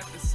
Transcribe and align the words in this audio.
At 0.00 0.06
the 0.12 0.29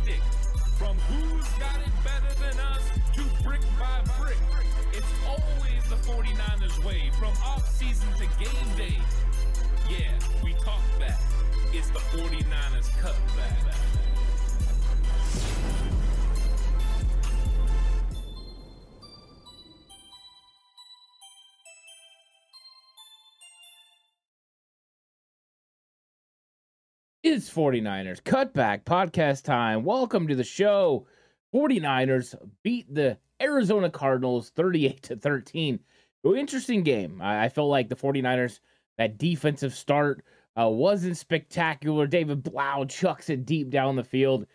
It's 27.35 27.49
49ers 27.49 28.21
Cutback 28.21 28.85
Podcast 28.85 29.43
time. 29.43 29.83
Welcome 29.83 30.25
to 30.29 30.35
the 30.35 30.43
show. 30.45 31.05
49ers 31.53 32.33
beat 32.63 32.85
the 32.95 33.17
Arizona 33.41 33.89
Cardinals 33.89 34.51
38 34.51 35.03
to 35.03 35.17
13. 35.17 35.77
Interesting 36.23 36.81
game. 36.81 37.21
I, 37.21 37.43
I 37.43 37.49
felt 37.49 37.69
like 37.69 37.89
the 37.89 37.95
49ers, 37.97 38.61
that 38.97 39.17
defensive 39.17 39.73
start 39.75 40.23
uh, 40.57 40.69
wasn't 40.69 41.17
spectacular. 41.17 42.07
David 42.07 42.41
Blough 42.41 42.85
chucks 42.85 43.29
it 43.29 43.45
deep 43.45 43.69
down 43.69 43.97
the 43.97 44.03
field, 44.05 44.45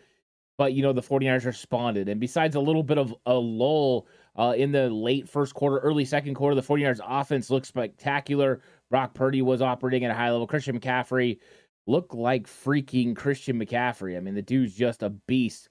but 0.56 0.72
you 0.72 0.82
know, 0.82 0.94
the 0.94 1.02
49ers 1.02 1.44
responded. 1.44 2.08
And 2.08 2.18
besides 2.18 2.56
a 2.56 2.60
little 2.60 2.82
bit 2.82 2.97
of 2.97 3.14
a 3.26 3.34
lull 3.34 4.06
uh, 4.38 4.54
in 4.56 4.72
the 4.72 4.88
late 4.88 5.28
first 5.28 5.52
quarter, 5.52 5.80
early 5.80 6.06
second 6.06 6.32
quarter, 6.32 6.54
the 6.54 6.62
49ers 6.62 7.00
offense 7.06 7.50
looked 7.50 7.66
spectacular. 7.66 8.62
Brock 8.88 9.12
Purdy 9.12 9.42
was 9.42 9.60
operating 9.60 10.06
at 10.06 10.10
a 10.10 10.14
high 10.14 10.30
level. 10.30 10.47
Christian 10.47 10.80
McCaffrey 10.80 11.41
look 11.90 12.14
like 12.14 12.46
freaking 12.46 13.16
Christian 13.16 13.58
McCaffrey. 13.58 14.16
I 14.16 14.20
mean, 14.20 14.34
the 14.34 14.42
dude's 14.42 14.74
just 14.74 15.02
a 15.02 15.10
beast. 15.10 15.68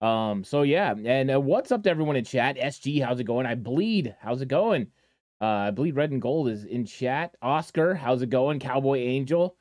Um, 0.00 0.42
so 0.42 0.62
yeah, 0.62 0.94
and 1.04 1.30
uh, 1.30 1.40
what's 1.40 1.70
up 1.70 1.82
to 1.84 1.90
everyone 1.90 2.16
in 2.16 2.24
chat? 2.24 2.56
SG, 2.56 3.04
how's 3.04 3.20
it 3.20 3.24
going? 3.24 3.46
I 3.46 3.54
bleed. 3.54 4.16
How's 4.20 4.42
it 4.42 4.48
going? 4.48 4.88
Uh, 5.40 5.46
I 5.46 5.70
bleed 5.70 5.94
red 5.94 6.10
and 6.10 6.20
gold 6.20 6.48
is 6.48 6.64
in 6.64 6.84
chat. 6.84 7.36
Oscar, 7.40 7.94
how's 7.94 8.22
it 8.22 8.30
going? 8.30 8.58
Cowboy 8.58 8.98
Angel, 8.98 9.56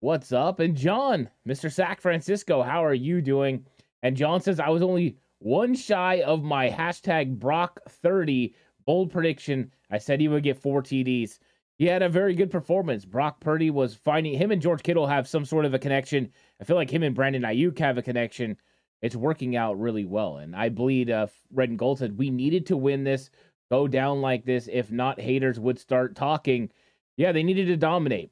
what's 0.00 0.32
up? 0.32 0.60
And 0.60 0.76
John, 0.76 1.30
Mr. 1.48 1.72
Sac 1.72 2.00
Francisco, 2.00 2.62
how 2.62 2.84
are 2.84 2.94
you 2.94 3.20
doing? 3.22 3.64
And 4.02 4.16
John 4.16 4.40
says 4.40 4.60
I 4.60 4.68
was 4.68 4.82
only 4.82 5.16
one 5.38 5.74
shy 5.74 6.22
of 6.22 6.42
my 6.42 6.68
hashtag 6.68 7.38
Brock 7.38 7.80
30 7.88 8.54
bold 8.84 9.10
prediction. 9.10 9.72
I 9.90 9.98
said 9.98 10.20
he 10.20 10.28
would 10.28 10.42
get 10.42 10.58
four 10.60 10.82
TDs 10.82 11.38
he 11.76 11.86
had 11.86 12.02
a 12.02 12.08
very 12.08 12.34
good 12.34 12.50
performance. 12.50 13.04
Brock 13.04 13.40
Purdy 13.40 13.70
was 13.70 13.94
finding 13.94 14.34
him 14.34 14.50
and 14.50 14.62
George 14.62 14.82
Kittle 14.82 15.06
have 15.06 15.26
some 15.26 15.44
sort 15.44 15.64
of 15.64 15.74
a 15.74 15.78
connection. 15.78 16.30
I 16.60 16.64
feel 16.64 16.76
like 16.76 16.90
him 16.90 17.02
and 17.02 17.14
Brandon 17.14 17.42
Aiyuk 17.42 17.78
have 17.80 17.98
a 17.98 18.02
connection. 18.02 18.56
It's 19.02 19.16
working 19.16 19.56
out 19.56 19.78
really 19.78 20.04
well. 20.04 20.38
And 20.38 20.54
I 20.54 20.68
believe 20.68 21.10
uh, 21.10 21.26
Red 21.52 21.70
and 21.70 21.78
Gold 21.78 21.98
said 21.98 22.16
we 22.16 22.30
needed 22.30 22.66
to 22.66 22.76
win 22.76 23.04
this, 23.04 23.30
go 23.70 23.88
down 23.88 24.20
like 24.20 24.44
this. 24.44 24.68
If 24.72 24.92
not, 24.92 25.20
haters 25.20 25.58
would 25.58 25.78
start 25.78 26.14
talking. 26.14 26.70
Yeah, 27.16 27.32
they 27.32 27.42
needed 27.42 27.66
to 27.66 27.76
dominate. 27.76 28.30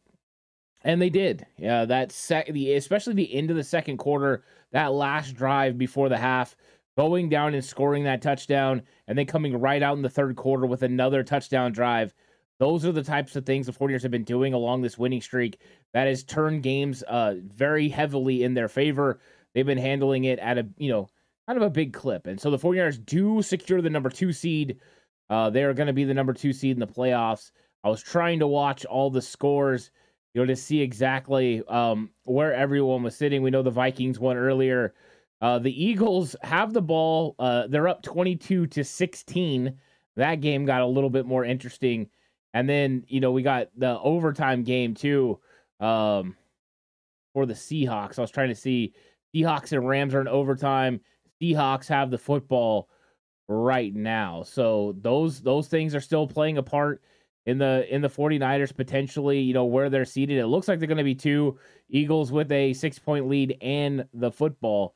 And 0.85 1.01
they 1.01 1.11
did. 1.11 1.47
Yeah, 1.59 1.85
that 1.85 2.11
sec 2.11 2.47
the 2.47 2.75
especially 2.75 3.15
the 3.15 3.35
end 3.35 3.51
of 3.51 3.57
the 3.57 3.65
second 3.65 3.99
quarter, 3.99 4.43
that 4.73 4.93
last 4.93 5.35
drive 5.35 5.79
before 5.79 6.09
the 6.09 6.17
half, 6.17 6.57
going 6.97 7.29
down 7.29 7.55
and 7.55 7.65
scoring 7.65 8.05
that 8.05 8.23
touchdown, 8.23 8.83
and 9.07 9.17
then 9.17 9.27
coming 9.27 9.61
right 9.61 9.83
out 9.83 9.97
in 9.97 10.03
the 10.03 10.09
third 10.09 10.35
quarter 10.37 10.67
with 10.67 10.83
another 10.83 11.23
touchdown 11.23 11.73
drive 11.73 12.15
those 12.63 12.87
are 12.87 12.93
the 12.93 13.03
types 13.03 13.35
of 13.35 13.45
things 13.45 13.67
the 13.67 13.73
49ers 13.73 14.03
have 14.03 14.13
been 14.13 14.23
doing 14.23 14.55
along 14.55 14.83
this 14.83 14.97
winning 14.97 15.21
streak 15.21 15.59
that 15.95 16.07
has 16.07 16.23
turned 16.23 16.63
games 16.63 17.03
uh, 17.09 17.35
very 17.43 17.89
heavily 17.89 18.45
in 18.45 18.55
their 18.55 18.69
favor. 18.69 19.19
They've 19.53 19.67
been 19.67 19.79
handling 19.79 20.27
it 20.27 20.39
at 20.39 20.59
a, 20.59 20.69
you 20.77 20.89
know, 20.89 21.09
kind 21.49 21.57
of 21.57 21.65
a 21.65 21.71
big 21.71 21.93
clip. 21.93 22.29
And 22.29 22.41
so 22.41 22.53
the 22.53 22.59
49ers 22.59 23.05
do 23.05 23.43
secure 23.43 23.83
the 23.83 23.91
number 23.91 24.11
two 24.11 24.33
seed. 24.33 24.79
Uh, 25.29 25.51
they 25.51 25.65
are 25.65 25.75
going 25.75 25.89
to 25.89 25.93
be 25.93 26.05
the 26.05 26.15
number 26.15 26.33
two 26.33 26.53
seed 26.53 26.77
in 26.77 26.79
the 26.79 26.87
playoffs. 26.87 27.51
I 27.83 27.89
was 27.89 28.01
trying 28.01 28.39
to 28.39 28.47
watch 28.47 28.85
all 28.85 29.11
the 29.11 29.23
scores, 29.23 29.91
you 30.33 30.41
know, 30.41 30.47
to 30.47 30.55
see 30.55 30.83
exactly 30.83 31.65
um, 31.67 32.11
where 32.27 32.55
everyone 32.55 33.03
was 33.03 33.17
sitting. 33.17 33.43
We 33.43 33.51
know 33.51 33.63
the 33.63 33.73
Vikings 33.73 34.21
won 34.21 34.37
earlier. 34.37 34.95
Uh, 35.41 35.59
the 35.59 35.85
Eagles 35.85 36.37
have 36.43 36.73
the 36.73 36.81
ball. 36.81 37.35
Uh, 37.41 37.67
they're 37.67 37.89
up 37.89 38.05
22 38.05 38.69
to 38.69 38.85
16. 38.85 39.77
That 40.15 40.37
game 40.37 40.65
got 40.65 40.83
a 40.83 40.87
little 40.87 41.11
bit 41.11 41.27
more 41.27 41.45
interesting 41.45 42.09
and 42.55 42.69
then, 42.69 43.05
you 43.09 43.21
know, 43.21 43.33
we 43.33 43.43
got 43.43 43.69
the 43.77 43.99
overtime 44.01 44.63
game 44.63 44.95
too 44.95 45.39
um, 45.81 46.37
for 47.33 47.47
the 47.47 47.55
Seahawks. 47.55 48.19
I 48.19 48.23
was 48.23 48.31
trying 48.31 48.51
to 48.51 48.55
see 48.55 48.95
Seahawks 49.35 49.73
and 49.73 49.87
Rams 49.87 50.15
are 50.15 50.21
in 50.21 50.29
overtime. 50.29 51.01
Seahawks 51.41 51.89
have 51.89 52.11
the 52.11 52.19
football 52.19 52.89
right 53.49 53.95
now. 53.95 54.43
So 54.43 54.95
those 55.01 55.41
those 55.41 55.69
things 55.69 55.95
are 55.95 56.01
still 56.01 56.27
playing 56.27 56.59
a 56.59 56.63
part 56.63 57.03
in 57.47 57.59
the 57.59 57.87
in 57.93 58.03
the 58.03 58.09
49ers 58.09 58.75
potentially, 58.75 59.41
you 59.41 59.55
know, 59.55 59.65
where 59.65 59.91
they're 59.91 60.05
seated. 60.05 60.39
It 60.39 60.47
looks 60.47 60.69
like 60.69 60.79
they're 60.79 60.89
going 60.89 60.99
to 60.99 61.05
be 61.05 61.15
two 61.15 61.59
Eagles 61.89 62.31
with 62.33 62.51
a 62.53 62.73
6-point 62.73 63.29
lead 63.29 63.57
and 63.61 64.07
the 64.15 64.31
football. 64.31 64.95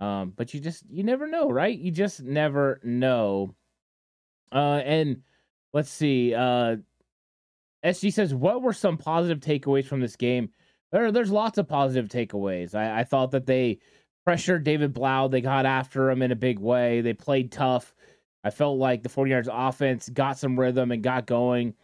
Um, 0.00 0.32
but 0.36 0.54
you 0.54 0.60
just 0.60 0.84
you 0.90 1.02
never 1.02 1.26
know, 1.26 1.50
right? 1.50 1.76
You 1.76 1.90
just 1.90 2.22
never 2.22 2.80
know. 2.82 3.54
Uh 4.52 4.80
and 4.84 5.22
let's 5.72 5.90
see. 5.90 6.34
Uh 6.34 6.76
SG 7.84 8.12
says, 8.12 8.34
"What 8.34 8.62
were 8.62 8.72
some 8.72 8.96
positive 8.96 9.40
takeaways 9.40 9.86
from 9.86 10.00
this 10.00 10.16
game?" 10.16 10.50
There, 10.92 11.12
there's 11.12 11.30
lots 11.30 11.58
of 11.58 11.68
positive 11.68 12.08
takeaways. 12.08 12.74
I, 12.74 13.00
I 13.00 13.04
thought 13.04 13.30
that 13.30 13.46
they 13.46 13.78
pressured 14.24 14.64
David 14.64 14.92
Blough. 14.92 15.28
They 15.28 15.40
got 15.40 15.66
after 15.66 16.10
him 16.10 16.22
in 16.22 16.32
a 16.32 16.36
big 16.36 16.58
way. 16.58 17.00
They 17.00 17.12
played 17.12 17.52
tough. 17.52 17.94
I 18.42 18.50
felt 18.50 18.78
like 18.78 19.02
the 19.02 19.08
49ers 19.08 19.48
offense 19.50 20.08
got 20.08 20.38
some 20.38 20.58
rhythm 20.58 20.92
and 20.92 21.02
got 21.02 21.26
going. 21.26 21.74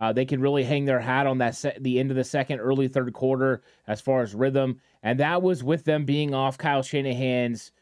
Uh, 0.00 0.12
they 0.12 0.24
can 0.24 0.40
really 0.40 0.62
hang 0.62 0.84
their 0.84 1.00
hat 1.00 1.26
on 1.26 1.38
that 1.38 1.54
se- 1.54 1.78
the 1.80 1.98
end 1.98 2.10
of 2.10 2.16
the 2.16 2.24
second, 2.24 2.60
early 2.60 2.88
third 2.88 3.12
quarter 3.14 3.62
as 3.86 4.00
far 4.00 4.20
as 4.20 4.34
rhythm, 4.34 4.78
and 5.02 5.20
that 5.20 5.40
was 5.40 5.64
with 5.64 5.84
them 5.84 6.04
being 6.04 6.34
off 6.34 6.58
Kyle 6.58 6.82
Shanahan's, 6.82 7.72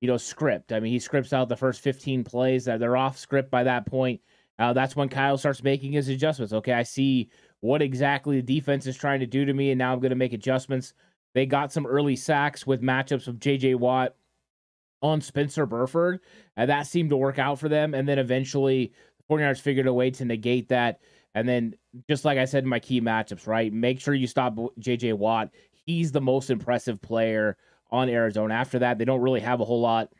you 0.00 0.08
know, 0.08 0.18
script. 0.18 0.72
I 0.72 0.80
mean, 0.80 0.92
he 0.92 0.98
scripts 0.98 1.32
out 1.32 1.48
the 1.48 1.56
first 1.56 1.80
15 1.80 2.24
plays. 2.24 2.66
That 2.66 2.80
they're 2.80 2.96
off 2.96 3.16
script 3.16 3.50
by 3.50 3.64
that 3.64 3.86
point. 3.86 4.20
Uh, 4.58 4.72
that's 4.72 4.94
when 4.94 5.08
Kyle 5.08 5.36
starts 5.36 5.62
making 5.62 5.92
his 5.92 6.08
adjustments. 6.08 6.52
Okay, 6.52 6.72
I 6.72 6.84
see 6.84 7.28
what 7.60 7.82
exactly 7.82 8.40
the 8.40 8.54
defense 8.54 8.86
is 8.86 8.96
trying 8.96 9.20
to 9.20 9.26
do 9.26 9.44
to 9.44 9.52
me, 9.52 9.70
and 9.70 9.78
now 9.78 9.92
I'm 9.92 10.00
going 10.00 10.10
to 10.10 10.16
make 10.16 10.32
adjustments. 10.32 10.94
They 11.34 11.46
got 11.46 11.72
some 11.72 11.86
early 11.86 12.14
sacks 12.14 12.66
with 12.66 12.82
matchups 12.82 13.26
of 13.26 13.40
J.J. 13.40 13.74
Watt 13.74 14.14
on 15.02 15.20
Spencer 15.20 15.66
Burford, 15.66 16.20
and 16.56 16.70
that 16.70 16.86
seemed 16.86 17.10
to 17.10 17.16
work 17.16 17.38
out 17.38 17.58
for 17.58 17.68
them. 17.68 17.94
And 17.94 18.08
then 18.08 18.18
eventually, 18.18 18.92
the 19.18 19.34
49ers 19.34 19.60
figured 19.60 19.86
a 19.86 19.92
way 19.92 20.10
to 20.12 20.24
negate 20.24 20.68
that. 20.68 21.00
And 21.34 21.48
then, 21.48 21.74
just 22.08 22.24
like 22.24 22.38
I 22.38 22.44
said 22.44 22.62
in 22.62 22.68
my 22.68 22.78
key 22.78 23.00
matchups, 23.00 23.48
right? 23.48 23.72
Make 23.72 24.00
sure 24.00 24.14
you 24.14 24.28
stop 24.28 24.56
J.J. 24.78 25.14
Watt. 25.14 25.50
He's 25.84 26.12
the 26.12 26.20
most 26.20 26.50
impressive 26.50 27.02
player 27.02 27.56
on 27.90 28.08
Arizona. 28.08 28.54
After 28.54 28.78
that, 28.78 28.98
they 28.98 29.04
don't 29.04 29.20
really 29.20 29.40
have 29.40 29.60
a 29.60 29.64
whole 29.64 29.80
lot. 29.80 30.12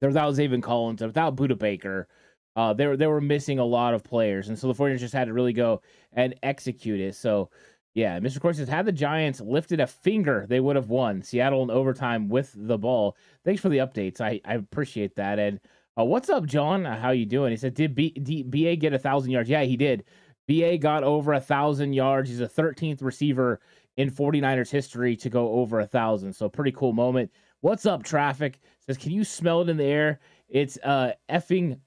They're 0.00 0.10
without 0.10 0.34
Zaven 0.34 0.62
Collins, 0.62 1.02
without 1.02 1.36
Budda 1.36 1.58
Baker. 1.58 2.08
Uh, 2.56 2.72
they 2.72 2.86
were 2.86 2.96
they 2.96 3.06
were 3.06 3.20
missing 3.20 3.58
a 3.58 3.64
lot 3.64 3.94
of 3.94 4.04
players, 4.04 4.48
and 4.48 4.58
so 4.58 4.68
the 4.68 4.74
49ers 4.74 4.98
just 4.98 5.14
had 5.14 5.26
to 5.26 5.32
really 5.32 5.52
go 5.52 5.82
and 6.12 6.34
execute 6.42 7.00
it. 7.00 7.16
So, 7.16 7.50
yeah, 7.94 8.18
Mr. 8.20 8.40
Corey 8.40 8.54
says, 8.54 8.68
had 8.68 8.86
the 8.86 8.92
Giants 8.92 9.40
lifted 9.40 9.80
a 9.80 9.86
finger, 9.86 10.46
they 10.48 10.60
would 10.60 10.76
have 10.76 10.88
won. 10.88 11.22
Seattle 11.22 11.62
in 11.62 11.70
overtime 11.70 12.28
with 12.28 12.52
the 12.56 12.78
ball. 12.78 13.16
Thanks 13.44 13.60
for 13.60 13.68
the 13.68 13.78
updates. 13.78 14.20
I, 14.20 14.40
I 14.44 14.54
appreciate 14.54 15.16
that. 15.16 15.38
And 15.38 15.60
uh, 15.98 16.04
what's 16.04 16.28
up, 16.28 16.46
John? 16.46 16.86
Uh, 16.86 17.00
how 17.00 17.10
you 17.10 17.26
doing? 17.26 17.50
He 17.50 17.56
said, 17.56 17.74
did 17.74 17.94
B, 17.94 18.10
D, 18.10 18.42
BA 18.42 18.76
get 18.76 18.92
a 18.92 18.98
thousand 18.98 19.30
yards? 19.30 19.48
Yeah, 19.48 19.62
he 19.62 19.76
did. 19.76 20.04
BA 20.46 20.78
got 20.78 21.04
over 21.04 21.32
a 21.32 21.40
thousand 21.40 21.92
yards. 21.92 22.28
He's 22.28 22.40
a 22.40 22.48
13th 22.48 23.02
receiver 23.02 23.60
in 23.96 24.10
49ers 24.10 24.70
history 24.70 25.16
to 25.16 25.30
go 25.30 25.52
over 25.52 25.80
a 25.80 25.86
thousand. 25.86 26.32
So 26.32 26.48
pretty 26.48 26.72
cool 26.72 26.92
moment. 26.92 27.30
What's 27.60 27.86
up, 27.86 28.02
traffic? 28.02 28.60
Says, 28.84 28.98
can 28.98 29.12
you 29.12 29.24
smell 29.24 29.62
it 29.62 29.68
in 29.68 29.76
the 29.76 29.84
air? 29.84 30.20
It's 30.48 30.78
uh 30.84 31.12
effing 31.30 31.78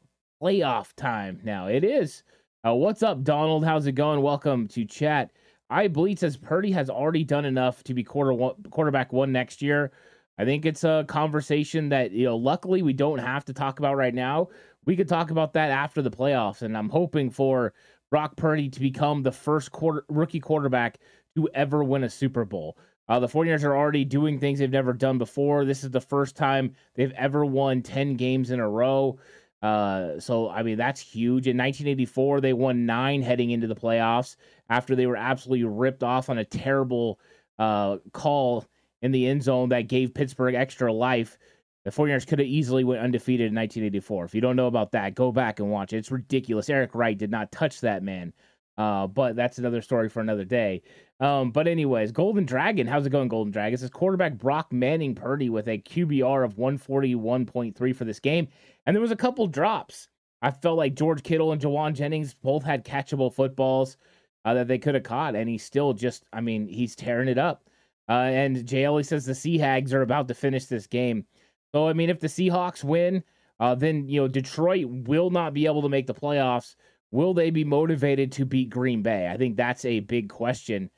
playoff 0.41 0.93
time 0.95 1.39
now. 1.43 1.67
It 1.67 1.83
is. 1.83 2.23
Uh, 2.65 2.73
what's 2.73 3.03
up, 3.03 3.23
Donald? 3.23 3.65
How's 3.65 3.87
it 3.87 3.93
going? 3.93 4.21
Welcome 4.21 4.67
to 4.69 4.85
chat. 4.85 5.31
I 5.69 5.87
believe 5.87 6.19
says 6.19 6.37
Purdy 6.37 6.71
has 6.71 6.89
already 6.89 7.23
done 7.23 7.45
enough 7.45 7.83
to 7.83 7.93
be 7.93 8.03
quarter 8.03 8.33
one, 8.33 8.55
quarterback 8.69 9.11
one 9.11 9.31
next 9.31 9.61
year. 9.61 9.91
I 10.37 10.45
think 10.45 10.65
it's 10.65 10.83
a 10.83 11.05
conversation 11.07 11.89
that 11.89 12.11
you 12.11 12.25
know. 12.25 12.37
Luckily, 12.37 12.83
we 12.83 12.93
don't 12.93 13.17
have 13.17 13.45
to 13.45 13.53
talk 13.53 13.79
about 13.79 13.95
right 13.95 14.13
now. 14.13 14.49
We 14.85 14.95
could 14.95 15.07
talk 15.07 15.31
about 15.31 15.53
that 15.53 15.71
after 15.71 16.01
the 16.01 16.11
playoffs, 16.11 16.61
and 16.61 16.77
I'm 16.77 16.89
hoping 16.89 17.29
for 17.29 17.73
Brock 18.11 18.37
Purdy 18.37 18.69
to 18.69 18.79
become 18.79 19.23
the 19.23 19.31
first 19.31 19.71
quarter 19.71 20.05
rookie 20.07 20.39
quarterback 20.39 20.99
to 21.35 21.49
ever 21.53 21.83
win 21.83 22.03
a 22.03 22.09
Super 22.09 22.45
Bowl. 22.45 22.77
Uh, 23.09 23.19
the 23.19 23.27
49ers 23.27 23.63
are 23.63 23.75
already 23.75 24.05
doing 24.05 24.39
things 24.39 24.59
they've 24.59 24.69
never 24.69 24.93
done 24.93 25.17
before. 25.17 25.65
This 25.65 25.83
is 25.83 25.91
the 25.91 26.01
first 26.01 26.35
time 26.35 26.75
they've 26.95 27.13
ever 27.13 27.45
won 27.45 27.81
10 27.81 28.15
games 28.15 28.51
in 28.51 28.59
a 28.59 28.69
row. 28.69 29.17
Uh, 29.61 30.19
so 30.19 30.49
I 30.49 30.63
mean 30.63 30.77
that's 30.77 31.01
huge. 31.01 31.47
In 31.47 31.57
1984, 31.57 32.41
they 32.41 32.53
won 32.53 32.85
nine 32.85 33.21
heading 33.21 33.51
into 33.51 33.67
the 33.67 33.75
playoffs 33.75 34.35
after 34.69 34.95
they 34.95 35.07
were 35.07 35.17
absolutely 35.17 35.65
ripped 35.65 36.03
off 36.03 36.29
on 36.29 36.37
a 36.37 36.45
terrible 36.45 37.19
uh, 37.57 37.97
call 38.13 38.65
in 39.01 39.11
the 39.11 39.27
end 39.27 39.43
zone 39.43 39.69
that 39.69 39.87
gave 39.87 40.13
Pittsburgh 40.13 40.55
extra 40.55 40.91
life. 40.91 41.37
The 41.83 41.91
49ers 41.91 42.27
could 42.27 42.39
have 42.39 42.47
easily 42.47 42.83
went 42.83 43.01
undefeated 43.01 43.47
in 43.47 43.55
1984. 43.55 44.25
If 44.25 44.35
you 44.35 44.41
don't 44.41 44.57
know 44.57 44.67
about 44.67 44.91
that, 44.91 45.15
go 45.15 45.31
back 45.31 45.59
and 45.59 45.71
watch 45.71 45.93
it. 45.93 45.97
It's 45.97 46.11
ridiculous. 46.11 46.69
Eric 46.69 46.93
Wright 46.93 47.17
did 47.17 47.31
not 47.31 47.51
touch 47.51 47.79
that 47.81 48.03
man. 48.03 48.33
Uh, 48.77 49.07
but 49.07 49.35
that's 49.35 49.57
another 49.57 49.81
story 49.81 50.07
for 50.07 50.19
another 50.19 50.45
day. 50.45 50.83
Um, 51.19 51.51
but 51.51 51.67
anyways, 51.67 52.11
Golden 52.11 52.45
Dragon, 52.45 52.85
how's 52.85 53.07
it 53.07 53.09
going, 53.09 53.27
Golden 53.27 53.51
Dragon? 53.51 53.73
It 53.73 53.79
says 53.79 53.89
quarterback 53.89 54.37
Brock 54.37 54.71
Manning 54.71 55.15
Purdy 55.15 55.49
with 55.49 55.67
a 55.67 55.79
QBR 55.79 56.45
of 56.45 56.57
141.3 56.57 57.95
for 57.95 58.05
this 58.05 58.19
game. 58.19 58.47
And 58.87 58.95
there 58.95 59.01
was 59.01 59.11
a 59.11 59.17
couple 59.17 59.45
drops. 59.47 60.07
I 60.41 60.49
felt 60.49 60.77
like 60.77 60.95
George 60.95 61.21
Kittle 61.21 61.51
and 61.51 61.61
Jauan 61.61 61.93
Jennings 61.93 62.33
both 62.33 62.63
had 62.63 62.85
catchable 62.85 63.33
footballs 63.33 63.97
uh, 64.45 64.53
that 64.53 64.69
they 64.69 64.77
could 64.77 64.95
have 64.95 65.03
caught, 65.03 65.35
and 65.35 65.49
he 65.49 65.57
still 65.57 65.93
just, 65.93 66.23
I 66.31 66.39
mean, 66.39 66.67
he's 66.69 66.95
tearing 66.95 67.27
it 67.27 67.37
up. 67.37 67.69
Uh, 68.07 68.29
and 68.31 68.57
JL 68.57 69.05
says 69.05 69.25
the 69.25 69.35
Sea 69.35 69.57
Hags 69.57 69.93
are 69.93 70.03
about 70.03 70.29
to 70.29 70.33
finish 70.33 70.65
this 70.65 70.87
game. 70.87 71.25
So 71.73 71.89
I 71.89 71.93
mean, 71.93 72.09
if 72.09 72.21
the 72.21 72.27
Seahawks 72.27 72.81
win, 72.83 73.23
uh, 73.59 73.75
then 73.75 74.07
you 74.07 74.21
know 74.21 74.27
Detroit 74.29 74.85
will 74.85 75.29
not 75.29 75.53
be 75.53 75.65
able 75.65 75.81
to 75.81 75.89
make 75.89 76.07
the 76.07 76.13
playoffs. 76.13 76.75
Will 77.11 77.33
they 77.33 77.49
be 77.49 77.65
motivated 77.65 78.31
to 78.33 78.45
beat 78.45 78.69
Green 78.69 79.01
Bay? 79.01 79.29
I 79.29 79.35
think 79.35 79.57
that's 79.57 79.83
a 79.83 79.99
big 79.99 80.29
question. 80.29 80.89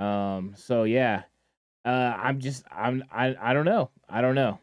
Um, 0.00 0.54
so 0.56 0.82
yeah, 0.82 1.22
uh, 1.84 2.16
I'm 2.18 2.40
just 2.40 2.64
I'm 2.72 3.04
I 3.12 3.36
I 3.40 3.52
don't 3.52 3.64
know. 3.64 3.90
I 4.08 4.20
don't 4.20 4.34
know. 4.34 4.58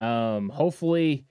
Um, 0.00 0.48
hopefully, 0.48 1.24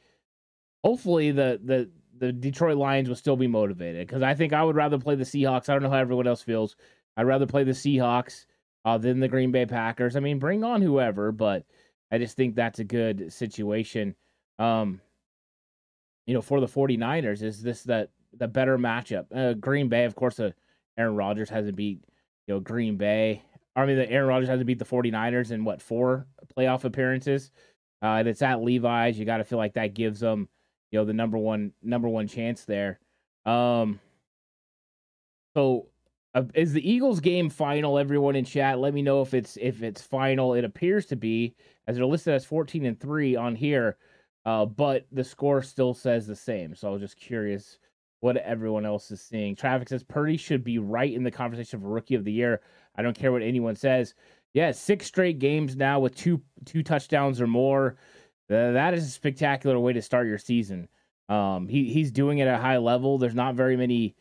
hopefully 0.85 1.31
the 1.31 1.59
the 1.63 1.89
the 2.17 2.31
Detroit 2.31 2.77
Lions 2.77 3.09
will 3.09 3.15
still 3.15 3.35
be 3.35 3.47
motivated 3.47 4.07
because 4.07 4.21
I 4.21 4.35
think 4.35 4.53
I 4.53 4.63
would 4.63 4.75
rather 4.75 4.99
play 4.99 5.15
the 5.15 5.23
Seahawks. 5.23 5.67
I 5.67 5.73
don't 5.73 5.83
know 5.83 5.89
how 5.89 5.97
everyone 5.97 6.27
else 6.27 6.43
feels. 6.43 6.75
I'd 7.17 7.25
rather 7.25 7.47
play 7.47 7.63
the 7.63 7.71
Seahawks 7.71 8.45
uh, 8.85 8.97
than 8.97 9.19
the 9.19 9.27
Green 9.27 9.51
Bay 9.51 9.65
Packers. 9.65 10.15
I 10.15 10.19
mean, 10.19 10.37
bring 10.37 10.63
on 10.63 10.81
whoever, 10.81 11.31
but 11.31 11.65
I 12.11 12.19
just 12.19 12.37
think 12.37 12.55
that's 12.55 12.79
a 12.79 12.83
good 12.83 13.33
situation. 13.33 14.15
Um, 14.59 15.01
you 16.27 16.35
know, 16.35 16.41
for 16.41 16.61
the 16.61 16.67
49ers, 16.67 17.41
is 17.41 17.61
this 17.61 17.83
that 17.83 18.11
the 18.37 18.47
better 18.47 18.77
matchup? 18.77 19.25
Uh, 19.35 19.53
Green 19.53 19.89
Bay, 19.89 20.05
of 20.05 20.15
course, 20.15 20.39
uh, 20.39 20.51
Aaron 20.97 21.15
Rodgers 21.15 21.49
hasn't 21.49 21.75
beat 21.75 21.99
you 22.47 22.53
know, 22.53 22.59
Green 22.59 22.95
Bay. 22.95 23.41
I 23.75 23.85
mean, 23.85 23.97
the 23.97 24.09
Aaron 24.09 24.29
Rodgers 24.29 24.49
has 24.49 24.59
to 24.59 24.65
beat 24.65 24.79
the 24.79 24.85
49ers 24.85 25.51
in 25.51 25.65
what, 25.65 25.81
four 25.81 26.27
playoff 26.55 26.85
appearances? 26.85 27.51
Uh, 28.01 28.19
and 28.19 28.27
it's 28.27 28.41
at 28.41 28.61
Levi's. 28.61 29.17
You 29.17 29.25
got 29.25 29.37
to 29.37 29.43
feel 29.43 29.57
like 29.57 29.73
that 29.73 29.93
gives 29.93 30.19
them, 30.19 30.47
you 30.91 30.99
know, 30.99 31.05
the 31.05 31.13
number 31.13 31.37
one 31.37 31.71
number 31.81 32.07
one 32.07 32.27
chance 32.27 32.65
there. 32.65 32.99
Um, 33.45 33.99
so 35.55 35.87
uh, 36.33 36.43
is 36.53 36.73
the 36.73 36.89
Eagles 36.89 37.19
game 37.21 37.49
final? 37.49 37.97
Everyone 37.97 38.35
in 38.35 38.43
chat, 38.43 38.79
let 38.79 38.93
me 38.93 39.01
know 39.01 39.21
if 39.21 39.33
it's 39.33 39.57
if 39.61 39.81
it's 39.81 40.01
final. 40.01 40.53
It 40.53 40.65
appears 40.65 41.05
to 41.07 41.15
be, 41.15 41.55
as 41.87 41.95
they're 41.95 42.05
listed 42.05 42.33
as 42.33 42.45
14 42.45 42.85
and 42.85 42.99
three 42.99 43.35
on 43.35 43.55
here, 43.55 43.97
uh, 44.45 44.65
but 44.65 45.05
the 45.11 45.23
score 45.23 45.61
still 45.61 45.93
says 45.93 46.27
the 46.27 46.35
same. 46.35 46.75
So 46.75 46.89
I 46.89 46.91
was 46.91 47.01
just 47.01 47.17
curious 47.17 47.79
what 48.19 48.37
everyone 48.37 48.85
else 48.85 49.11
is 49.11 49.21
seeing. 49.21 49.55
Traffic 49.55 49.87
says 49.87 50.03
Purdy 50.03 50.35
should 50.35 50.63
be 50.63 50.77
right 50.77 51.13
in 51.13 51.23
the 51.23 51.31
conversation 51.31 51.79
for 51.79 51.87
rookie 51.87 52.15
of 52.15 52.25
the 52.25 52.31
year. 52.31 52.61
I 52.97 53.01
don't 53.01 53.17
care 53.17 53.31
what 53.31 53.41
anyone 53.41 53.75
says. 53.75 54.13
Yeah, 54.53 54.71
six 54.71 55.05
straight 55.05 55.39
games 55.39 55.75
now 55.75 55.99
with 55.99 56.15
two 56.15 56.41
two 56.65 56.83
touchdowns 56.83 57.39
or 57.39 57.47
more. 57.47 57.95
That 58.47 58.93
is 58.93 59.05
a 59.05 59.09
spectacular 59.09 59.79
way 59.79 59.93
to 59.93 60.01
start 60.01 60.27
your 60.27 60.37
season. 60.37 60.87
Um, 61.29 61.67
he 61.67 61.91
he's 61.91 62.11
doing 62.11 62.39
it 62.39 62.47
at 62.47 62.59
a 62.59 62.61
high 62.61 62.77
level. 62.77 63.17
There's 63.17 63.35
not 63.35 63.55
very 63.55 63.75
many 63.75 63.95
you 63.95 64.13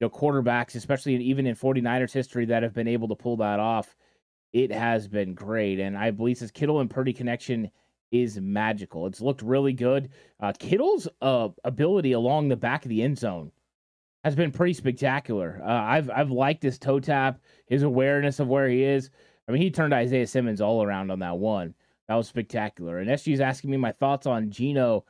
know 0.00 0.10
quarterbacks, 0.10 0.74
especially 0.74 1.16
even 1.16 1.46
in 1.46 1.56
49ers 1.56 2.12
history, 2.12 2.44
that 2.46 2.62
have 2.62 2.74
been 2.74 2.88
able 2.88 3.08
to 3.08 3.16
pull 3.16 3.36
that 3.38 3.58
off. 3.58 3.96
It 4.52 4.70
has 4.70 5.08
been 5.08 5.34
great, 5.34 5.80
and 5.80 5.96
I 5.96 6.10
believe 6.10 6.38
this 6.38 6.50
Kittle 6.50 6.80
and 6.80 6.90
Purdy 6.90 7.12
connection 7.12 7.70
is 8.12 8.38
magical. 8.38 9.06
It's 9.06 9.20
looked 9.22 9.42
really 9.42 9.72
good. 9.72 10.10
Uh, 10.38 10.52
Kittle's 10.56 11.08
uh, 11.22 11.48
ability 11.64 12.12
along 12.12 12.48
the 12.48 12.56
back 12.56 12.84
of 12.84 12.90
the 12.90 13.02
end 13.02 13.18
zone 13.18 13.50
has 14.22 14.36
been 14.36 14.52
pretty 14.52 14.74
spectacular. 14.74 15.60
Uh, 15.64 15.72
I've 15.72 16.10
I've 16.10 16.30
liked 16.30 16.62
his 16.62 16.78
toe 16.78 17.00
tap, 17.00 17.40
his 17.66 17.82
awareness 17.82 18.38
of 18.38 18.48
where 18.48 18.68
he 18.68 18.84
is. 18.84 19.10
I 19.48 19.52
mean, 19.52 19.62
he 19.62 19.70
turned 19.70 19.92
Isaiah 19.92 20.26
Simmons 20.26 20.60
all 20.60 20.82
around 20.82 21.10
on 21.10 21.18
that 21.20 21.38
one. 21.38 21.74
That 22.12 22.16
was 22.16 22.28
spectacular. 22.28 22.98
And 22.98 23.08
SG's 23.08 23.40
asking 23.40 23.70
me 23.70 23.78
my 23.78 23.92
thoughts 23.92 24.26
on 24.26 24.50
Geno. 24.50 25.06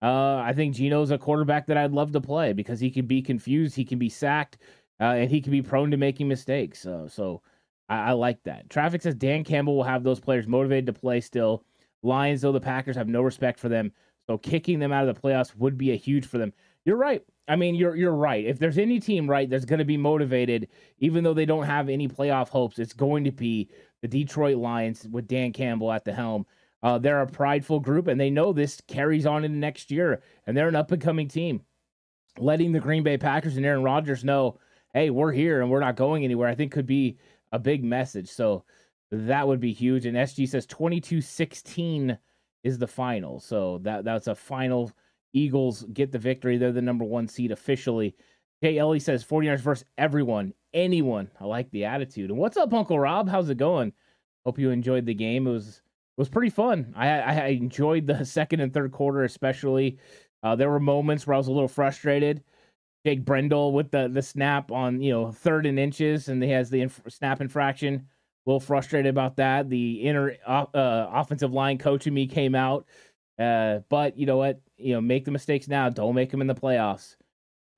Uh, 0.00 0.36
I 0.36 0.52
think 0.54 0.76
Geno's 0.76 1.10
a 1.10 1.18
quarterback 1.18 1.66
that 1.66 1.76
I'd 1.76 1.90
love 1.90 2.12
to 2.12 2.20
play 2.20 2.52
because 2.52 2.78
he 2.78 2.92
can 2.92 3.06
be 3.06 3.20
confused, 3.22 3.74
he 3.74 3.84
can 3.84 3.98
be 3.98 4.08
sacked, 4.08 4.58
uh, 5.00 5.14
and 5.14 5.28
he 5.28 5.40
can 5.40 5.50
be 5.50 5.62
prone 5.62 5.90
to 5.90 5.96
making 5.96 6.28
mistakes. 6.28 6.78
So, 6.78 7.08
so 7.08 7.42
I, 7.88 8.10
I 8.10 8.12
like 8.12 8.40
that. 8.44 8.70
Traffic 8.70 9.02
says 9.02 9.16
Dan 9.16 9.42
Campbell 9.42 9.74
will 9.74 9.82
have 9.82 10.04
those 10.04 10.20
players 10.20 10.46
motivated 10.46 10.86
to 10.86 10.92
play 10.92 11.20
still. 11.20 11.64
Lions, 12.04 12.42
though, 12.42 12.52
the 12.52 12.60
Packers 12.60 12.94
have 12.94 13.08
no 13.08 13.22
respect 13.22 13.58
for 13.58 13.68
them. 13.68 13.90
So 14.28 14.38
kicking 14.38 14.78
them 14.78 14.92
out 14.92 15.08
of 15.08 15.12
the 15.12 15.20
playoffs 15.20 15.56
would 15.56 15.76
be 15.76 15.90
a 15.90 15.96
huge 15.96 16.24
for 16.24 16.38
them. 16.38 16.52
You're 16.84 16.96
right. 16.98 17.24
I 17.48 17.56
mean, 17.56 17.74
you're 17.74 17.96
you're 17.96 18.14
right. 18.14 18.44
If 18.44 18.60
there's 18.60 18.78
any 18.78 19.00
team 19.00 19.28
right 19.28 19.50
that's 19.50 19.64
going 19.64 19.80
to 19.80 19.84
be 19.84 19.96
motivated, 19.96 20.68
even 20.98 21.24
though 21.24 21.34
they 21.34 21.46
don't 21.46 21.64
have 21.64 21.88
any 21.88 22.06
playoff 22.06 22.48
hopes, 22.48 22.78
it's 22.78 22.92
going 22.92 23.24
to 23.24 23.32
be 23.32 23.68
the 24.04 24.24
Detroit 24.24 24.58
Lions 24.58 25.08
with 25.10 25.26
Dan 25.26 25.50
Campbell 25.50 25.90
at 25.90 26.04
the 26.04 26.12
helm. 26.12 26.44
Uh, 26.82 26.98
they're 26.98 27.22
a 27.22 27.26
prideful 27.26 27.80
group, 27.80 28.06
and 28.06 28.20
they 28.20 28.28
know 28.28 28.52
this 28.52 28.78
carries 28.86 29.24
on 29.24 29.46
into 29.46 29.56
next 29.56 29.90
year, 29.90 30.22
and 30.46 30.54
they're 30.54 30.68
an 30.68 30.76
up 30.76 30.92
and 30.92 31.00
coming 31.00 31.26
team. 31.26 31.62
Letting 32.38 32.72
the 32.72 32.80
Green 32.80 33.02
Bay 33.02 33.16
Packers 33.16 33.56
and 33.56 33.64
Aaron 33.64 33.82
Rodgers 33.82 34.22
know, 34.22 34.58
hey, 34.92 35.08
we're 35.08 35.32
here 35.32 35.62
and 35.62 35.70
we're 35.70 35.80
not 35.80 35.96
going 35.96 36.22
anywhere, 36.22 36.48
I 36.48 36.54
think 36.54 36.70
could 36.70 36.84
be 36.84 37.16
a 37.50 37.58
big 37.58 37.82
message. 37.82 38.28
So 38.28 38.64
that 39.10 39.48
would 39.48 39.60
be 39.60 39.72
huge. 39.72 40.04
And 40.04 40.18
SG 40.18 40.50
says 40.50 40.66
22 40.66 41.22
16 41.22 42.18
is 42.62 42.76
the 42.76 42.86
final. 42.86 43.40
So 43.40 43.78
that 43.84 44.04
that's 44.04 44.26
a 44.26 44.34
final. 44.34 44.92
Eagles 45.32 45.84
get 45.94 46.12
the 46.12 46.18
victory. 46.18 46.58
They're 46.58 46.72
the 46.72 46.82
number 46.82 47.06
one 47.06 47.26
seed 47.26 47.52
officially. 47.52 48.14
Jay 48.64 48.78
Ellie 48.78 48.98
says 48.98 49.22
49ers 49.22 49.60
versus 49.60 49.84
everyone, 49.98 50.54
anyone. 50.72 51.30
I 51.38 51.44
like 51.44 51.70
the 51.70 51.84
attitude. 51.84 52.30
And 52.30 52.38
what's 52.38 52.56
up, 52.56 52.72
Uncle 52.72 52.98
Rob? 52.98 53.28
How's 53.28 53.50
it 53.50 53.58
going? 53.58 53.92
Hope 54.46 54.58
you 54.58 54.70
enjoyed 54.70 55.04
the 55.04 55.12
game. 55.12 55.46
It 55.46 55.50
was 55.50 55.68
it 55.68 56.16
was 56.16 56.30
pretty 56.30 56.48
fun. 56.48 56.94
I 56.96 57.10
I 57.20 57.46
enjoyed 57.48 58.06
the 58.06 58.24
second 58.24 58.60
and 58.60 58.72
third 58.72 58.90
quarter 58.90 59.24
especially. 59.24 59.98
Uh, 60.42 60.56
there 60.56 60.70
were 60.70 60.80
moments 60.80 61.26
where 61.26 61.34
I 61.34 61.36
was 61.36 61.48
a 61.48 61.52
little 61.52 61.68
frustrated. 61.68 62.42
Jake 63.04 63.22
Brendel 63.22 63.72
with 63.72 63.90
the 63.90 64.08
the 64.08 64.22
snap 64.22 64.72
on 64.72 65.02
you 65.02 65.12
know 65.12 65.30
third 65.30 65.66
and 65.66 65.78
inches, 65.78 66.30
and 66.30 66.42
he 66.42 66.48
has 66.48 66.70
the 66.70 66.80
inf- 66.80 67.02
snap 67.08 67.42
infraction. 67.42 67.96
A 67.96 68.50
little 68.50 68.60
frustrated 68.60 69.10
about 69.10 69.36
that. 69.36 69.68
The 69.68 69.96
inner 69.96 70.38
uh, 70.46 70.64
offensive 70.72 71.52
line 71.52 71.76
coach 71.76 72.06
in 72.06 72.14
me 72.14 72.26
came 72.26 72.54
out, 72.54 72.86
uh, 73.38 73.80
but 73.90 74.16
you 74.16 74.24
know 74.24 74.38
what? 74.38 74.62
You 74.78 74.94
know, 74.94 75.02
make 75.02 75.26
the 75.26 75.32
mistakes 75.32 75.68
now. 75.68 75.90
Don't 75.90 76.14
make 76.14 76.30
them 76.30 76.40
in 76.40 76.46
the 76.46 76.54
playoffs. 76.54 77.16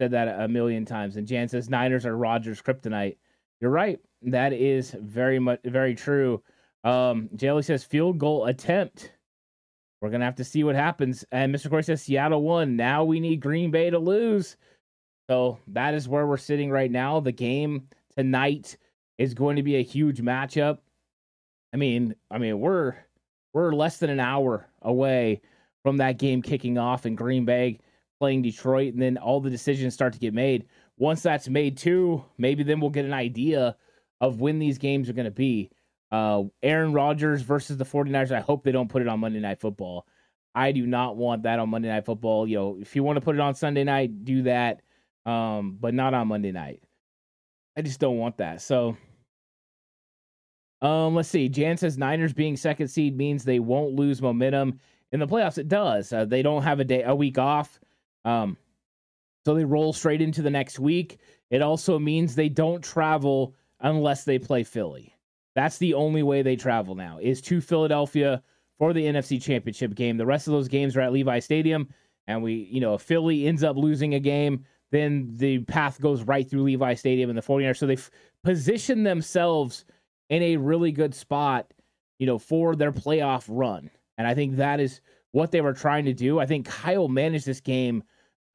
Said 0.00 0.10
that 0.10 0.40
a 0.40 0.48
million 0.48 0.84
times. 0.84 1.16
And 1.16 1.26
Jan 1.26 1.48
says 1.48 1.70
Niners 1.70 2.04
are 2.04 2.16
Rodgers' 2.16 2.60
kryptonite. 2.60 3.16
You're 3.60 3.70
right. 3.70 3.98
That 4.22 4.52
is 4.52 4.94
very 5.00 5.38
much 5.38 5.60
very 5.64 5.94
true. 5.94 6.42
Um, 6.84 7.30
Jelly 7.36 7.62
says 7.62 7.84
field 7.84 8.18
goal 8.18 8.46
attempt. 8.46 9.12
We're 10.00 10.10
gonna 10.10 10.26
have 10.26 10.36
to 10.36 10.44
see 10.44 10.64
what 10.64 10.74
happens. 10.74 11.24
And 11.32 11.54
Mr. 11.54 11.70
Corey 11.70 11.82
says 11.82 12.02
Seattle 12.02 12.42
won. 12.42 12.76
Now 12.76 13.04
we 13.04 13.20
need 13.20 13.40
Green 13.40 13.70
Bay 13.70 13.88
to 13.88 13.98
lose. 13.98 14.56
So 15.28 15.58
that 15.68 15.94
is 15.94 16.08
where 16.08 16.26
we're 16.26 16.36
sitting 16.36 16.70
right 16.70 16.90
now. 16.90 17.18
The 17.20 17.32
game 17.32 17.88
tonight 18.16 18.76
is 19.18 19.34
going 19.34 19.56
to 19.56 19.62
be 19.62 19.76
a 19.76 19.82
huge 19.82 20.20
matchup. 20.20 20.78
I 21.72 21.78
mean, 21.78 22.14
I 22.30 22.38
mean, 22.38 22.60
we're 22.60 22.94
we're 23.52 23.72
less 23.72 23.98
than 23.98 24.10
an 24.10 24.20
hour 24.20 24.68
away 24.82 25.40
from 25.82 25.96
that 25.96 26.18
game 26.18 26.42
kicking 26.42 26.78
off 26.78 27.06
in 27.06 27.14
Green 27.14 27.44
Bay 27.44 27.78
playing 28.18 28.42
Detroit, 28.42 28.92
and 28.92 29.02
then 29.02 29.18
all 29.18 29.40
the 29.40 29.50
decisions 29.50 29.94
start 29.94 30.12
to 30.12 30.18
get 30.18 30.34
made. 30.34 30.66
Once 30.98 31.22
that's 31.22 31.48
made 31.48 31.76
too, 31.76 32.24
maybe 32.38 32.62
then 32.62 32.80
we'll 32.80 32.90
get 32.90 33.04
an 33.04 33.12
idea 33.12 33.76
of 34.20 34.40
when 34.40 34.58
these 34.58 34.78
games 34.78 35.08
are 35.08 35.12
going 35.14 35.26
to 35.26 35.30
be. 35.30 35.70
Uh, 36.10 36.44
Aaron 36.62 36.92
Rodgers 36.92 37.42
versus 37.42 37.76
the 37.76 37.84
49ers. 37.84 38.32
I 38.32 38.40
hope 38.40 38.64
they 38.64 38.72
don't 38.72 38.88
put 38.88 39.02
it 39.02 39.08
on 39.08 39.20
Monday 39.20 39.40
Night 39.40 39.60
Football. 39.60 40.06
I 40.54 40.72
do 40.72 40.86
not 40.86 41.16
want 41.16 41.42
that 41.42 41.58
on 41.58 41.68
Monday 41.68 41.88
Night 41.88 42.06
Football. 42.06 42.46
You 42.46 42.56
know, 42.56 42.78
if 42.80 42.96
you 42.96 43.02
want 43.02 43.16
to 43.16 43.20
put 43.20 43.34
it 43.34 43.40
on 43.40 43.54
Sunday 43.54 43.84
night, 43.84 44.24
do 44.24 44.42
that, 44.42 44.80
um, 45.26 45.76
but 45.78 45.92
not 45.92 46.14
on 46.14 46.28
Monday 46.28 46.52
night. 46.52 46.82
I 47.76 47.82
just 47.82 48.00
don't 48.00 48.16
want 48.16 48.38
that. 48.38 48.62
So, 48.62 48.96
um, 50.80 51.14
let's 51.14 51.28
see. 51.28 51.50
Jan 51.50 51.76
says 51.76 51.98
Niners 51.98 52.32
being 52.32 52.56
second 52.56 52.88
seed 52.88 53.16
means 53.16 53.44
they 53.44 53.58
won't 53.58 53.94
lose 53.94 54.22
momentum 54.22 54.80
in 55.12 55.20
the 55.20 55.26
playoffs. 55.26 55.58
It 55.58 55.68
does. 55.68 56.12
Uh, 56.12 56.24
they 56.24 56.40
don't 56.42 56.62
have 56.62 56.80
a 56.80 56.84
day, 56.84 57.02
a 57.02 57.14
week 57.14 57.36
off. 57.36 57.78
Um, 58.26 58.58
so 59.46 59.54
they 59.54 59.64
roll 59.64 59.92
straight 59.92 60.20
into 60.20 60.42
the 60.42 60.50
next 60.50 60.78
week. 60.78 61.20
It 61.50 61.62
also 61.62 61.98
means 61.98 62.34
they 62.34 62.48
don't 62.48 62.82
travel 62.82 63.54
unless 63.80 64.24
they 64.24 64.38
play 64.38 64.64
Philly. 64.64 65.14
That's 65.54 65.78
the 65.78 65.94
only 65.94 66.22
way 66.22 66.42
they 66.42 66.56
travel 66.56 66.94
now 66.94 67.18
is 67.22 67.40
to 67.42 67.60
Philadelphia 67.60 68.42
for 68.78 68.92
the 68.92 69.04
NFC 69.04 69.40
Championship 69.40 69.94
game. 69.94 70.16
The 70.16 70.26
rest 70.26 70.48
of 70.48 70.52
those 70.52 70.68
games 70.68 70.96
are 70.96 71.00
at 71.00 71.12
Levi 71.12 71.38
Stadium, 71.38 71.88
and 72.26 72.42
we, 72.42 72.68
you 72.70 72.80
know, 72.80 72.94
if 72.94 73.02
Philly 73.02 73.46
ends 73.46 73.62
up 73.62 73.76
losing 73.76 74.14
a 74.14 74.20
game, 74.20 74.64
then 74.90 75.28
the 75.36 75.60
path 75.60 76.00
goes 76.00 76.22
right 76.24 76.48
through 76.48 76.64
Levi 76.64 76.94
Stadium 76.94 77.30
and 77.30 77.38
the 77.38 77.42
49ers. 77.42 77.78
So 77.78 77.86
they've 77.86 78.10
positioned 78.42 79.06
themselves 79.06 79.84
in 80.28 80.42
a 80.42 80.56
really 80.56 80.92
good 80.92 81.14
spot, 81.14 81.72
you 82.18 82.26
know, 82.26 82.38
for 82.38 82.74
their 82.74 82.92
playoff 82.92 83.44
run. 83.48 83.90
And 84.18 84.26
I 84.26 84.34
think 84.34 84.56
that 84.56 84.80
is 84.80 85.00
what 85.32 85.52
they 85.52 85.60
were 85.60 85.72
trying 85.72 86.04
to 86.06 86.12
do. 86.12 86.38
I 86.38 86.46
think 86.46 86.66
Kyle 86.66 87.08
managed 87.08 87.46
this 87.46 87.60
game 87.60 88.02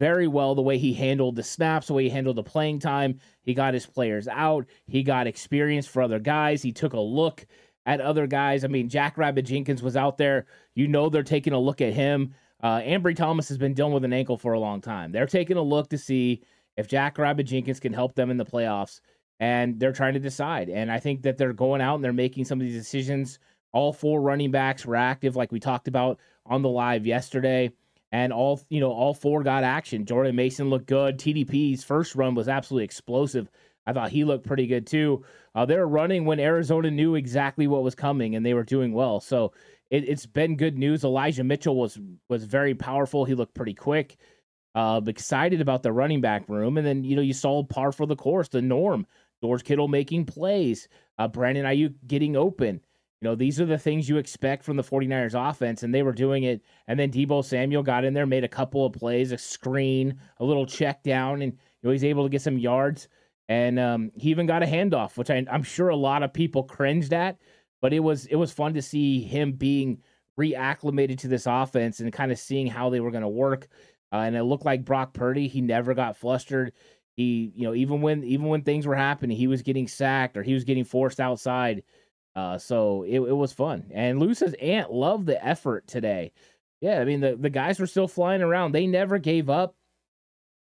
very 0.01 0.27
well 0.27 0.55
the 0.55 0.63
way 0.63 0.79
he 0.79 0.95
handled 0.95 1.35
the 1.35 1.43
snaps, 1.43 1.85
the 1.85 1.93
way 1.93 2.05
he 2.05 2.09
handled 2.09 2.35
the 2.35 2.41
playing 2.41 2.79
time. 2.79 3.19
He 3.43 3.53
got 3.53 3.75
his 3.75 3.85
players 3.85 4.27
out. 4.27 4.65
He 4.87 5.03
got 5.03 5.27
experience 5.27 5.85
for 5.85 6.01
other 6.01 6.17
guys. 6.17 6.63
He 6.63 6.71
took 6.71 6.93
a 6.93 6.99
look 6.99 7.45
at 7.85 8.01
other 8.01 8.25
guys. 8.25 8.63
I 8.63 8.67
mean, 8.67 8.89
Jack 8.89 9.15
Rabbit 9.19 9.43
Jenkins 9.43 9.83
was 9.83 9.95
out 9.95 10.17
there. 10.17 10.47
You 10.73 10.87
know 10.87 11.07
they're 11.07 11.21
taking 11.21 11.53
a 11.53 11.59
look 11.59 11.81
at 11.81 11.93
him. 11.93 12.33
Uh, 12.63 12.79
Ambry 12.79 13.15
Thomas 13.15 13.47
has 13.49 13.59
been 13.59 13.75
dealing 13.75 13.93
with 13.93 14.03
an 14.03 14.11
ankle 14.11 14.37
for 14.37 14.53
a 14.53 14.59
long 14.59 14.81
time. 14.81 15.11
They're 15.11 15.27
taking 15.27 15.57
a 15.57 15.61
look 15.61 15.87
to 15.89 15.99
see 15.99 16.41
if 16.77 16.87
Jack 16.87 17.19
Rabbit 17.19 17.43
Jenkins 17.43 17.79
can 17.79 17.93
help 17.93 18.15
them 18.15 18.31
in 18.31 18.37
the 18.37 18.45
playoffs, 18.45 19.01
and 19.39 19.79
they're 19.79 19.93
trying 19.93 20.15
to 20.15 20.19
decide. 20.19 20.67
And 20.69 20.91
I 20.91 20.99
think 20.99 21.21
that 21.21 21.37
they're 21.37 21.53
going 21.53 21.79
out 21.79 21.93
and 21.93 22.03
they're 22.03 22.11
making 22.11 22.45
some 22.45 22.59
of 22.59 22.65
these 22.65 22.75
decisions. 22.75 23.37
All 23.71 23.93
four 23.93 24.19
running 24.19 24.49
backs 24.49 24.83
were 24.83 24.95
active, 24.95 25.35
like 25.35 25.51
we 25.51 25.59
talked 25.59 25.87
about 25.87 26.19
on 26.47 26.63
the 26.63 26.69
live 26.69 27.05
yesterday 27.05 27.71
and 28.11 28.33
all 28.33 28.61
you 28.69 28.79
know 28.79 28.91
all 28.91 29.13
four 29.13 29.43
got 29.43 29.63
action. 29.63 30.05
Jordan 30.05 30.35
Mason 30.35 30.69
looked 30.69 30.87
good. 30.87 31.17
TDP's 31.17 31.83
first 31.83 32.15
run 32.15 32.35
was 32.35 32.47
absolutely 32.47 32.85
explosive. 32.85 33.49
I 33.87 33.93
thought 33.93 34.11
he 34.11 34.23
looked 34.23 34.45
pretty 34.45 34.67
good 34.67 34.85
too. 34.85 35.23
Uh, 35.55 35.65
they 35.65 35.75
were 35.75 35.87
running 35.87 36.25
when 36.25 36.39
Arizona 36.39 36.91
knew 36.91 37.15
exactly 37.15 37.67
what 37.67 37.83
was 37.83 37.95
coming, 37.95 38.35
and 38.35 38.45
they 38.45 38.53
were 38.53 38.63
doing 38.63 38.93
well. 38.93 39.19
So 39.19 39.53
it, 39.89 40.07
has 40.07 40.25
been 40.25 40.55
good 40.55 40.77
news. 40.77 41.03
Elijah 41.03 41.43
Mitchell 41.43 41.75
was 41.75 41.99
was 42.29 42.45
very 42.45 42.75
powerful. 42.75 43.25
He 43.25 43.35
looked 43.35 43.55
pretty 43.55 43.73
quick. 43.73 44.17
Uh, 44.73 45.01
excited 45.05 45.59
about 45.59 45.83
the 45.83 45.91
running 45.91 46.21
back 46.21 46.47
room, 46.47 46.77
and 46.77 46.87
then 46.87 47.03
you 47.03 47.15
know 47.15 47.21
you 47.21 47.33
saw 47.33 47.63
par 47.63 47.91
for 47.91 48.05
the 48.05 48.15
course, 48.15 48.47
the 48.47 48.61
norm. 48.61 49.05
George 49.43 49.63
Kittle 49.63 49.87
making 49.87 50.25
plays, 50.25 50.87
uh, 51.17 51.27
Brandon 51.27 51.65
Aiyuk 51.65 51.95
getting 52.05 52.35
open. 52.35 52.79
You 53.21 53.29
know, 53.29 53.35
these 53.35 53.61
are 53.61 53.65
the 53.65 53.77
things 53.77 54.09
you 54.09 54.17
expect 54.17 54.63
from 54.63 54.77
the 54.77 54.83
49ers 54.83 55.49
offense, 55.49 55.83
and 55.83 55.93
they 55.93 56.01
were 56.01 56.11
doing 56.11 56.43
it. 56.43 56.61
And 56.87 56.99
then 56.99 57.11
Deebo 57.11 57.45
Samuel 57.45 57.83
got 57.83 58.03
in 58.03 58.15
there, 58.15 58.25
made 58.25 58.43
a 58.43 58.47
couple 58.47 58.83
of 58.83 58.93
plays, 58.93 59.31
a 59.31 59.37
screen, 59.37 60.19
a 60.39 60.43
little 60.43 60.65
check 60.65 61.03
down, 61.03 61.43
and 61.43 61.53
you 61.53 61.59
know, 61.83 61.91
he's 61.91 62.03
able 62.03 62.23
to 62.23 62.29
get 62.29 62.41
some 62.41 62.57
yards. 62.57 63.07
And 63.47 63.79
um, 63.79 64.11
he 64.15 64.31
even 64.31 64.47
got 64.47 64.63
a 64.63 64.65
handoff, 64.65 65.17
which 65.17 65.29
I, 65.29 65.45
I'm 65.51 65.61
sure 65.61 65.89
a 65.89 65.95
lot 65.95 66.23
of 66.23 66.33
people 66.33 66.63
cringed 66.63 67.13
at, 67.13 67.37
but 67.79 67.93
it 67.93 67.99
was 67.99 68.25
it 68.25 68.37
was 68.37 68.51
fun 68.51 68.73
to 68.73 68.81
see 68.81 69.21
him 69.21 69.51
being 69.51 69.99
reacclimated 70.39 71.19
to 71.19 71.27
this 71.27 71.45
offense 71.45 71.99
and 71.99 72.11
kind 72.11 72.31
of 72.31 72.39
seeing 72.39 72.65
how 72.65 72.89
they 72.89 73.01
were 73.01 73.11
going 73.11 73.21
to 73.21 73.27
work. 73.27 73.67
Uh, 74.11 74.17
and 74.17 74.35
it 74.35 74.43
looked 74.43 74.65
like 74.65 74.83
Brock 74.83 75.13
Purdy, 75.13 75.47
he 75.47 75.61
never 75.61 75.93
got 75.93 76.17
flustered. 76.17 76.73
He, 77.17 77.51
you 77.55 77.67
know, 77.67 77.75
even 77.75 78.01
when 78.01 78.23
even 78.23 78.47
when 78.47 78.63
things 78.63 78.87
were 78.87 78.95
happening, 78.95 79.37
he 79.37 79.47
was 79.47 79.61
getting 79.61 79.87
sacked 79.87 80.37
or 80.37 80.43
he 80.43 80.55
was 80.55 80.63
getting 80.63 80.85
forced 80.85 81.19
outside 81.19 81.83
uh, 82.35 82.57
so 82.57 83.03
it, 83.03 83.19
it 83.19 83.35
was 83.35 83.53
fun. 83.53 83.85
And 83.93 84.19
Luce's 84.19 84.55
aunt 84.61 84.91
loved 84.91 85.25
the 85.25 85.43
effort 85.43 85.87
today. 85.87 86.31
Yeah, 86.79 86.99
I 86.99 87.05
mean 87.05 87.21
the, 87.21 87.35
the 87.35 87.49
guys 87.49 87.79
were 87.79 87.87
still 87.87 88.07
flying 88.07 88.41
around. 88.41 88.71
They 88.71 88.87
never 88.87 89.17
gave 89.17 89.49
up. 89.49 89.75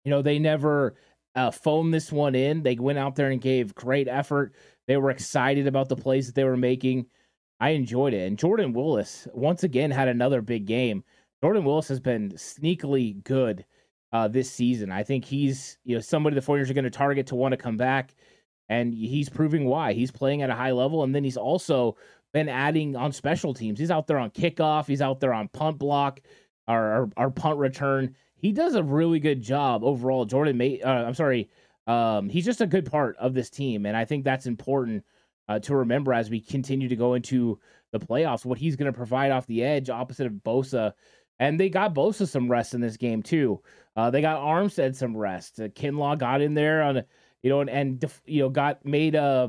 You 0.04 0.12
know, 0.12 0.22
they 0.22 0.40
never 0.40 0.96
uh, 1.36 1.52
phoned 1.52 1.94
this 1.94 2.12
one 2.12 2.34
in. 2.34 2.64
They 2.64 2.76
went 2.76 2.98
out 2.98 3.16
there 3.16 3.30
and 3.30 3.42
gave 3.42 3.76
great 3.76 4.08
effort. 4.08 4.54
They 4.88 4.98
were 4.98 5.12
excited 5.12 5.68
about 5.68 5.90
the 5.90 5.96
plays 5.96 6.26
that 6.28 6.36
they 6.36 6.46
were 6.46 6.58
making. 6.58 7.08
I 7.60 7.72
enjoyed 7.72 8.14
it. 8.14 8.28
And 8.28 8.40
Jordan 8.40 8.74
Willis 8.74 9.28
once 9.34 9.64
again 9.64 9.92
had 9.92 10.08
another 10.08 10.42
big 10.42 10.66
game. 10.66 11.04
Jordan 11.44 11.66
Willis 11.66 11.88
has 11.90 12.00
been 12.00 12.32
sneakily 12.32 13.24
good 13.24 13.66
uh, 14.12 14.28
this 14.28 14.50
season. 14.50 14.92
I 14.92 15.04
think 15.04 15.26
he's 15.26 15.78
you 15.84 15.96
know 15.96 16.02
somebody 16.02 16.36
the 16.36 16.42
49ers 16.42 16.70
are 16.70 16.74
going 16.74 16.86
to 16.86 16.90
target 16.90 17.28
to 17.28 17.36
want 17.36 17.52
to 17.52 17.58
come 17.58 17.78
back 17.78 18.16
and 18.70 18.94
he's 18.94 19.30
proving 19.30 19.66
why. 19.66 19.94
He's 19.94 20.12
playing 20.12 20.42
at 20.42 20.50
a 20.50 20.56
high 20.56 20.72
level, 20.72 21.04
and 21.04 21.14
then 21.14 21.24
he's 21.24 21.38
also 21.38 21.96
been 22.34 22.50
adding 22.50 22.96
on 22.96 23.12
special 23.12 23.54
teams. 23.54 23.80
He's 23.80 23.92
out 23.92 24.08
there 24.08 24.18
on 24.18 24.32
kickoff. 24.32 24.88
He's 24.88 25.02
out 25.02 25.20
there 25.20 25.34
on 25.34 25.48
punt 25.50 25.78
block, 25.78 26.20
our 26.68 27.10
our, 27.18 27.30
punt 27.32 27.58
return. 27.60 28.16
He 28.36 28.52
does 28.52 28.76
a 28.76 28.84
really 28.84 29.20
good 29.20 29.42
job 29.42 29.84
overall. 29.84 30.26
Jordan, 30.26 30.58
May, 30.58 30.82
uh, 30.82 30.90
I'm 30.90 31.14
sorry, 31.14 31.50
um, 31.88 32.30
he's 32.30 32.46
just 32.46 32.62
a 32.62 32.68
good 32.68 32.90
part 32.90 33.16
of 33.18 33.34
this 33.34 33.50
team, 33.50 33.86
and 33.86 33.96
I 33.96 34.06
think 34.06 34.24
that's 34.24 34.46
important 34.46 35.04
uh, 35.48 35.60
to 35.60 35.76
remember 35.76 36.14
as 36.14 36.30
we 36.30 36.40
continue 36.40 36.90
to 36.90 36.96
go 36.96 37.14
into 37.14 37.60
the 37.92 38.00
playoffs. 38.00 38.46
What 38.46 38.58
he's 38.58 38.76
going 38.76 38.92
to 38.92 38.98
provide 38.98 39.32
off 39.32 39.48
the 39.48 39.64
edge, 39.64 39.90
opposite 39.90 40.28
of 40.28 40.34
Bosa. 40.34 40.94
And 41.40 41.60
they 41.60 41.70
got 41.70 41.94
Bosa 41.94 42.28
some 42.28 42.50
rest 42.50 42.74
in 42.74 42.82
this 42.82 42.98
game 42.98 43.22
too. 43.22 43.62
Uh, 43.96 44.10
they 44.10 44.22
got 44.22 44.42
Armstead 44.42 44.96
some 44.96 45.16
rest. 45.16 45.60
Uh, 45.60 45.68
Kinlaw 45.68 46.18
got 46.18 46.42
in 46.42 46.56
there 46.56 46.82
on 46.82 47.04
you 47.48 47.54
know, 47.54 47.62
and, 47.62 47.70
and 47.70 48.06
you 48.26 48.42
know, 48.42 48.50
got 48.50 48.86
made 48.86 49.16
uh 49.16 49.48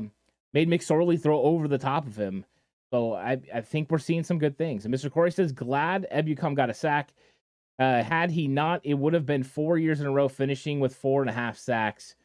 made 0.53 0.69
McSorley 0.69 1.21
throw 1.21 1.41
over 1.41 1.67
the 1.67 1.77
top 1.77 2.07
of 2.07 2.15
him. 2.15 2.45
So 2.93 3.13
I 3.13 3.41
I 3.53 3.59
think 3.59 3.91
we're 3.91 3.97
seeing 3.97 4.23
some 4.23 4.39
good 4.39 4.57
things. 4.57 4.85
And 4.85 4.93
Mr. 4.93 5.11
Corey 5.11 5.31
says 5.31 5.51
glad 5.51 6.07
Ebukam 6.13 6.55
got 6.55 6.69
a 6.69 6.73
sack. 6.73 7.11
Uh, 7.77 8.01
had 8.03 8.31
he 8.31 8.47
not, 8.47 8.81
it 8.83 8.93
would 8.93 9.13
have 9.13 9.25
been 9.25 9.43
four 9.43 9.77
years 9.77 10.01
in 10.01 10.07
a 10.07 10.11
row 10.11 10.27
finishing 10.27 10.79
with 10.79 10.95
four 10.95 11.21
and 11.21 11.29
a 11.29 11.33
half 11.33 11.57
sacks. 11.57 12.15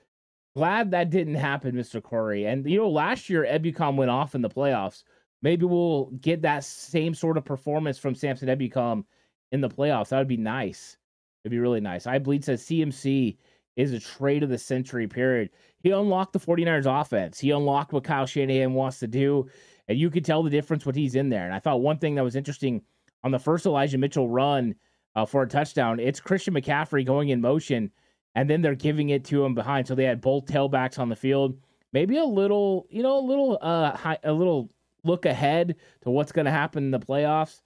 Glad 0.57 0.91
that 0.91 1.11
didn't 1.11 1.35
happen, 1.35 1.75
Mr. 1.75 2.03
Corey. 2.03 2.47
And 2.47 2.69
you 2.71 2.79
know, 2.79 2.89
last 2.89 3.29
year 3.29 3.45
Ebukam 3.45 3.97
went 3.97 4.11
off 4.13 4.37
in 4.37 4.43
the 4.43 4.49
playoffs. 4.49 5.03
Maybe 5.43 5.67
we'll 5.67 6.07
get 6.21 6.43
that 6.43 6.63
same 6.63 7.15
sort 7.15 7.37
of 7.37 7.45
performance 7.45 7.99
from 7.99 8.15
Samson 8.15 8.49
Ebukam 8.49 9.05
in 9.51 9.61
the 9.61 9.69
playoffs. 9.69 10.11
That 10.11 10.19
would 10.19 10.29
be 10.29 10.37
nice. 10.37 10.97
It'd 11.43 11.51
be 11.51 11.59
really 11.59 11.81
nice. 11.81 12.07
I 12.07 12.19
bleed 12.21 12.45
says 12.45 12.63
CMC 12.63 13.37
is 13.77 13.93
a 13.93 14.01
trade 14.01 14.43
of 14.43 14.51
the 14.51 14.59
century 14.59 15.07
period. 15.07 15.51
He 15.81 15.91
unlocked 15.91 16.33
the 16.33 16.41
49ers 16.41 17.01
offense. 17.01 17.39
He 17.39 17.51
unlocked 17.51 17.93
what 17.93 18.05
Kyle 18.05 18.27
Shanahan 18.27 18.75
wants 18.75 18.99
to 19.01 19.07
do. 19.07 19.49
And 19.89 19.99
you 19.99 20.11
could 20.11 20.25
tell 20.25 20.43
the 20.43 20.51
difference 20.51 20.87
when 20.87 20.95
he's 20.95 21.15
in 21.15 21.29
there. 21.29 21.45
And 21.45 21.55
I 21.55 21.59
thought 21.59 21.83
one 21.83 21.99
thing 21.99 22.15
that 22.15 22.25
was 22.25 22.37
interesting 22.37 22.83
on 23.23 23.31
the 23.31 23.39
first 23.39 23.67
Elijah 23.67 23.99
Mitchell 23.99 24.29
run 24.29 24.75
uh, 25.17 25.27
for 25.27 25.43
a 25.43 25.49
touchdown, 25.49 26.01
it's 26.01 26.21
Christian 26.21 26.55
McCaffrey 26.55 27.05
going 27.05 27.29
in 27.29 27.41
motion, 27.41 27.91
and 28.35 28.49
then 28.49 28.63
they're 28.63 28.75
giving 28.75 29.11
it 29.11 29.25
to 29.27 29.45
him 29.45 29.55
behind. 29.55 29.87
So 29.87 29.95
they 29.95 30.05
had 30.05 30.21
both 30.21 30.47
tailbacks 30.47 30.99
on 30.99 31.09
the 31.09 31.17
field. 31.17 31.57
Maybe 31.93 32.17
a 32.17 32.25
little, 32.25 32.87
you 32.91 33.03
know, 33.03 33.19
a 33.19 33.25
little, 33.25 33.59
uh, 33.61 33.97
high, 33.97 34.19
a 34.25 34.33
little 34.33 34.71
look 35.05 35.27
ahead 35.27 35.77
to 36.03 36.11
what's 36.11 36.33
going 36.33 36.47
to 36.47 36.51
happen 36.51 36.85
in 36.85 36.91
the 36.91 36.99
playoffs. 36.99 37.61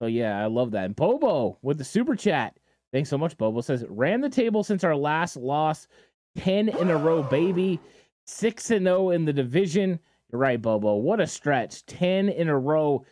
So 0.00 0.06
yeah, 0.06 0.42
I 0.42 0.46
love 0.46 0.72
that. 0.72 0.86
And 0.86 0.96
Bobo 0.96 1.58
with 1.62 1.78
the 1.78 1.84
super 1.84 2.16
chat. 2.16 2.56
Thanks 2.92 3.10
so 3.10 3.18
much, 3.18 3.36
Bobo. 3.36 3.60
Says 3.60 3.84
ran 3.88 4.20
the 4.20 4.30
table 4.30 4.64
since 4.64 4.84
our 4.84 4.96
last 4.96 5.36
loss 5.36 5.88
10 6.36 6.68
in 6.68 6.90
a 6.90 6.96
row, 6.96 7.22
baby. 7.22 7.80
6 8.24 8.70
and 8.70 8.86
0 8.86 9.10
in 9.10 9.24
the 9.24 9.32
division. 9.32 9.98
You're 10.30 10.40
right, 10.40 10.60
Bobo. 10.60 10.96
What 10.96 11.20
a 11.20 11.26
stretch. 11.26 11.84
10 11.86 12.28
in 12.28 12.48
a 12.48 12.58
row. 12.58 13.04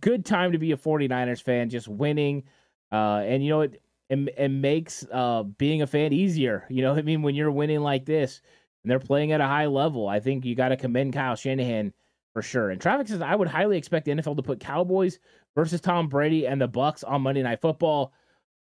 Good 0.00 0.24
time 0.24 0.52
to 0.52 0.58
be 0.58 0.72
a 0.72 0.76
49ers 0.76 1.42
fan, 1.42 1.70
just 1.70 1.88
winning. 1.88 2.44
Uh, 2.92 3.22
and 3.24 3.44
you 3.44 3.50
know, 3.50 3.60
it, 3.62 3.82
it, 4.08 4.34
it 4.36 4.48
makes 4.48 5.04
uh, 5.12 5.42
being 5.42 5.82
a 5.82 5.86
fan 5.86 6.12
easier. 6.12 6.66
You 6.70 6.82
know 6.82 6.94
I 6.94 7.02
mean? 7.02 7.22
When 7.22 7.34
you're 7.34 7.50
winning 7.50 7.80
like 7.80 8.04
this 8.04 8.40
and 8.82 8.90
they're 8.90 8.98
playing 8.98 9.32
at 9.32 9.40
a 9.40 9.46
high 9.46 9.66
level, 9.66 10.08
I 10.08 10.20
think 10.20 10.44
you 10.44 10.54
got 10.54 10.68
to 10.68 10.76
commend 10.76 11.12
Kyle 11.12 11.36
Shanahan 11.36 11.92
for 12.32 12.42
sure. 12.42 12.70
And 12.70 12.80
Traffic 12.80 13.08
says, 13.08 13.20
I 13.20 13.34
would 13.34 13.48
highly 13.48 13.76
expect 13.76 14.06
the 14.06 14.12
NFL 14.12 14.36
to 14.36 14.42
put 14.42 14.60
Cowboys 14.60 15.18
versus 15.54 15.80
Tom 15.80 16.08
Brady 16.08 16.46
and 16.46 16.60
the 16.60 16.68
Bucks 16.68 17.02
on 17.02 17.22
Monday 17.22 17.42
Night 17.42 17.60
Football. 17.60 18.12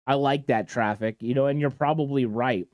I 0.06 0.16
like 0.16 0.48
that 0.48 0.68
traffic, 0.68 1.18
you 1.22 1.34
know, 1.34 1.48
and 1.48 1.60
you're 1.60 1.70
probably 1.70 2.26
right. 2.26 2.68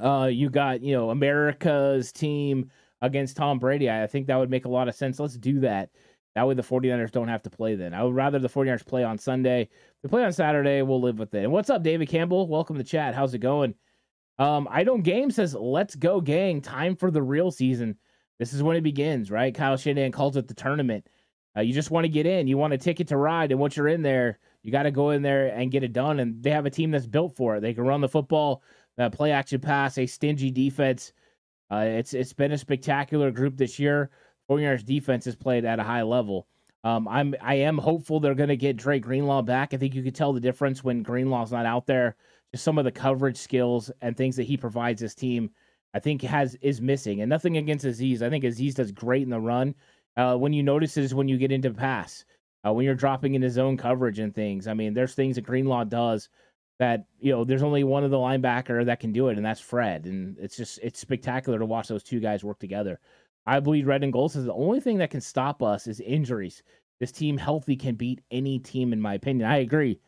Uh, 0.00 0.28
you 0.30 0.50
got, 0.50 0.82
you 0.82 0.94
know, 0.94 1.10
America's 1.10 2.12
team 2.12 2.70
against 3.00 3.36
Tom 3.36 3.58
Brady. 3.58 3.90
I 3.90 4.06
think 4.06 4.26
that 4.26 4.36
would 4.36 4.50
make 4.50 4.64
a 4.64 4.70
lot 4.70 4.88
of 4.88 4.94
sense. 4.94 5.18
Let's 5.18 5.36
do 5.36 5.60
that. 5.60 5.90
That 6.34 6.46
way 6.46 6.54
the 6.54 6.62
49ers 6.62 7.10
don't 7.10 7.28
have 7.28 7.42
to 7.44 7.50
play 7.50 7.76
then. 7.76 7.94
I 7.94 8.04
would 8.04 8.14
rather 8.14 8.38
the 8.38 8.48
49ers 8.48 8.84
play 8.84 9.02
on 9.02 9.16
Sunday. 9.16 9.62
If 9.62 10.02
they 10.02 10.08
play 10.08 10.22
on 10.22 10.32
Saturday, 10.32 10.82
we'll 10.82 11.00
live 11.00 11.18
with 11.18 11.34
it. 11.34 11.44
And 11.44 11.52
what's 11.52 11.70
up, 11.70 11.82
David 11.82 12.08
Campbell? 12.10 12.46
Welcome 12.46 12.76
to 12.76 12.84
chat. 12.84 13.14
How's 13.14 13.32
it 13.32 13.38
going? 13.38 13.74
Um, 14.38 14.68
I 14.70 14.84
don't 14.84 15.00
game 15.00 15.30
says, 15.30 15.54
let's 15.54 15.94
go, 15.94 16.20
gang. 16.20 16.60
Time 16.60 16.94
for 16.94 17.10
the 17.10 17.22
real 17.22 17.50
season. 17.50 17.96
This 18.38 18.52
is 18.52 18.62
when 18.62 18.76
it 18.76 18.82
begins, 18.82 19.30
right? 19.30 19.54
Kyle 19.54 19.78
Shanahan 19.78 20.12
calls 20.12 20.36
it 20.36 20.46
the 20.46 20.52
tournament. 20.54 21.08
Uh, 21.56 21.62
you 21.62 21.72
just 21.72 21.90
want 21.90 22.04
to 22.04 22.10
get 22.10 22.26
in. 22.26 22.46
You 22.46 22.58
want 22.58 22.74
a 22.74 22.78
ticket 22.78 23.08
to 23.08 23.16
ride. 23.16 23.50
And 23.50 23.58
once 23.58 23.76
you're 23.76 23.88
in 23.88 24.02
there, 24.02 24.38
you 24.66 24.72
got 24.72 24.82
to 24.82 24.90
go 24.90 25.10
in 25.10 25.22
there 25.22 25.46
and 25.46 25.70
get 25.70 25.84
it 25.84 25.92
done. 25.92 26.18
And 26.18 26.42
they 26.42 26.50
have 26.50 26.66
a 26.66 26.70
team 26.70 26.90
that's 26.90 27.06
built 27.06 27.36
for 27.36 27.54
it. 27.54 27.60
They 27.60 27.72
can 27.72 27.84
run 27.84 28.00
the 28.00 28.08
football, 28.08 28.64
uh, 28.98 29.08
play 29.08 29.30
action 29.30 29.60
pass, 29.60 29.96
a 29.96 30.06
stingy 30.06 30.50
defense. 30.50 31.12
Uh, 31.70 31.84
it's 31.86 32.14
it's 32.14 32.32
been 32.32 32.50
a 32.50 32.58
spectacular 32.58 33.30
group 33.30 33.56
this 33.56 33.78
year. 33.78 34.10
49ers 34.50 34.84
defense 34.84 35.24
has 35.24 35.36
played 35.36 35.64
at 35.64 35.78
a 35.78 35.84
high 35.84 36.02
level. 36.02 36.48
Um, 36.82 37.06
I'm 37.06 37.36
I 37.40 37.54
am 37.54 37.78
hopeful 37.78 38.18
they're 38.18 38.34
going 38.34 38.48
to 38.48 38.56
get 38.56 38.76
Dre 38.76 38.98
Greenlaw 38.98 39.42
back. 39.42 39.72
I 39.72 39.76
think 39.76 39.94
you 39.94 40.02
could 40.02 40.16
tell 40.16 40.32
the 40.32 40.40
difference 40.40 40.82
when 40.82 41.04
Greenlaw's 41.04 41.52
not 41.52 41.64
out 41.64 41.86
there. 41.86 42.16
Just 42.50 42.64
some 42.64 42.76
of 42.76 42.84
the 42.84 42.90
coverage 42.90 43.36
skills 43.36 43.92
and 44.02 44.16
things 44.16 44.34
that 44.34 44.44
he 44.44 44.56
provides 44.56 45.00
this 45.00 45.14
team, 45.14 45.50
I 45.94 46.00
think 46.00 46.22
has 46.22 46.56
is 46.60 46.80
missing. 46.80 47.20
And 47.20 47.30
nothing 47.30 47.56
against 47.56 47.84
Aziz. 47.84 48.20
I 48.20 48.30
think 48.30 48.42
Aziz 48.42 48.74
does 48.74 48.90
great 48.90 49.22
in 49.22 49.30
the 49.30 49.38
run. 49.38 49.76
Uh, 50.16 50.36
when 50.36 50.52
you 50.52 50.64
notice 50.64 50.96
is 50.96 51.14
when 51.14 51.28
you 51.28 51.38
get 51.38 51.52
into 51.52 51.70
pass, 51.72 52.24
uh, 52.66 52.72
when 52.72 52.84
you're 52.84 52.94
dropping 52.94 53.34
into 53.34 53.50
zone 53.50 53.76
coverage 53.76 54.18
and 54.18 54.34
things. 54.34 54.66
I 54.66 54.74
mean, 54.74 54.94
there's 54.94 55.14
things 55.14 55.36
that 55.36 55.42
Greenlaw 55.42 55.84
does 55.84 56.28
that 56.78 57.06
you 57.20 57.32
know 57.32 57.44
there's 57.44 57.62
only 57.62 57.84
one 57.84 58.04
of 58.04 58.10
the 58.10 58.18
linebacker 58.18 58.84
that 58.84 59.00
can 59.00 59.12
do 59.12 59.28
it, 59.28 59.36
and 59.36 59.46
that's 59.46 59.60
Fred. 59.60 60.06
And 60.06 60.36
it's 60.38 60.56
just 60.56 60.78
it's 60.82 61.00
spectacular 61.00 61.58
to 61.58 61.66
watch 61.66 61.88
those 61.88 62.02
two 62.02 62.20
guys 62.20 62.44
work 62.44 62.58
together. 62.58 63.00
I 63.46 63.60
believe 63.60 63.86
Red 63.86 64.02
and 64.02 64.12
Gold 64.12 64.32
says 64.32 64.44
the 64.44 64.52
only 64.52 64.80
thing 64.80 64.98
that 64.98 65.10
can 65.10 65.20
stop 65.20 65.62
us 65.62 65.86
is 65.86 66.00
injuries. 66.00 66.62
This 66.98 67.12
team 67.12 67.36
healthy 67.36 67.76
can 67.76 67.94
beat 67.94 68.22
any 68.30 68.58
team, 68.58 68.92
in 68.92 69.00
my 69.00 69.14
opinion. 69.14 69.48
I 69.48 69.58
agree. 69.58 70.00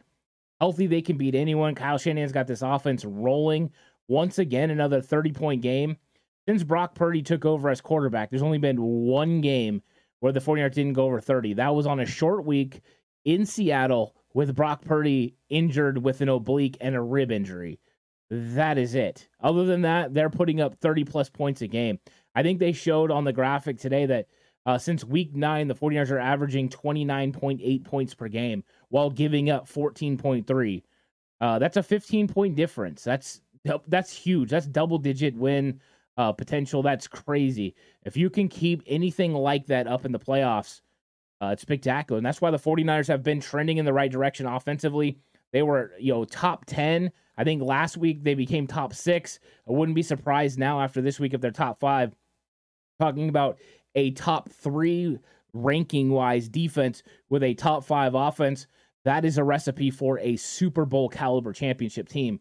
Healthy, 0.60 0.88
they 0.88 1.02
can 1.02 1.16
beat 1.16 1.34
anyone. 1.34 1.74
Kyle 1.74 1.98
Shanahan's 1.98 2.32
got 2.32 2.48
this 2.48 2.62
offense 2.62 3.04
rolling. 3.04 3.70
Once 4.08 4.38
again, 4.38 4.70
another 4.70 5.00
30 5.00 5.32
point 5.32 5.62
game. 5.62 5.96
Since 6.48 6.64
Brock 6.64 6.94
Purdy 6.94 7.22
took 7.22 7.44
over 7.44 7.68
as 7.68 7.82
quarterback, 7.82 8.30
there's 8.30 8.42
only 8.42 8.58
been 8.58 8.80
one 8.80 9.42
game 9.42 9.82
where 10.20 10.32
the 10.32 10.40
49ers 10.40 10.74
didn't 10.74 10.92
go 10.94 11.06
over 11.06 11.20
30. 11.20 11.54
That 11.54 11.74
was 11.74 11.86
on 11.86 12.00
a 12.00 12.06
short 12.06 12.44
week 12.44 12.80
in 13.24 13.46
Seattle 13.46 14.14
with 14.34 14.54
Brock 14.54 14.84
Purdy 14.84 15.34
injured 15.48 15.98
with 15.98 16.20
an 16.20 16.28
oblique 16.28 16.76
and 16.80 16.94
a 16.94 17.00
rib 17.00 17.30
injury. 17.30 17.80
That 18.30 18.76
is 18.78 18.94
it. 18.94 19.28
Other 19.40 19.64
than 19.64 19.82
that, 19.82 20.12
they're 20.12 20.30
putting 20.30 20.60
up 20.60 20.74
30 20.76 21.04
plus 21.04 21.30
points 21.30 21.62
a 21.62 21.66
game. 21.66 21.98
I 22.34 22.42
think 22.42 22.58
they 22.58 22.72
showed 22.72 23.10
on 23.10 23.24
the 23.24 23.32
graphic 23.32 23.78
today 23.78 24.06
that 24.06 24.26
uh, 24.66 24.76
since 24.76 25.02
week 25.02 25.34
nine, 25.34 25.66
the 25.66 25.74
49ers 25.74 26.10
are 26.10 26.18
averaging 26.18 26.68
29.8 26.68 27.84
points 27.84 28.14
per 28.14 28.28
game 28.28 28.62
while 28.90 29.08
giving 29.08 29.48
up 29.48 29.66
14.3. 29.66 30.82
Uh, 31.40 31.58
that's 31.58 31.78
a 31.78 31.82
15 31.82 32.28
point 32.28 32.54
difference. 32.54 33.02
That's 33.02 33.40
that's 33.86 34.14
huge. 34.14 34.50
That's 34.50 34.66
double 34.66 34.98
digit 34.98 35.34
win 35.34 35.80
uh, 36.18 36.32
potential. 36.32 36.82
That's 36.82 37.06
crazy. 37.06 37.74
If 38.04 38.16
you 38.16 38.28
can 38.28 38.48
keep 38.48 38.82
anything 38.86 39.32
like 39.32 39.66
that 39.66 39.86
up 39.86 40.04
in 40.04 40.12
the 40.12 40.18
playoffs, 40.18 40.82
uh, 41.40 41.50
it's 41.52 41.62
spectacular. 41.62 42.18
And 42.18 42.26
that's 42.26 42.40
why 42.40 42.50
the 42.50 42.58
49ers 42.58 43.06
have 43.06 43.22
been 43.22 43.40
trending 43.40 43.78
in 43.78 43.84
the 43.84 43.92
right 43.92 44.10
direction 44.10 44.44
offensively. 44.44 45.18
They 45.52 45.62
were, 45.62 45.92
you 45.98 46.12
know, 46.12 46.24
top 46.24 46.66
10. 46.66 47.10
I 47.38 47.44
think 47.44 47.62
last 47.62 47.96
week 47.96 48.24
they 48.24 48.34
became 48.34 48.66
top 48.66 48.92
six. 48.92 49.38
I 49.68 49.72
wouldn't 49.72 49.94
be 49.94 50.02
surprised 50.02 50.58
now 50.58 50.80
after 50.80 51.00
this 51.00 51.20
week 51.20 51.32
if 51.32 51.40
they're 51.40 51.52
top 51.52 51.78
five. 51.78 52.14
Talking 53.00 53.28
about 53.28 53.58
a 53.94 54.10
top 54.10 54.50
three 54.50 55.18
ranking 55.52 56.10
wise 56.10 56.48
defense 56.48 57.04
with 57.30 57.44
a 57.44 57.54
top 57.54 57.84
five 57.84 58.14
offense. 58.14 58.66
That 59.04 59.24
is 59.24 59.38
a 59.38 59.44
recipe 59.44 59.90
for 59.90 60.18
a 60.18 60.36
Super 60.36 60.84
Bowl 60.84 61.08
caliber 61.08 61.52
championship 61.52 62.08
team, 62.08 62.40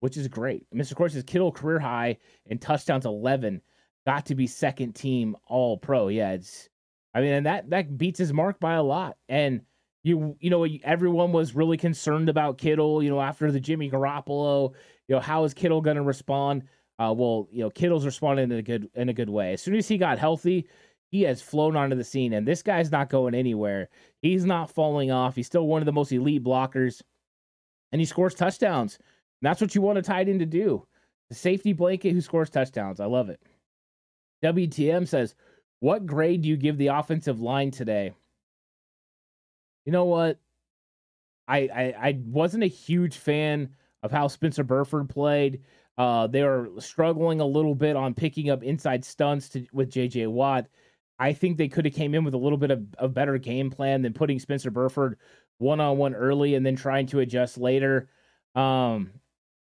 which 0.00 0.16
is 0.16 0.28
great. 0.28 0.66
Mr. 0.74 0.94
Course 0.94 1.12
says 1.12 1.22
Kittle 1.22 1.52
career 1.52 1.78
high 1.78 2.16
in 2.46 2.58
touchdowns 2.58 3.06
11. 3.06 3.60
Got 4.06 4.26
to 4.26 4.34
be 4.34 4.46
second 4.46 4.94
team 4.94 5.36
all 5.46 5.76
pro. 5.76 6.08
Yeah, 6.08 6.32
it's, 6.32 6.68
I 7.14 7.20
mean, 7.20 7.32
and 7.32 7.46
that, 7.46 7.70
that 7.70 7.96
beats 7.96 8.18
his 8.18 8.32
mark 8.32 8.58
by 8.58 8.74
a 8.74 8.82
lot. 8.82 9.16
And, 9.28 9.62
you 10.02 10.36
you 10.40 10.50
know 10.50 10.66
everyone 10.84 11.32
was 11.32 11.54
really 11.54 11.76
concerned 11.76 12.28
about 12.28 12.58
Kittle. 12.58 13.02
You 13.02 13.10
know 13.10 13.20
after 13.20 13.50
the 13.52 13.60
Jimmy 13.60 13.90
Garoppolo, 13.90 14.72
you 15.08 15.14
know 15.14 15.20
how 15.20 15.44
is 15.44 15.54
Kittle 15.54 15.80
going 15.80 15.96
to 15.96 16.02
respond? 16.02 16.64
Uh, 16.98 17.14
well, 17.16 17.48
you 17.52 17.62
know 17.62 17.70
Kittle's 17.70 18.06
responding 18.06 18.50
in 18.50 18.58
a 18.58 18.62
good 18.62 18.88
in 18.94 19.08
a 19.08 19.12
good 19.12 19.30
way. 19.30 19.52
As 19.52 19.62
soon 19.62 19.74
as 19.74 19.88
he 19.88 19.98
got 19.98 20.18
healthy, 20.18 20.66
he 21.10 21.22
has 21.22 21.42
flown 21.42 21.76
onto 21.76 21.96
the 21.96 22.04
scene, 22.04 22.32
and 22.32 22.46
this 22.46 22.62
guy's 22.62 22.90
not 22.90 23.10
going 23.10 23.34
anywhere. 23.34 23.88
He's 24.22 24.44
not 24.44 24.70
falling 24.70 25.10
off. 25.10 25.36
He's 25.36 25.46
still 25.46 25.66
one 25.66 25.82
of 25.82 25.86
the 25.86 25.92
most 25.92 26.12
elite 26.12 26.44
blockers, 26.44 27.02
and 27.92 28.00
he 28.00 28.06
scores 28.06 28.34
touchdowns. 28.34 28.98
That's 29.42 29.60
what 29.60 29.74
you 29.74 29.82
want 29.82 29.98
a 29.98 30.02
tight 30.02 30.28
end 30.28 30.40
to 30.40 30.46
do. 30.46 30.86
The 31.28 31.34
safety 31.34 31.72
blanket 31.72 32.12
who 32.12 32.20
scores 32.20 32.50
touchdowns. 32.50 33.00
I 33.00 33.06
love 33.06 33.30
it. 33.30 33.40
WTM 34.42 35.06
says, 35.06 35.34
What 35.80 36.06
grade 36.06 36.42
do 36.42 36.48
you 36.48 36.56
give 36.56 36.76
the 36.76 36.88
offensive 36.88 37.40
line 37.40 37.70
today? 37.70 38.12
You 39.84 39.92
know 39.92 40.04
what? 40.04 40.38
I 41.48 41.58
I, 41.58 41.94
I 42.08 42.20
wasn't 42.24 42.64
a 42.64 42.68
huge 42.68 43.16
fan 43.16 43.70
of 44.02 44.10
how 44.10 44.28
Spencer 44.28 44.64
Burford 44.64 45.08
played. 45.08 45.62
Uh, 45.98 46.26
they 46.26 46.42
were 46.42 46.70
struggling 46.78 47.40
a 47.40 47.46
little 47.46 47.74
bit 47.74 47.96
on 47.96 48.14
picking 48.14 48.48
up 48.48 48.62
inside 48.62 49.04
stunts 49.04 49.50
to, 49.50 49.66
with 49.72 49.90
JJ 49.90 50.28
Watt. 50.28 50.66
I 51.18 51.34
think 51.34 51.58
they 51.58 51.68
could 51.68 51.84
have 51.84 51.92
came 51.92 52.14
in 52.14 52.24
with 52.24 52.32
a 52.32 52.38
little 52.38 52.56
bit 52.56 52.70
of 52.70 52.82
a 52.96 53.08
better 53.08 53.36
game 53.36 53.70
plan 53.70 54.00
than 54.00 54.14
putting 54.14 54.38
Spencer 54.38 54.70
Burford 54.70 55.18
one 55.58 55.78
on 55.78 55.98
one 55.98 56.14
early 56.14 56.54
and 56.54 56.64
then 56.64 56.76
trying 56.76 57.06
to 57.08 57.20
adjust 57.20 57.58
later. 57.58 58.08
Um, 58.54 59.10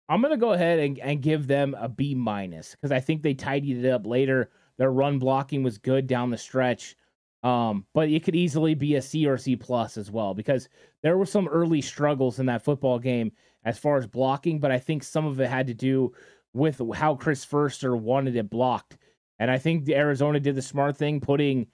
I'm 0.08 0.20
gonna 0.22 0.36
go 0.36 0.52
ahead 0.52 0.78
and, 0.78 0.98
and 0.98 1.22
give 1.22 1.46
them 1.46 1.74
a 1.78 1.88
B 1.88 2.14
minus 2.14 2.72
because 2.72 2.92
I 2.92 3.00
think 3.00 3.22
they 3.22 3.34
tidied 3.34 3.84
it 3.84 3.90
up 3.90 4.06
later. 4.06 4.50
Their 4.78 4.92
run 4.92 5.18
blocking 5.18 5.62
was 5.62 5.78
good 5.78 6.06
down 6.06 6.30
the 6.30 6.38
stretch. 6.38 6.96
Um, 7.42 7.86
but 7.92 8.08
it 8.08 8.22
could 8.22 8.36
easily 8.36 8.74
be 8.74 8.94
a 8.94 9.02
C 9.02 9.26
or 9.26 9.36
C 9.36 9.56
plus 9.56 9.96
as 9.96 10.10
well 10.10 10.32
because 10.32 10.68
there 11.02 11.18
were 11.18 11.26
some 11.26 11.48
early 11.48 11.80
struggles 11.80 12.38
in 12.38 12.46
that 12.46 12.62
football 12.62 12.98
game 13.00 13.32
as 13.64 13.78
far 13.78 13.96
as 13.96 14.06
blocking, 14.06 14.60
but 14.60 14.70
I 14.70 14.78
think 14.78 15.02
some 15.02 15.26
of 15.26 15.40
it 15.40 15.48
had 15.48 15.66
to 15.66 15.74
do 15.74 16.12
with 16.52 16.80
how 16.94 17.14
Chris 17.14 17.44
Foerster 17.44 17.96
wanted 17.96 18.36
it 18.36 18.50
blocked. 18.50 18.96
And 19.38 19.50
I 19.50 19.58
think 19.58 19.88
Arizona 19.88 20.38
did 20.38 20.54
the 20.54 20.62
smart 20.62 20.96
thing, 20.96 21.20
putting 21.20 21.66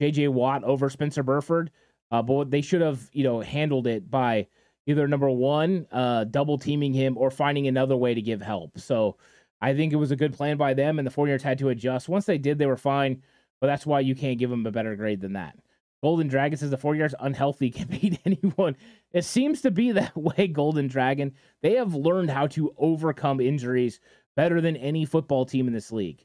J.J. 0.00 0.28
Watt 0.28 0.64
over 0.64 0.90
Spencer 0.90 1.22
Burford. 1.22 1.70
Uh, 2.10 2.22
but 2.22 2.50
they 2.50 2.62
should 2.62 2.80
have, 2.80 3.08
you 3.12 3.24
know, 3.24 3.40
handled 3.40 3.86
it 3.86 4.10
by 4.10 4.46
either 4.88 5.06
number 5.06 5.30
one, 5.30 5.86
uh, 5.92 6.24
double 6.24 6.56
teaming 6.58 6.94
him 6.94 7.16
or 7.18 7.30
finding 7.30 7.68
another 7.68 7.96
way 7.96 8.14
to 8.14 8.22
give 8.22 8.40
help. 8.40 8.78
So 8.78 9.18
I 9.60 9.74
think 9.74 9.92
it 9.92 9.96
was 9.96 10.10
a 10.10 10.16
good 10.16 10.32
plan 10.32 10.56
by 10.56 10.72
them, 10.72 10.98
and 10.98 11.06
the 11.06 11.12
49ers 11.12 11.42
had 11.42 11.58
to 11.58 11.68
adjust. 11.68 12.08
Once 12.08 12.24
they 12.24 12.38
did, 12.38 12.58
they 12.58 12.66
were 12.66 12.76
fine. 12.76 13.22
But 13.60 13.66
that's 13.66 13.84
why 13.86 14.00
you 14.00 14.14
can't 14.14 14.38
give 14.38 14.50
them 14.50 14.64
a 14.66 14.70
better 14.70 14.96
grade 14.96 15.20
than 15.20 15.34
that. 15.34 15.58
Golden 16.02 16.28
Dragon 16.28 16.56
says 16.56 16.70
the 16.70 16.78
49ers 16.78 17.14
unhealthy 17.20 17.70
can 17.72 17.88
beat 17.88 18.18
anyone. 18.24 18.76
It 19.12 19.24
seems 19.24 19.60
to 19.62 19.70
be 19.70 19.92
that 19.92 20.16
way, 20.16 20.48
Golden 20.48 20.88
Dragon. 20.88 21.34
They 21.60 21.74
have 21.74 21.94
learned 21.94 22.30
how 22.30 22.46
to 22.48 22.74
overcome 22.78 23.40
injuries 23.40 24.00
better 24.36 24.60
than 24.60 24.76
any 24.76 25.04
football 25.04 25.44
team 25.44 25.66
in 25.66 25.74
this 25.74 25.92
league. 25.92 26.24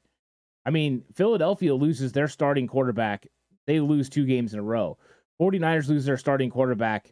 I 0.65 0.69
mean, 0.69 1.04
Philadelphia 1.13 1.76
loses 1.76 2.13
their 2.13 2.30
starting 2.30 2.67
quarterback. 2.67 3.28
They 3.65 3.82
lose 3.82 4.10
two 4.10 4.26
games 4.26 4.54
in 4.54 4.60
a 4.60 4.63
row. 4.63 4.97
49ers 5.41 5.89
lose 5.89 6.06
their 6.06 6.17
starting 6.17 6.49
quarterback. 6.49 7.12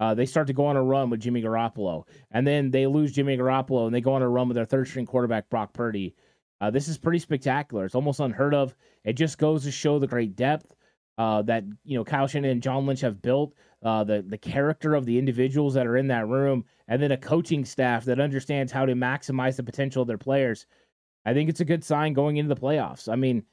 Uh, 0.00 0.14
they 0.14 0.26
start 0.26 0.46
to 0.48 0.52
go 0.52 0.66
on 0.66 0.76
a 0.76 0.82
run 0.82 1.10
with 1.10 1.20
Jimmy 1.20 1.42
Garoppolo. 1.42 2.04
And 2.32 2.46
then 2.46 2.70
they 2.70 2.86
lose 2.86 3.12
Jimmy 3.12 3.36
Garoppolo 3.36 3.86
and 3.86 3.94
they 3.94 4.00
go 4.00 4.14
on 4.14 4.22
a 4.22 4.28
run 4.28 4.48
with 4.48 4.56
their 4.56 4.64
third 4.64 4.88
string 4.88 5.06
quarterback, 5.06 5.48
Brock 5.48 5.72
Purdy. 5.72 6.14
Uh, 6.60 6.70
this 6.70 6.88
is 6.88 6.98
pretty 6.98 7.18
spectacular. 7.18 7.84
It's 7.84 7.94
almost 7.94 8.20
unheard 8.20 8.54
of. 8.54 8.74
It 9.04 9.14
just 9.14 9.38
goes 9.38 9.64
to 9.64 9.70
show 9.70 9.98
the 9.98 10.06
great 10.06 10.36
depth 10.36 10.74
uh, 11.18 11.42
that 11.42 11.64
you 11.84 11.96
know 11.96 12.04
Kyle 12.04 12.26
Shanahan 12.26 12.52
and 12.52 12.62
John 12.62 12.86
Lynch 12.86 13.00
have 13.00 13.20
built, 13.22 13.54
uh, 13.82 14.04
the 14.04 14.22
the 14.26 14.38
character 14.38 14.94
of 14.94 15.04
the 15.04 15.18
individuals 15.18 15.74
that 15.74 15.86
are 15.86 15.96
in 15.96 16.08
that 16.08 16.28
room, 16.28 16.64
and 16.88 17.02
then 17.02 17.12
a 17.12 17.16
coaching 17.16 17.64
staff 17.64 18.04
that 18.06 18.20
understands 18.20 18.72
how 18.72 18.86
to 18.86 18.94
maximize 18.94 19.56
the 19.56 19.62
potential 19.62 20.02
of 20.02 20.08
their 20.08 20.18
players. 20.18 20.66
I 21.24 21.34
think 21.34 21.50
it's 21.50 21.60
a 21.60 21.64
good 21.64 21.84
sign 21.84 22.12
going 22.14 22.36
into 22.38 22.54
the 22.54 22.60
playoffs. 22.60 23.12
I 23.12 23.16
mean, 23.16 23.44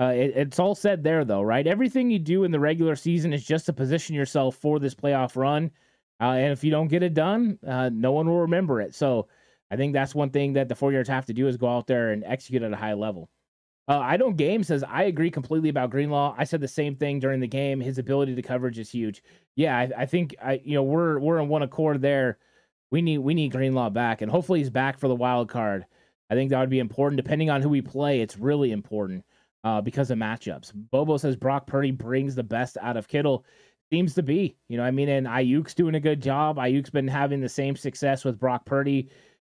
uh, 0.00 0.06
it, 0.06 0.32
it's 0.34 0.58
all 0.58 0.74
said 0.74 1.04
there, 1.04 1.24
though, 1.24 1.42
right? 1.42 1.66
Everything 1.66 2.10
you 2.10 2.18
do 2.18 2.44
in 2.44 2.50
the 2.50 2.60
regular 2.60 2.96
season 2.96 3.32
is 3.32 3.44
just 3.44 3.66
to 3.66 3.72
position 3.72 4.14
yourself 4.14 4.56
for 4.56 4.78
this 4.78 4.94
playoff 4.94 5.36
run. 5.36 5.70
Uh, 6.20 6.32
and 6.32 6.52
if 6.52 6.64
you 6.64 6.70
don't 6.70 6.88
get 6.88 7.02
it 7.02 7.14
done, 7.14 7.58
uh, 7.66 7.90
no 7.92 8.12
one 8.12 8.28
will 8.28 8.40
remember 8.40 8.80
it. 8.80 8.94
So 8.94 9.28
I 9.70 9.76
think 9.76 9.92
that's 9.92 10.14
one 10.14 10.30
thing 10.30 10.52
that 10.54 10.68
the 10.68 10.74
49ers 10.74 11.08
have 11.08 11.26
to 11.26 11.32
do 11.32 11.46
is 11.46 11.56
go 11.56 11.68
out 11.68 11.86
there 11.86 12.10
and 12.10 12.24
execute 12.24 12.62
at 12.62 12.72
a 12.72 12.76
high 12.76 12.94
level. 12.94 13.28
Uh, 13.86 13.98
I 13.98 14.16
don't 14.16 14.36
game 14.36 14.64
says 14.64 14.82
I 14.82 15.04
agree 15.04 15.30
completely 15.30 15.68
about 15.68 15.90
Greenlaw. 15.90 16.34
I 16.38 16.44
said 16.44 16.62
the 16.62 16.68
same 16.68 16.96
thing 16.96 17.20
during 17.20 17.40
the 17.40 17.46
game. 17.46 17.80
His 17.80 17.98
ability 17.98 18.34
to 18.34 18.42
coverage 18.42 18.78
is 18.78 18.90
huge. 18.90 19.22
Yeah, 19.56 19.76
I, 19.76 19.90
I 19.98 20.06
think 20.06 20.34
I 20.42 20.62
you 20.64 20.74
know 20.74 20.82
we're 20.82 21.18
we're 21.18 21.38
in 21.38 21.48
one 21.48 21.62
accord 21.62 22.00
there. 22.00 22.38
We 22.90 23.02
need 23.02 23.18
we 23.18 23.34
need 23.34 23.52
Greenlaw 23.52 23.90
back, 23.90 24.22
and 24.22 24.30
hopefully 24.30 24.60
he's 24.60 24.70
back 24.70 24.98
for 24.98 25.08
the 25.08 25.14
wild 25.14 25.50
card. 25.50 25.84
I 26.30 26.34
think 26.34 26.48
that 26.50 26.60
would 26.60 26.70
be 26.70 26.78
important. 26.78 27.18
Depending 27.18 27.50
on 27.50 27.60
who 27.60 27.68
we 27.68 27.82
play, 27.82 28.22
it's 28.22 28.38
really 28.38 28.72
important 28.72 29.22
uh, 29.64 29.80
because 29.80 30.10
of 30.10 30.18
matchups. 30.18 30.72
Bobo 30.74 31.16
says 31.16 31.36
Brock 31.36 31.66
Purdy 31.66 31.90
brings 31.90 32.34
the 32.34 32.42
best 32.42 32.76
out 32.80 32.96
of 32.96 33.08
Kittle. 33.08 33.44
Seems 33.90 34.14
to 34.14 34.22
be, 34.22 34.56
you 34.68 34.76
know, 34.76 34.82
I 34.82 34.90
mean, 34.90 35.08
and 35.08 35.26
Aiyuk's 35.26 35.74
doing 35.74 35.94
a 35.94 36.00
good 36.00 36.20
job. 36.20 36.56
Aiyuk's 36.56 36.90
been 36.90 37.08
having 37.08 37.40
the 37.40 37.48
same 37.48 37.76
success 37.76 38.24
with 38.24 38.38
Brock 38.38 38.64
Purdy. 38.64 39.10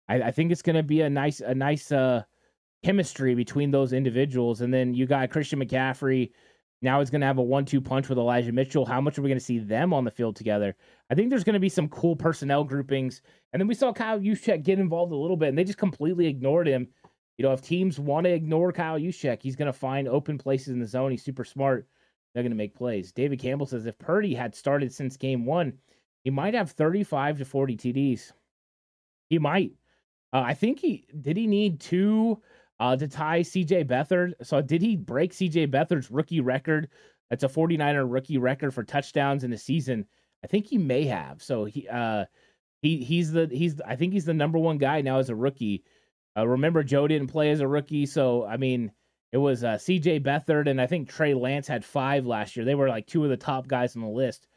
I, 0.09 0.23
I 0.23 0.31
think 0.31 0.51
it's 0.51 0.61
going 0.61 0.75
to 0.75 0.83
be 0.83 1.01
a 1.01 1.09
nice 1.09 1.41
a 1.41 1.53
nice 1.53 1.91
uh, 1.91 2.23
chemistry 2.83 3.35
between 3.35 3.71
those 3.71 3.93
individuals. 3.93 4.61
And 4.61 4.73
then 4.73 4.93
you 4.93 5.05
got 5.05 5.29
Christian 5.29 5.59
McCaffrey. 5.59 6.31
Now 6.81 6.99
he's 6.99 7.09
going 7.09 7.21
to 7.21 7.27
have 7.27 7.37
a 7.37 7.43
one-two 7.43 7.81
punch 7.81 8.09
with 8.09 8.17
Elijah 8.17 8.51
Mitchell. 8.51 8.85
How 8.85 8.99
much 8.99 9.17
are 9.17 9.21
we 9.21 9.29
going 9.29 9.39
to 9.39 9.43
see 9.45 9.59
them 9.59 9.93
on 9.93 10.03
the 10.03 10.11
field 10.11 10.35
together? 10.35 10.75
I 11.09 11.15
think 11.15 11.29
there's 11.29 11.43
going 11.43 11.53
to 11.53 11.59
be 11.59 11.69
some 11.69 11.87
cool 11.87 12.15
personnel 12.15 12.63
groupings. 12.63 13.21
And 13.53 13.59
then 13.59 13.67
we 13.67 13.73
saw 13.73 13.93
Kyle 13.93 14.19
Juszczyk 14.19 14.63
get 14.63 14.77
involved 14.77 15.13
a 15.13 15.15
little 15.15 15.37
bit, 15.37 15.49
and 15.49 15.57
they 15.57 15.63
just 15.63 15.77
completely 15.79 16.27
ignored 16.27 16.67
him. 16.67 16.89
You 17.37 17.43
know, 17.43 17.53
if 17.53 17.61
teams 17.61 17.99
want 17.99 18.25
to 18.25 18.31
ignore 18.31 18.71
Kyle 18.71 18.99
Juszczyk, 18.99 19.41
he's 19.41 19.55
going 19.55 19.65
to 19.67 19.73
find 19.73 20.07
open 20.07 20.37
places 20.37 20.69
in 20.69 20.79
the 20.79 20.87
zone. 20.87 21.11
He's 21.11 21.23
super 21.23 21.43
smart. 21.43 21.87
They're 22.33 22.43
going 22.43 22.51
to 22.51 22.57
make 22.57 22.75
plays. 22.75 23.11
David 23.11 23.39
Campbell 23.39 23.65
says 23.65 23.85
if 23.85 23.97
Purdy 23.97 24.33
had 24.33 24.55
started 24.55 24.93
since 24.93 25.17
game 25.17 25.45
one, 25.45 25.73
he 26.23 26.29
might 26.29 26.53
have 26.53 26.71
35 26.71 27.39
to 27.39 27.45
40 27.45 27.77
TDs. 27.77 28.31
He 29.29 29.39
might. 29.39 29.73
Uh, 30.33 30.43
I 30.45 30.53
think 30.53 30.79
he 30.79 31.05
did. 31.21 31.37
He 31.37 31.47
need 31.47 31.79
two 31.79 32.41
uh, 32.79 32.95
to 32.97 33.07
tie 33.07 33.41
CJ 33.41 33.85
Beathard. 33.85 34.33
So 34.41 34.61
did 34.61 34.81
he 34.81 34.95
break 34.95 35.31
CJ 35.31 35.71
Beathard's 35.71 36.11
rookie 36.11 36.41
record? 36.41 36.89
That's 37.29 37.43
a 37.43 37.49
49er 37.49 38.11
rookie 38.11 38.37
record 38.37 38.73
for 38.73 38.83
touchdowns 38.83 39.43
in 39.43 39.51
the 39.51 39.57
season. 39.57 40.05
I 40.43 40.47
think 40.47 40.67
he 40.67 40.77
may 40.77 41.05
have. 41.05 41.41
So 41.41 41.65
he 41.65 41.87
uh 41.87 42.25
he 42.81 43.03
he's 43.03 43.31
the 43.31 43.49
he's 43.51 43.81
I 43.81 43.95
think 43.95 44.13
he's 44.13 44.25
the 44.25 44.33
number 44.33 44.59
one 44.59 44.77
guy 44.77 45.01
now 45.01 45.19
as 45.19 45.29
a 45.29 45.35
rookie. 45.35 45.83
Uh, 46.37 46.47
remember 46.47 46.83
Joe 46.83 47.07
didn't 47.07 47.27
play 47.27 47.51
as 47.51 47.61
a 47.61 47.67
rookie, 47.67 48.05
so 48.05 48.45
I 48.45 48.57
mean 48.57 48.91
it 49.31 49.37
was 49.37 49.63
uh, 49.63 49.75
CJ 49.75 50.21
Beathard 50.21 50.69
and 50.69 50.79
I 50.79 50.87
think 50.87 51.09
Trey 51.09 51.33
Lance 51.33 51.67
had 51.67 51.83
five 51.83 52.25
last 52.25 52.55
year. 52.55 52.65
They 52.65 52.75
were 52.75 52.89
like 52.89 53.07
two 53.07 53.23
of 53.23 53.29
the 53.29 53.37
top 53.37 53.67
guys 53.67 53.95
on 53.95 54.01
the 54.01 54.07
list. 54.07 54.47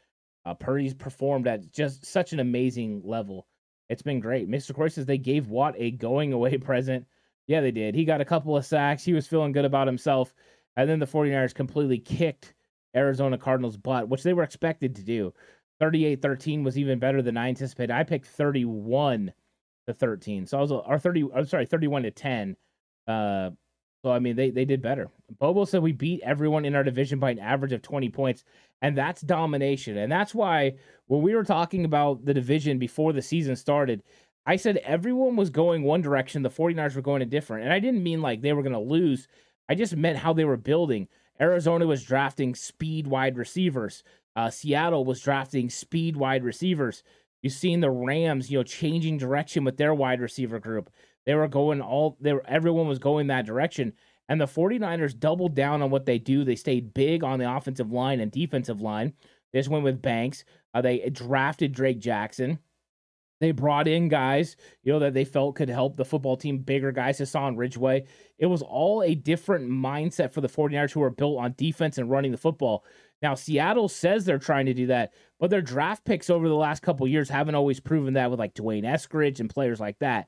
Uh, 0.45 0.53
Purdy's 0.53 0.93
performed 0.93 1.47
at 1.47 1.71
just 1.71 2.05
such 2.05 2.33
an 2.33 2.39
amazing 2.39 3.01
level. 3.03 3.45
It's 3.89 4.01
been 4.01 4.19
great. 4.19 4.49
Mr. 4.49 4.73
Corey 4.73 4.89
says 4.89 5.05
they 5.05 5.17
gave 5.17 5.49
Watt 5.49 5.75
a 5.77 5.91
going 5.91 6.31
away 6.33 6.57
present. 6.59 7.05
Yeah, 7.47 7.61
they 7.61 7.71
did. 7.71 7.95
He 7.95 8.05
got 8.05 8.21
a 8.21 8.25
couple 8.25 8.55
of 8.55 8.65
sacks. 8.65 9.03
He 9.03 9.13
was 9.13 9.27
feeling 9.27 9.51
good 9.51 9.65
about 9.65 9.87
himself. 9.87 10.33
And 10.77 10.89
then 10.89 10.99
the 10.99 11.07
49ers 11.07 11.53
completely 11.53 11.97
kicked 11.97 12.53
Arizona 12.95 13.37
Cardinals' 13.37 13.77
butt, 13.77 14.07
which 14.07 14.23
they 14.23 14.33
were 14.33 14.43
expected 14.43 14.95
to 14.95 15.03
do. 15.03 15.33
38 15.79 16.21
13 16.21 16.63
was 16.63 16.77
even 16.77 16.99
better 16.99 17.21
than 17.21 17.37
I 17.37 17.49
anticipated. 17.49 17.91
I 17.91 18.03
picked 18.03 18.27
31 18.27 19.33
to 19.89 19.93
13. 19.93 20.45
So 20.47 20.57
I 20.57 20.61
was, 20.61 20.71
our 20.71 20.97
30, 20.97 21.25
I'm 21.35 21.45
sorry, 21.45 21.65
31 21.65 22.03
to 22.03 22.11
10. 22.11 22.55
Uh, 23.07 23.49
so, 24.03 24.11
I 24.11 24.19
mean, 24.19 24.35
they, 24.35 24.49
they 24.49 24.63
did 24.63 24.81
better. 24.81 25.09
Bobo 25.39 25.65
said 25.65 25.81
we 25.81 25.91
beat 25.91 26.21
everyone 26.23 26.63
in 26.63 26.75
our 26.75 26.83
division 26.83 27.19
by 27.19 27.31
an 27.31 27.39
average 27.39 27.73
of 27.73 27.81
20 27.81 28.09
points, 28.09 28.45
and 28.81 28.97
that's 28.97 29.21
domination. 29.21 29.97
And 29.97 30.09
that's 30.09 30.33
why 30.33 30.75
when 31.07 31.21
we 31.21 31.35
were 31.35 31.43
talking 31.43 31.83
about 31.83 32.23
the 32.23 32.33
division 32.33 32.79
before 32.79 33.11
the 33.11 33.21
season 33.21 33.57
started, 33.57 34.01
I 34.45 34.55
said 34.55 34.77
everyone 34.77 35.35
was 35.35 35.49
going 35.49 35.83
one 35.83 36.01
direction, 36.01 36.43
the 36.43 36.49
49ers 36.49 36.95
were 36.95 37.01
going 37.01 37.21
a 37.21 37.25
different. 37.25 37.65
And 37.65 37.73
I 37.73 37.79
didn't 37.79 38.03
mean 38.03 38.21
like 38.21 38.41
they 38.41 38.53
were 38.53 38.63
going 38.63 38.73
to 38.73 38.79
lose. 38.79 39.27
I 39.67 39.75
just 39.75 39.95
meant 39.95 40.17
how 40.17 40.31
they 40.33 40.45
were 40.45 40.57
building. 40.57 41.09
Arizona 41.41 41.85
was 41.85 42.03
drafting 42.03 42.55
speed 42.55 43.05
wide 43.05 43.37
receivers. 43.37 44.03
Uh, 44.35 44.49
Seattle 44.49 45.03
was 45.03 45.21
drafting 45.21 45.69
speed 45.69 46.15
wide 46.15 46.43
receivers. 46.43 47.03
You've 47.41 47.53
seen 47.53 47.79
the 47.79 47.91
Rams, 47.91 48.51
you 48.51 48.57
know, 48.57 48.63
changing 48.63 49.17
direction 49.17 49.63
with 49.63 49.77
their 49.77 49.93
wide 49.93 50.21
receiver 50.21 50.59
group. 50.59 50.89
They 51.25 51.35
were 51.35 51.47
going 51.47 51.81
all 51.81 52.17
they 52.19 52.33
were, 52.33 52.43
everyone 52.47 52.87
was 52.87 52.99
going 52.99 53.27
that 53.27 53.45
direction. 53.45 53.93
And 54.27 54.39
the 54.39 54.45
49ers 54.45 55.17
doubled 55.19 55.55
down 55.55 55.81
on 55.81 55.89
what 55.89 56.05
they 56.05 56.19
do. 56.19 56.43
They 56.43 56.55
stayed 56.55 56.93
big 56.93 57.23
on 57.23 57.39
the 57.39 57.51
offensive 57.51 57.91
line 57.91 58.19
and 58.19 58.31
defensive 58.31 58.81
line. 58.81 59.13
Just 59.53 59.69
went 59.69 59.83
with 59.83 60.01
Banks. 60.01 60.43
Uh, 60.73 60.81
they 60.81 61.09
drafted 61.09 61.73
Drake 61.73 61.99
Jackson. 61.99 62.59
They 63.39 63.51
brought 63.51 63.87
in 63.87 64.09
guys, 64.09 64.57
you 64.83 64.91
know, 64.91 64.99
that 64.99 65.13
they 65.13 65.23
felt 65.23 65.55
could 65.55 65.69
help 65.69 65.95
the 65.95 66.03
football 66.05 66.35
team, 66.35 66.59
bigger 66.59 66.91
guys, 66.91 67.19
Hassan 67.19 67.55
Ridgeway. 67.55 68.05
It 68.37 68.47
was 68.47 68.61
all 68.61 69.01
a 69.01 69.15
different 69.15 69.69
mindset 69.69 70.33
for 70.33 70.41
the 70.41 70.49
49ers 70.49 70.91
who 70.91 71.01
are 71.01 71.09
built 71.09 71.39
on 71.39 71.55
defense 71.57 71.97
and 71.97 72.09
running 72.09 72.31
the 72.31 72.37
football. 72.37 72.83
Now, 73.21 73.35
Seattle 73.35 73.89
says 73.89 74.25
they're 74.25 74.39
trying 74.39 74.65
to 74.67 74.73
do 74.73 74.87
that, 74.87 75.13
but 75.39 75.49
their 75.49 75.61
draft 75.61 76.05
picks 76.05 76.29
over 76.29 76.47
the 76.47 76.55
last 76.55 76.81
couple 76.81 77.07
years 77.07 77.29
haven't 77.29 77.55
always 77.55 77.79
proven 77.79 78.13
that 78.13 78.29
with 78.29 78.39
like 78.39 78.53
D'Wayne 78.53 78.85
Eskridge 78.85 79.39
and 79.39 79.49
players 79.49 79.79
like 79.79 79.99
that. 79.99 80.27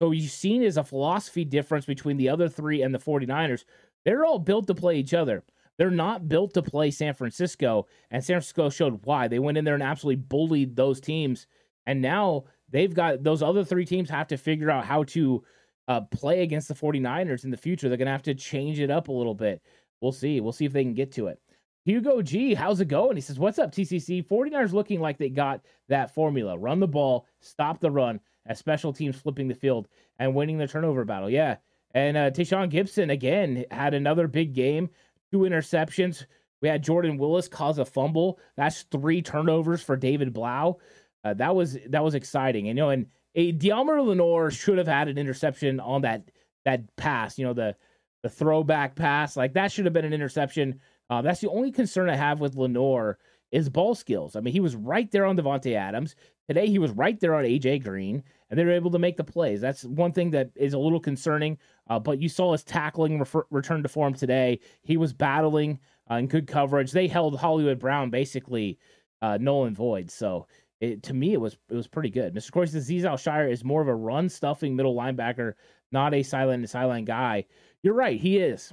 So 0.00 0.12
you've 0.12 0.30
seen 0.30 0.62
is 0.62 0.78
a 0.78 0.84
philosophy 0.84 1.44
difference 1.44 1.84
between 1.84 2.16
the 2.16 2.30
other 2.30 2.48
three 2.48 2.80
and 2.82 2.94
the 2.94 2.98
49ers. 2.98 3.64
They're 4.04 4.24
all 4.24 4.38
built 4.38 4.66
to 4.68 4.74
play 4.74 4.96
each 4.96 5.12
other. 5.12 5.44
They're 5.76 5.90
not 5.90 6.28
built 6.28 6.54
to 6.54 6.62
play 6.62 6.90
San 6.90 7.14
Francisco, 7.14 7.86
and 8.10 8.24
San 8.24 8.34
Francisco 8.34 8.70
showed 8.70 9.04
why. 9.04 9.28
They 9.28 9.38
went 9.38 9.58
in 9.58 9.64
there 9.64 9.74
and 9.74 9.82
absolutely 9.82 10.22
bullied 10.22 10.76
those 10.76 11.00
teams 11.00 11.46
and 11.86 12.00
now 12.00 12.44
they've 12.70 12.94
got 12.94 13.22
those 13.22 13.42
other 13.42 13.64
three 13.64 13.84
teams 13.84 14.10
have 14.10 14.28
to 14.28 14.36
figure 14.36 14.70
out 14.70 14.84
how 14.84 15.02
to 15.04 15.42
uh, 15.88 16.02
play 16.02 16.42
against 16.42 16.68
the 16.68 16.74
49ers 16.74 17.44
in 17.44 17.50
the 17.50 17.56
future. 17.56 17.88
They're 17.88 17.98
going 17.98 18.06
to 18.06 18.12
have 18.12 18.22
to 18.22 18.34
change 18.34 18.78
it 18.78 18.90
up 18.90 19.08
a 19.08 19.12
little 19.12 19.34
bit. 19.34 19.62
We'll 20.00 20.12
see. 20.12 20.40
We'll 20.40 20.52
see 20.52 20.66
if 20.66 20.72
they 20.72 20.84
can 20.84 20.94
get 20.94 21.12
to 21.12 21.26
it. 21.26 21.40
Hugo 21.84 22.20
G, 22.22 22.54
how's 22.54 22.80
it 22.80 22.88
going? 22.88 23.16
He 23.16 23.22
says, 23.22 23.38
What's 23.38 23.58
up, 23.58 23.72
TCC? 23.72 24.26
49ers 24.26 24.72
looking 24.72 25.00
like 25.00 25.18
they 25.18 25.28
got 25.28 25.62
that 25.88 26.14
formula 26.14 26.58
run 26.58 26.80
the 26.80 26.86
ball, 26.88 27.26
stop 27.40 27.80
the 27.80 27.90
run, 27.90 28.20
as 28.46 28.58
special 28.58 28.92
teams 28.92 29.16
flipping 29.16 29.48
the 29.48 29.54
field 29.54 29.88
and 30.18 30.34
winning 30.34 30.58
the 30.58 30.68
turnover 30.68 31.04
battle. 31.04 31.30
Yeah. 31.30 31.56
And 31.94 32.16
uh, 32.16 32.30
Tashaun 32.30 32.70
Gipson, 32.70 33.10
again, 33.10 33.64
had 33.70 33.94
another 33.94 34.28
big 34.28 34.54
game, 34.54 34.90
two 35.32 35.40
interceptions. 35.40 36.24
We 36.62 36.68
had 36.68 36.82
Jordan 36.82 37.16
Willis 37.16 37.48
cause 37.48 37.78
a 37.78 37.84
fumble. 37.84 38.38
That's 38.56 38.82
three 38.82 39.22
turnovers 39.22 39.82
for 39.82 39.96
David 39.96 40.32
Blough. 40.32 40.78
Uh, 41.24 41.34
that 41.34 41.54
was 41.54 41.78
that 41.88 42.04
was 42.04 42.14
exciting. 42.14 42.68
And, 42.68 42.78
you 42.78 42.84
know, 42.84 42.90
and 42.90 43.06
a 43.34 43.52
Deommodore 43.52 44.06
Lenoir 44.06 44.50
should 44.50 44.78
have 44.78 44.86
had 44.86 45.08
an 45.08 45.18
interception 45.18 45.80
on 45.80 46.02
that 46.02 46.30
that 46.64 46.94
pass. 46.96 47.38
You 47.38 47.46
know, 47.46 47.52
the 47.54 47.76
the 48.22 48.28
throwback 48.28 48.94
pass 48.94 49.36
like 49.36 49.54
that 49.54 49.72
should 49.72 49.86
have 49.86 49.94
been 49.94 50.04
an 50.04 50.12
interception. 50.12 50.80
Uh, 51.10 51.20
that's 51.20 51.40
the 51.40 51.50
only 51.50 51.72
concern 51.72 52.08
I 52.08 52.16
have 52.16 52.40
with 52.40 52.56
Lenoir 52.56 53.18
is 53.50 53.68
ball 53.68 53.96
skills. 53.96 54.36
I 54.36 54.40
mean, 54.40 54.52
he 54.52 54.60
was 54.60 54.76
right 54.76 55.10
there 55.10 55.24
on 55.24 55.36
Davante 55.36 55.74
Adams 55.74 56.14
today. 56.46 56.68
He 56.68 56.78
was 56.78 56.92
right 56.92 57.18
there 57.18 57.34
on 57.34 57.44
AJ 57.44 57.82
Green, 57.82 58.22
and 58.48 58.58
they 58.58 58.64
were 58.64 58.70
able 58.70 58.92
to 58.92 58.98
make 58.98 59.16
the 59.16 59.24
plays. 59.24 59.60
That's 59.60 59.84
one 59.84 60.12
thing 60.12 60.30
that 60.30 60.50
is 60.54 60.72
a 60.72 60.78
little 60.78 61.00
concerning. 61.00 61.58
Uh, 61.88 61.98
but 61.98 62.20
you 62.20 62.28
saw 62.28 62.52
his 62.52 62.62
tackling 62.62 63.18
refer- 63.18 63.46
return 63.50 63.82
to 63.82 63.88
form 63.88 64.14
today. 64.14 64.60
He 64.82 64.96
was 64.96 65.12
battling 65.12 65.80
uh, 66.08 66.14
in 66.14 66.28
good 66.28 66.46
coverage. 66.46 66.92
They 66.92 67.08
held 67.08 67.36
Hollywood 67.36 67.80
Brown 67.80 68.10
basically 68.10 68.78
uh, 69.20 69.36
null 69.40 69.64
and 69.64 69.76
void. 69.76 70.12
So 70.12 70.46
it, 70.80 71.02
to 71.04 71.14
me, 71.14 71.32
it 71.32 71.40
was 71.40 71.58
it 71.68 71.74
was 71.74 71.88
pretty 71.88 72.10
good. 72.10 72.34
Mr. 72.34 72.52
Corey 72.52 72.68
says 72.68 72.88
Azeez 72.88 73.04
Al-Shaair 73.04 73.50
is 73.50 73.64
more 73.64 73.82
of 73.82 73.88
a 73.88 73.94
run 73.94 74.28
stuffing 74.28 74.76
middle 74.76 74.94
linebacker, 74.94 75.54
not 75.90 76.14
a 76.14 76.22
silent 76.22 76.68
sideline 76.70 77.04
guy. 77.04 77.46
You're 77.82 77.94
right, 77.94 78.18
he 78.18 78.38
is. 78.38 78.72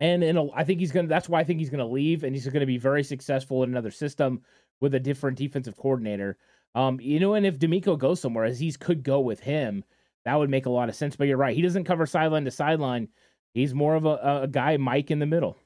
And 0.00 0.22
in 0.22 0.36
a, 0.36 0.50
I 0.52 0.64
think 0.64 0.80
he's 0.80 0.92
gonna. 0.92 1.08
That's 1.08 1.28
why 1.28 1.40
I 1.40 1.44
think 1.44 1.58
he's 1.58 1.70
gonna 1.70 1.86
leave, 1.86 2.22
and 2.22 2.34
he's 2.34 2.46
gonna 2.46 2.66
be 2.66 2.78
very 2.78 3.02
successful 3.02 3.62
in 3.62 3.70
another 3.70 3.90
system 3.90 4.42
with 4.80 4.94
a 4.94 5.00
different 5.00 5.38
defensive 5.38 5.76
coordinator. 5.76 6.36
Um, 6.74 7.00
you 7.00 7.18
know, 7.18 7.34
and 7.34 7.44
if 7.44 7.58
DeMeco 7.58 7.98
goes 7.98 8.20
somewhere, 8.20 8.48
Azeez 8.48 8.78
could 8.78 9.02
go 9.02 9.20
with 9.20 9.40
him. 9.40 9.84
That 10.24 10.36
would 10.36 10.50
make 10.50 10.66
a 10.66 10.70
lot 10.70 10.88
of 10.88 10.94
sense. 10.94 11.16
But 11.16 11.26
you're 11.26 11.36
right, 11.36 11.56
he 11.56 11.62
doesn't 11.62 11.84
cover 11.84 12.06
sideline 12.06 12.44
to 12.44 12.50
sideline. 12.50 13.08
He's 13.54 13.74
more 13.74 13.96
of 13.96 14.04
a, 14.04 14.42
a 14.42 14.48
guy, 14.48 14.76
Mike, 14.76 15.10
in 15.10 15.18
the 15.18 15.26
middle. 15.26 15.56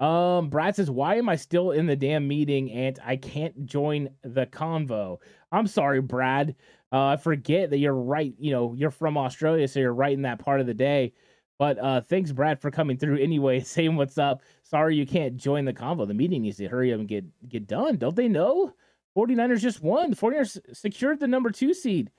Um, 0.00 0.48
Brad 0.48 0.74
says, 0.74 0.90
"Why 0.90 1.16
am 1.16 1.28
I 1.28 1.36
still 1.36 1.70
in 1.70 1.86
the 1.86 1.96
damn 1.96 2.26
meeting 2.26 2.72
and 2.72 2.98
I 3.04 3.16
can't 3.16 3.64
join 3.66 4.10
the 4.22 4.46
convo?" 4.46 5.18
I'm 5.52 5.68
sorry, 5.68 6.00
Brad. 6.00 6.56
Uh, 6.92 7.06
I 7.06 7.16
forget 7.16 7.70
that 7.70 7.78
you're 7.78 7.94
right. 7.94 8.34
You 8.38 8.52
know, 8.52 8.74
you're 8.74 8.90
from 8.90 9.16
Australia, 9.16 9.68
so 9.68 9.80
you're 9.80 9.94
right 9.94 10.12
in 10.12 10.22
that 10.22 10.40
part 10.40 10.60
of 10.60 10.66
the 10.66 10.74
day. 10.74 11.12
But 11.58 11.78
uh, 11.78 12.00
thanks, 12.00 12.32
Brad, 12.32 12.60
for 12.60 12.70
coming 12.70 12.96
through 12.96 13.18
anyway, 13.18 13.60
saying 13.64 13.96
what's 13.96 14.18
up. 14.18 14.42
Sorry 14.62 14.96
you 14.96 15.06
can't 15.06 15.36
join 15.36 15.64
the 15.64 15.72
convo. 15.72 16.06
The 16.06 16.14
meeting 16.14 16.42
needs 16.42 16.56
to 16.58 16.68
hurry 16.68 16.92
up 16.92 17.00
and 17.00 17.08
get 17.08 17.24
get 17.48 17.66
done. 17.66 17.96
Don't 17.96 18.16
they 18.16 18.28
know? 18.28 18.72
49ers 19.16 19.60
just 19.60 19.82
won. 19.82 20.10
The 20.10 20.16
49ers 20.16 20.76
secured 20.76 21.20
the 21.20 21.28
number 21.28 21.50
two 21.50 21.72
seed. 21.72 22.10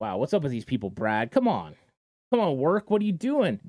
Wow, 0.00 0.18
what's 0.18 0.34
up 0.34 0.42
with 0.42 0.52
these 0.52 0.64
people, 0.64 0.90
Brad? 0.90 1.30
Come 1.30 1.48
on. 1.48 1.74
Come 2.30 2.40
on, 2.40 2.56
work. 2.58 2.90
What 2.90 3.02
are 3.02 3.04
you 3.04 3.12
doing? 3.12 3.60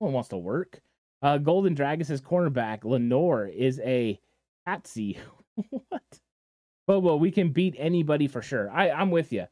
No 0.00 0.06
one 0.06 0.12
wants 0.12 0.28
to 0.30 0.36
work. 0.36 0.80
Uh, 1.22 1.38
Golden 1.38 1.74
Dragon 1.74 2.04
says 2.04 2.20
cornerback 2.20 2.84
Lenoir, 2.84 3.46
is 3.46 3.80
a 3.80 4.20
patsy. 4.66 5.18
what? 5.70 6.02
Well, 6.86 7.18
we 7.18 7.30
can 7.30 7.50
beat 7.50 7.74
anybody 7.76 8.28
for 8.28 8.40
sure. 8.40 8.70
I 8.70 8.90
I'm 8.90 9.10
with 9.10 9.32
you. 9.32 9.46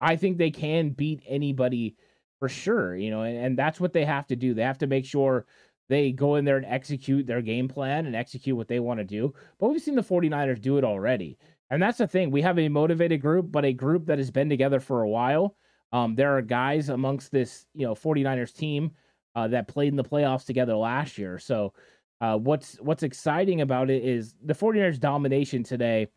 I 0.00 0.16
think 0.16 0.38
they 0.38 0.50
can 0.50 0.90
beat 0.90 1.22
anybody 1.26 1.96
for 2.40 2.48
sure. 2.48 2.96
You 2.96 3.10
know, 3.10 3.22
and, 3.22 3.36
and 3.36 3.58
that's 3.58 3.78
what 3.78 3.92
they 3.92 4.04
have 4.04 4.26
to 4.28 4.36
do. 4.36 4.54
They 4.54 4.62
have 4.62 4.78
to 4.78 4.88
make 4.88 5.04
sure 5.04 5.46
they 5.88 6.10
go 6.10 6.36
in 6.36 6.44
there 6.44 6.56
and 6.56 6.66
execute 6.66 7.26
their 7.26 7.42
game 7.42 7.68
plan 7.68 8.06
and 8.06 8.16
execute 8.16 8.56
what 8.56 8.68
they 8.68 8.80
want 8.80 8.98
to 8.98 9.04
do. 9.04 9.34
But 9.58 9.68
we've 9.68 9.80
seen 9.82 9.94
the 9.94 10.02
49ers 10.02 10.60
do 10.60 10.78
it 10.78 10.84
already. 10.84 11.38
And 11.70 11.80
that's 11.80 11.98
the 11.98 12.06
thing. 12.06 12.30
We 12.30 12.42
have 12.42 12.58
a 12.58 12.68
motivated 12.68 13.20
group, 13.20 13.52
but 13.52 13.64
a 13.64 13.72
group 13.72 14.06
that 14.06 14.18
has 14.18 14.30
been 14.30 14.48
together 14.48 14.80
for 14.80 15.02
a 15.02 15.08
while. 15.08 15.54
Um, 15.92 16.14
there 16.14 16.36
are 16.36 16.42
guys 16.42 16.88
amongst 16.88 17.30
this, 17.32 17.66
you 17.74 17.86
know, 17.86 17.94
49ers 17.94 18.54
team 18.54 18.92
uh, 19.34 19.48
that 19.48 19.68
played 19.68 19.88
in 19.88 19.96
the 19.96 20.04
playoffs 20.04 20.44
together 20.44 20.74
last 20.74 21.18
year. 21.18 21.38
So 21.38 21.72
uh, 22.20 22.36
what's 22.36 22.76
what's 22.80 23.02
exciting 23.02 23.60
about 23.60 23.90
it 23.90 24.04
is 24.04 24.34
the 24.44 24.54
49ers 24.54 25.00
domination 25.00 25.62
today. 25.62 26.08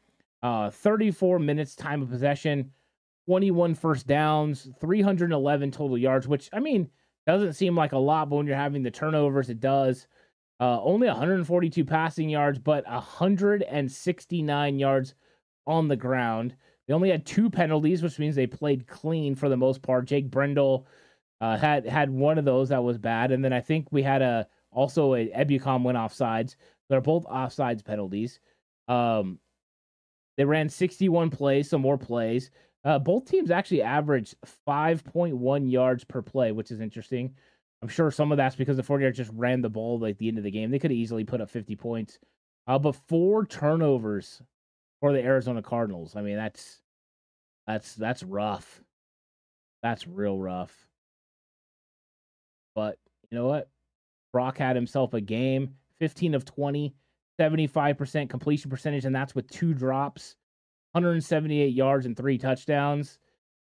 Uh, 0.42 0.70
34 0.70 1.40
minutes 1.40 1.74
time 1.74 2.02
of 2.02 2.10
possession, 2.10 2.70
21 3.28 3.76
first 3.76 4.08
downs, 4.08 4.70
311 4.80 5.72
total 5.72 5.98
yards, 5.98 6.28
which 6.28 6.50
I 6.54 6.60
mean 6.60 6.90
doesn't 7.26 7.54
seem 7.54 7.76
like 7.76 7.94
a 7.94 7.98
lot, 7.98 8.30
but 8.30 8.38
when 8.38 8.48
you're 8.48 8.56
having 8.56 8.84
the 8.84 8.92
turnovers, 8.92 9.50
it 9.50 9.60
does. 9.60 10.08
Uh, 10.60 10.82
only 10.82 11.08
142 11.08 11.84
passing 11.84 12.30
yards, 12.30 12.60
but 12.60 12.86
169 12.86 14.80
yards 14.80 15.16
on 15.66 15.88
the 15.88 15.96
ground. 15.96 16.56
They 16.88 16.94
only 16.94 17.10
had 17.10 17.26
two 17.26 17.50
penalties, 17.50 18.04
which 18.04 18.20
means 18.20 18.36
they 18.36 18.48
played 18.48 18.88
clean 18.88 19.36
for 19.36 19.50
the 19.50 19.58
most 19.58 19.82
part. 19.82 20.06
Jake 20.06 20.30
Brendel 20.30 20.86
uh, 21.42 21.58
had 21.58 21.86
had 21.86 22.10
one 22.10 22.38
of 22.38 22.46
those 22.46 22.70
that 22.70 22.84
was 22.84 22.98
bad, 22.98 23.32
and 23.32 23.44
then 23.44 23.54
I 23.54 23.62
think 23.62 23.88
we 23.92 24.04
had 24.04 24.22
a 24.22 24.48
also 24.72 25.16
a 25.16 25.30
Ebukam 25.30 25.84
went 25.84 25.98
offsides. 25.98 26.56
They're 26.90 27.02
both 27.02 27.26
offsides 27.26 27.84
penalties. 27.84 28.40
Um, 28.88 29.40
they 30.38 30.46
ran 30.46 30.68
61 30.68 31.30
plays, 31.30 31.70
some 31.70 31.82
more 31.82 31.98
plays. 31.98 32.52
Uh, 32.86 33.00
both 33.00 33.26
teams 33.26 33.50
actually 33.50 33.82
averaged 33.82 34.36
5.1 34.68 35.72
yards 35.72 36.04
per 36.04 36.22
play, 36.22 36.52
which 36.52 36.72
is 36.72 36.82
interesting. 36.82 37.34
I'm 37.82 37.88
sure 37.88 38.12
some 38.12 38.32
of 38.32 38.38
that's 38.38 38.56
because 38.56 38.78
the 38.78 38.84
49ers 38.84 39.16
just 39.16 39.32
ran 39.34 39.62
the 39.62 39.70
ball 39.70 40.00
like 40.00 40.18
the 40.18 40.28
end 40.28 40.38
of 40.38 40.44
the 40.44 40.52
game. 40.52 40.72
They 40.72 40.80
could 40.80 40.92
have 40.92 40.98
easily 40.98 41.24
put 41.24 41.42
up 41.42 41.50
50 41.50 41.76
points. 41.76 42.20
Uh, 42.68 42.80
but 42.80 42.96
four 43.08 43.46
turnovers 43.46 44.42
for 45.02 45.12
the 45.12 45.22
Arizona 45.22 45.62
Cardinals. 45.62 46.16
I 46.16 46.22
mean, 46.22 46.38
that's 46.38 46.82
that's 47.68 47.96
that's 47.96 48.24
rough. 48.24 48.82
That's 49.82 50.08
real 50.08 50.38
rough. 50.38 50.74
But 52.74 52.98
you 53.30 53.38
know 53.38 53.48
what? 53.48 53.70
Brock 54.32 54.58
had 54.58 54.76
himself 54.76 55.14
a 55.14 55.22
game, 55.22 55.76
15 56.00 56.36
of 56.36 56.46
20, 56.46 56.96
75% 57.40 58.30
completion 58.30 58.70
percentage, 58.70 59.06
and 59.06 59.16
that's 59.16 59.36
with 59.36 59.50
two 59.50 59.74
drops, 59.74 60.36
178 60.94 61.74
yards 61.74 62.06
and 62.06 62.16
three 62.16 62.38
touchdowns. 62.38 63.20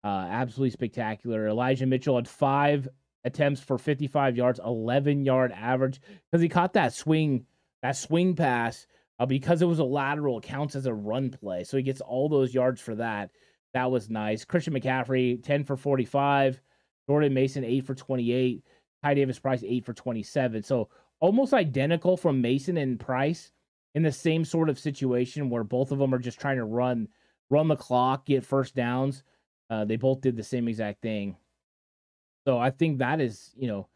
Uh, 0.04 0.26
absolutely 0.30 0.72
spectacular. 0.72 1.48
Elijah 1.48 1.86
Mitchell 1.86 2.16
had 2.16 2.28
five 2.28 2.88
attempts 3.24 3.62
for 3.62 3.78
55 3.78 4.36
yards, 4.36 4.60
11 4.66 5.26
yard 5.26 5.52
average 5.52 6.02
because 6.30 6.42
he 6.42 6.50
caught 6.50 6.74
that 6.74 6.94
swing, 6.94 7.46
that 7.84 7.96
swing 7.96 8.36
pass 8.36 8.88
uh, 9.20 9.26
because 9.26 9.62
it 9.62 9.68
was 9.68 9.78
a 9.78 9.84
lateral, 9.84 10.40
it 10.40 10.44
counts 10.44 10.76
as 10.76 10.88
a 10.88 10.94
run 10.94 11.30
play. 11.30 11.64
So 11.64 11.78
he 11.78 11.84
gets 11.84 12.02
all 12.02 12.28
those 12.28 12.54
yards 12.54 12.82
for 12.82 12.96
that. 12.96 13.30
That 13.76 13.92
was 13.92 14.10
nice. 14.10 14.44
Christian 14.44 14.74
McCaffrey, 14.74 15.42
10 15.44 15.64
for 15.64 15.78
45. 15.78 16.60
Jordan 17.08 17.34
Mason, 17.34 17.64
8 17.64 17.86
for 17.86 17.96
28. 17.96 18.64
Ty 19.04 19.14
Davis 19.14 19.40
Price, 19.40 19.64
8 19.64 19.86
for 19.86 19.94
27. 19.94 20.64
So 20.64 20.90
almost 21.20 21.54
identical 21.54 22.18
from 22.18 22.42
Mason 22.42 22.78
and 22.78 23.00
Price 23.00 23.52
in 23.96 24.04
the 24.04 24.12
same 24.12 24.46
sort 24.46 24.70
of 24.70 24.80
situation 24.80 25.50
where 25.50 25.64
both 25.64 25.92
of 25.92 26.00
them 26.00 26.14
are 26.14 26.20
just 26.20 26.40
trying 26.40 26.58
to 26.58 26.66
run 26.66 27.08
run 27.50 27.68
the 27.68 27.76
clock, 27.76 28.26
get 28.26 28.46
first 28.46 28.76
downs. 28.76 29.24
Uh, 29.70 29.86
they 29.86 29.98
both 29.98 30.22
did 30.22 30.38
the 30.38 30.44
same 30.44 30.68
exact 30.68 31.02
thing. 31.02 31.36
So 32.46 32.58
I 32.58 32.72
think 32.72 33.00
that 33.00 33.22
is, 33.22 33.52
you 33.56 33.68
know, 33.68 33.88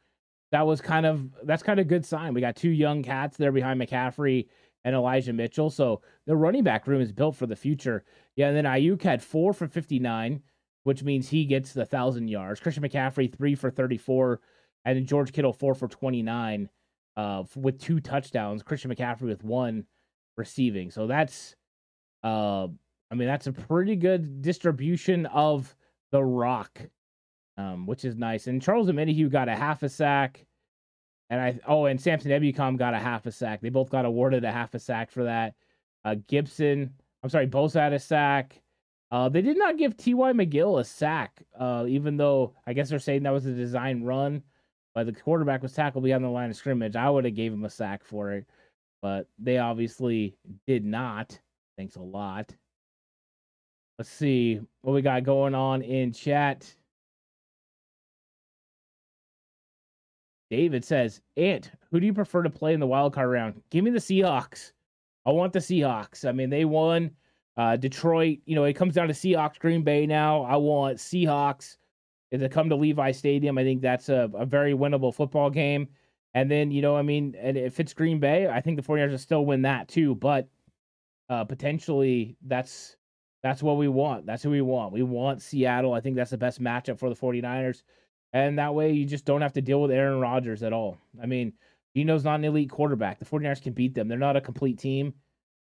that 0.51 0.67
was 0.67 0.81
kind 0.81 1.05
of 1.05 1.29
that's 1.43 1.63
kind 1.63 1.79
of 1.79 1.88
good 1.88 2.05
sign. 2.05 2.34
We 2.34 2.41
got 2.41 2.55
two 2.55 2.69
young 2.69 3.03
cats 3.03 3.38
there 3.38 3.51
behind 3.51 3.81
McCaffrey 3.81 4.47
and 4.84 4.95
Elijah 4.95 5.34
Mitchell. 5.34 5.69
So 5.69 6.01
the 6.27 6.36
running 6.36 6.63
back 6.63 6.88
room 6.88 7.01
is 7.01 7.12
built 7.12 7.36
for 7.36 7.47
the 7.47 7.55
future. 7.55 8.03
Yeah, 8.36 8.49
and 8.49 8.58
then 8.58 8.65
Aiyuk 8.65 9.01
had 9.01 9.23
four 9.23 9.51
for 9.51 9.67
59, 9.67 10.41
which 10.84 11.03
means 11.03 11.27
he 11.27 11.45
gets 11.45 11.73
the 11.73 11.86
thousand 11.86 12.27
yards. 12.27 12.60
Christian 12.60 12.84
McCaffrey, 12.84 13.36
three 13.36 13.55
for 13.55 13.71
34, 13.71 14.39
and 14.86 14.97
then 14.97 15.05
George 15.05 15.34
Kittle, 15.34 15.53
four 15.53 15.73
for 15.73 15.88
29, 15.88 16.69
uh, 17.17 17.43
with 17.56 17.80
two 17.80 17.99
touchdowns. 17.99 18.63
Christian 18.63 18.93
McCaffrey 18.93 19.21
with 19.21 19.43
one 19.43 19.86
receiving. 20.38 20.91
So 20.91 21.08
that's, 21.08 21.56
uh, 22.23 22.67
I 23.12 23.15
mean, 23.15 23.28
that's 23.28 23.47
a 23.47 23.51
pretty 23.54 23.95
good 23.95 24.41
distribution 24.41 25.25
of 25.28 25.75
the 26.12 26.23
rock, 26.23 26.80
um, 27.58 27.86
which 27.86 28.06
is 28.06 28.15
nice. 28.15 28.47
And 28.47 28.62
Charles 28.62 28.89
Omenihu 28.89 29.30
got 29.30 29.49
a 29.49 29.56
half 29.56 29.84
a 29.84 29.89
sack. 29.89 30.45
And 31.30 31.41
I 31.41 31.60
oh, 31.67 31.86
and 31.86 31.99
Samson 31.99 32.30
Ebukam 32.32 32.78
got 32.78 32.93
a 32.93 32.99
half 32.99 33.25
a 33.25 33.32
sack. 33.32 33.60
They 33.60 33.69
both 33.69 33.89
got 33.89 34.06
awarded 34.06 34.43
a 34.43 34.51
half 34.51 34.75
a 34.75 34.80
sack 34.80 35.10
for 35.10 35.23
that. 35.23 35.56
Uh, 36.04 36.15
Gipson, 36.28 36.91
I'm 37.23 37.30
sorry, 37.30 37.47
both 37.47 37.73
had 37.73 37.93
a 37.93 37.99
sack. 37.99 38.62
Uh, 39.12 39.30
they 39.30 39.41
did 39.41 39.58
not 39.58 39.78
give 39.78 39.97
T.Y. 39.97 40.34
McGill 40.34 40.80
a 40.80 40.84
sack, 40.84 41.41
uh, 41.60 41.86
even 41.88 42.17
though 42.17 42.54
I 42.67 42.73
guess 42.73 42.89
they're 42.89 42.99
saying 42.99 43.23
that 43.23 43.34
was 43.34 43.45
a 43.45 43.54
design 43.54 44.04
run, 44.04 44.43
but 44.95 45.05
the 45.05 45.12
quarterback 45.12 45.62
was 45.62 45.73
tackled 45.73 46.05
beyond 46.05 46.23
the 46.23 46.29
line 46.29 46.49
of 46.49 46.55
scrimmage. 46.55 46.95
I 46.95 47.10
would 47.10 47.25
have 47.25 47.36
gave 47.36 47.51
him 47.51 47.65
a 47.65 47.69
sack 47.69 48.03
for 48.03 48.31
it, 48.31 48.45
but 49.01 49.27
they 49.38 49.58
obviously 49.58 50.38
did 50.65 50.86
not. 50.86 51.38
Thanks 51.77 51.97
a 51.97 52.01
lot. 52.01 52.55
Let's 53.99 54.10
see 54.10 54.62
what 54.81 54.93
we 54.93 55.01
got 55.01 55.23
going 55.23 55.53
on 55.53 55.81
in 55.81 56.13
chat. 56.13 56.73
David 60.49 60.86
says, 60.86 61.21
Ant, 61.36 61.71
who 61.91 61.99
do 61.99 62.05
you 62.05 62.13
prefer 62.13 62.43
to 62.43 62.49
play 62.49 62.73
in 62.73 62.79
the 62.79 62.88
wild 62.88 63.13
card 63.13 63.29
round? 63.29 63.62
Give 63.71 63.84
me 63.84 63.91
the 63.91 63.99
Seahawks. 63.99 64.71
I 65.25 65.31
want 65.31 65.51
the 65.51 65.60
Seahawks. 65.60 66.27
I 66.27 66.31
mean, 66.31 66.49
they 66.49 66.65
won. 66.65 67.12
Uh, 67.58 67.75
Detroit, 67.75 68.39
you 68.45 68.55
know, 68.55 68.65
it 68.65 68.73
comes 68.73 68.93
down 68.93 69.08
to 69.08 69.13
Seahawks, 69.13 69.60
Green 69.60 69.81
Bay 69.81 70.05
now. 70.05 70.43
I 70.43 70.55
want 70.55 70.97
Seahawks 70.97 71.77
to 72.39 72.49
come 72.49 72.69
to 72.69 72.75
Levi 72.75 73.11
Stadium. 73.11 73.57
I 73.57 73.63
think 73.63 73.81
that's 73.81 74.09
a, 74.09 74.29
a 74.33 74.45
very 74.45 74.73
winnable 74.73 75.13
football 75.13 75.49
game. 75.49 75.87
And 76.33 76.51
then, 76.51 76.71
you 76.71 76.81
know, 76.81 76.97
I 76.97 77.01
mean, 77.01 77.35
and 77.39 77.57
if 77.57 77.79
it's 77.79 77.93
Green 77.93 78.19
Bay, 78.19 78.47
I 78.47 78.59
think 78.61 78.75
the 78.75 78.83
49ers 78.83 79.11
will 79.11 79.17
still 79.17 79.45
win 79.45 79.61
that 79.63 79.87
too. 79.87 80.15
But 80.15 80.49
uh, 81.29 81.45
potentially 81.45 82.35
that's 82.45 82.97
that's 83.41 83.61
what 83.61 83.77
we 83.77 83.87
want. 83.87 84.25
That's 84.25 84.43
who 84.43 84.49
we 84.49 84.61
want. 84.61 84.91
We 84.91 85.03
want 85.03 85.41
Seattle. 85.41 85.93
I 85.93 86.01
think 86.01 86.15
that's 86.15 86.31
the 86.31 86.37
best 86.37 86.61
matchup 86.61 86.99
for 86.99 87.09
the 87.09 87.15
49ers. 87.15 87.83
And 88.33 88.57
that 88.59 88.73
way 88.73 88.91
you 88.91 89.05
just 89.05 89.23
don't 89.23 89.41
have 89.41 89.53
to 89.53 89.61
deal 89.61 89.81
with 89.81 89.91
Aaron 89.91 90.19
Rodgers 90.19 90.63
at 90.63 90.73
all. 90.73 90.97
I 91.21 91.25
mean, 91.25 91.53
Geno's 91.95 92.25
not 92.25 92.39
an 92.39 92.45
elite 92.45 92.69
quarterback. 92.69 93.19
The 93.19 93.25
49ers 93.25 93.61
can 93.61 93.73
beat 93.73 93.93
them. 93.93 94.07
They're 94.07 94.17
not 94.17 94.35
a 94.35 94.41
complete 94.41 94.79
team. 94.79 95.13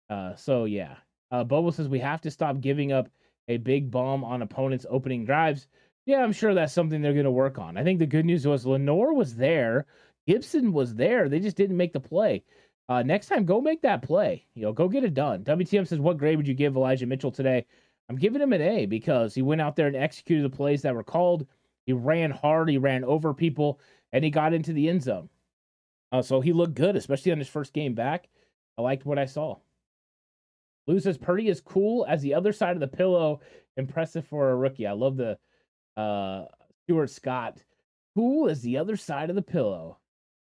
Uh, 0.09 0.35
so, 0.35 0.65
yeah. 0.65 0.95
Uh, 1.31 1.43
Bobo 1.43 1.71
says 1.71 1.87
we 1.87 1.99
have 1.99 2.21
to 2.21 2.31
stop 2.31 2.59
giving 2.59 2.91
up 2.91 3.09
a 3.47 3.57
big 3.57 3.91
bomb 3.91 4.23
on 4.23 4.41
opponents' 4.41 4.85
opening 4.89 5.23
drives. 5.23 5.67
Yeah, 6.07 6.23
I'm 6.23 6.31
sure 6.31 6.53
that's 6.53 6.71
something 6.71 7.01
they're 7.01 7.11
going 7.11 7.25
to 7.25 7.31
work 7.31 7.59
on. 7.59 7.75
I 7.75 7.83
think 7.83 7.99
the 7.99 8.05
good 8.05 8.25
news 8.25 8.47
was 8.47 8.65
Lenoir 8.65 9.11
was 9.11 9.35
there. 9.35 9.85
Gipson 10.25 10.71
was 10.71 10.95
there. 10.95 11.27
They 11.27 11.41
just 11.41 11.57
didn't 11.57 11.75
make 11.75 11.91
the 11.91 11.99
play. 11.99 12.45
Uh, 12.87 13.03
next 13.03 13.27
time, 13.27 13.43
go 13.43 13.59
make 13.59 13.81
that 13.81 14.03
play. 14.03 14.45
You 14.55 14.61
know, 14.61 14.71
go 14.71 14.87
get 14.87 15.03
it 15.03 15.13
done. 15.13 15.43
WTM 15.43 15.85
says, 15.85 15.99
what 15.99 16.17
grade 16.17 16.37
would 16.37 16.47
you 16.47 16.53
give 16.53 16.77
Elijah 16.77 17.05
Mitchell 17.05 17.29
today? 17.29 17.65
I'm 18.07 18.15
giving 18.15 18.41
him 18.41 18.53
an 18.53 18.61
A 18.61 18.85
because 18.85 19.35
he 19.35 19.41
went 19.41 19.59
out 19.59 19.75
there 19.75 19.87
and 19.87 19.97
executed 19.97 20.45
the 20.45 20.55
plays 20.55 20.81
that 20.83 20.95
were 20.95 21.03
called. 21.03 21.45
He 21.85 21.91
ran 21.91 22.31
hard, 22.31 22.69
he 22.69 22.77
ran 22.77 23.03
over 23.03 23.33
people, 23.33 23.81
and 24.13 24.23
he 24.23 24.29
got 24.29 24.53
into 24.53 24.71
the 24.71 24.87
end 24.87 25.03
zone. 25.03 25.27
Uh, 26.13 26.21
so 26.21 26.39
he 26.39 26.53
looked 26.53 26.75
good, 26.75 26.95
especially 26.95 27.33
on 27.33 27.39
his 27.39 27.49
first 27.49 27.73
game 27.73 27.95
back. 27.95 28.29
I 28.77 28.81
liked 28.81 29.05
what 29.05 29.19
I 29.19 29.25
saw. 29.25 29.57
Lou 30.87 31.01
says 31.01 31.17
Purdy 31.17 31.49
is 31.49 31.59
cool 31.59 32.05
as 32.07 32.21
the 32.21 32.33
other 32.33 32.53
side 32.53 32.77
of 32.77 32.79
the 32.79 32.87
pillow. 32.87 33.41
Impressive 33.75 34.25
for 34.25 34.51
a 34.51 34.55
rookie. 34.55 34.87
I 34.87 34.93
love 34.93 35.17
the 35.17 35.37
uh 35.97 36.45
Stuart 36.83 37.09
Scott. 37.09 37.63
Cool 38.15 38.49
as 38.49 38.61
the 38.61 38.77
other 38.77 38.95
side 38.95 39.29
of 39.29 39.35
the 39.35 39.41
pillow. 39.41 39.99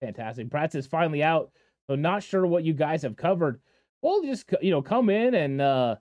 Fantastic. 0.01 0.49
Pratt 0.51 0.75
is 0.75 0.87
finally 0.87 1.23
out. 1.23 1.51
So 1.87 1.95
not 1.95 2.23
sure 2.23 2.45
what 2.45 2.63
you 2.63 2.73
guys 2.73 3.03
have 3.03 3.15
covered. 3.15 3.61
Well, 4.01 4.21
just 4.23 4.51
you 4.61 4.71
know, 4.71 4.81
come 4.81 5.09
in 5.09 5.33
and 5.35 5.61
uh 5.61 5.95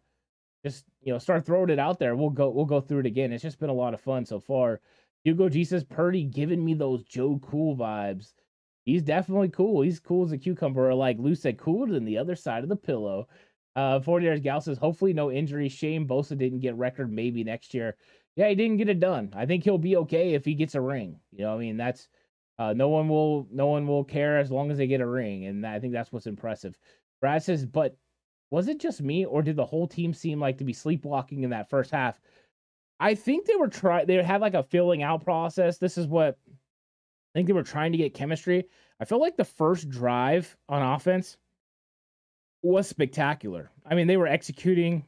just 0.64 0.84
you 1.02 1.12
know 1.12 1.18
start 1.18 1.46
throwing 1.46 1.70
it 1.70 1.78
out 1.78 1.98
there. 1.98 2.16
We'll 2.16 2.30
go 2.30 2.50
we'll 2.50 2.64
go 2.64 2.80
through 2.80 3.00
it 3.00 3.06
again. 3.06 3.32
It's 3.32 3.42
just 3.42 3.60
been 3.60 3.70
a 3.70 3.74
lot 3.74 3.94
of 3.94 4.00
fun 4.00 4.24
so 4.24 4.40
far. 4.40 4.80
Hugo 5.24 5.48
says 5.64 5.84
Purdy 5.84 6.24
giving 6.24 6.62
me 6.64 6.74
those 6.74 7.02
Joe 7.04 7.40
Cool 7.42 7.76
vibes. 7.76 8.34
He's 8.84 9.02
definitely 9.02 9.48
cool. 9.48 9.80
He's 9.80 9.98
cool 9.98 10.26
as 10.26 10.32
a 10.32 10.38
cucumber, 10.38 10.90
or 10.90 10.94
like 10.94 11.18
Lou 11.18 11.34
said, 11.34 11.56
cooler 11.56 11.86
than 11.86 12.04
the 12.04 12.18
other 12.18 12.36
side 12.36 12.62
of 12.62 12.68
the 12.68 12.76
pillow. 12.76 13.28
Uh, 13.74 13.98
40 14.00 14.24
years 14.24 14.40
gal 14.40 14.60
says, 14.60 14.78
hopefully 14.78 15.12
no 15.12 15.32
injury. 15.32 15.68
Shame 15.68 16.06
Bosa 16.06 16.36
didn't 16.36 16.60
get 16.60 16.76
record 16.76 17.10
maybe 17.10 17.42
next 17.42 17.72
year. 17.74 17.96
Yeah, 18.36 18.48
he 18.48 18.54
didn't 18.54 18.78
get 18.78 18.88
it 18.88 19.00
done. 19.00 19.32
I 19.34 19.46
think 19.46 19.64
he'll 19.64 19.78
be 19.78 19.96
okay 19.98 20.34
if 20.34 20.44
he 20.44 20.54
gets 20.54 20.74
a 20.74 20.80
ring. 20.80 21.20
You 21.32 21.44
know, 21.44 21.54
I 21.54 21.58
mean, 21.58 21.76
that's 21.76 22.08
uh, 22.58 22.72
no 22.72 22.88
one 22.88 23.08
will 23.08 23.46
no 23.50 23.66
one 23.66 23.86
will 23.86 24.04
care 24.04 24.38
as 24.38 24.50
long 24.50 24.70
as 24.70 24.78
they 24.78 24.86
get 24.86 25.00
a 25.00 25.06
ring, 25.06 25.46
and 25.46 25.66
I 25.66 25.78
think 25.80 25.92
that's 25.92 26.12
what's 26.12 26.26
impressive. 26.26 26.76
Brad 27.20 27.42
says, 27.42 27.64
but 27.64 27.96
was 28.50 28.68
it 28.68 28.78
just 28.78 29.02
me, 29.02 29.24
or 29.24 29.42
did 29.42 29.56
the 29.56 29.64
whole 29.64 29.88
team 29.88 30.12
seem 30.12 30.40
like 30.40 30.58
to 30.58 30.64
be 30.64 30.72
sleepwalking 30.72 31.42
in 31.42 31.50
that 31.50 31.70
first 31.70 31.90
half? 31.90 32.20
I 33.00 33.14
think 33.14 33.46
they 33.46 33.56
were 33.56 33.68
trying. 33.68 34.06
They 34.06 34.22
had 34.22 34.40
like 34.40 34.54
a 34.54 34.62
filling 34.62 35.02
out 35.02 35.24
process. 35.24 35.78
This 35.78 35.98
is 35.98 36.06
what 36.06 36.38
I 36.48 37.38
think 37.38 37.46
they 37.46 37.52
were 37.52 37.62
trying 37.62 37.92
to 37.92 37.98
get 37.98 38.14
chemistry. 38.14 38.66
I 39.00 39.04
feel 39.04 39.20
like 39.20 39.36
the 39.36 39.44
first 39.44 39.88
drive 39.88 40.56
on 40.68 40.82
offense 40.82 41.36
was 42.62 42.88
spectacular. 42.88 43.70
I 43.84 43.94
mean, 43.94 44.06
they 44.06 44.16
were 44.16 44.26
executing 44.26 45.04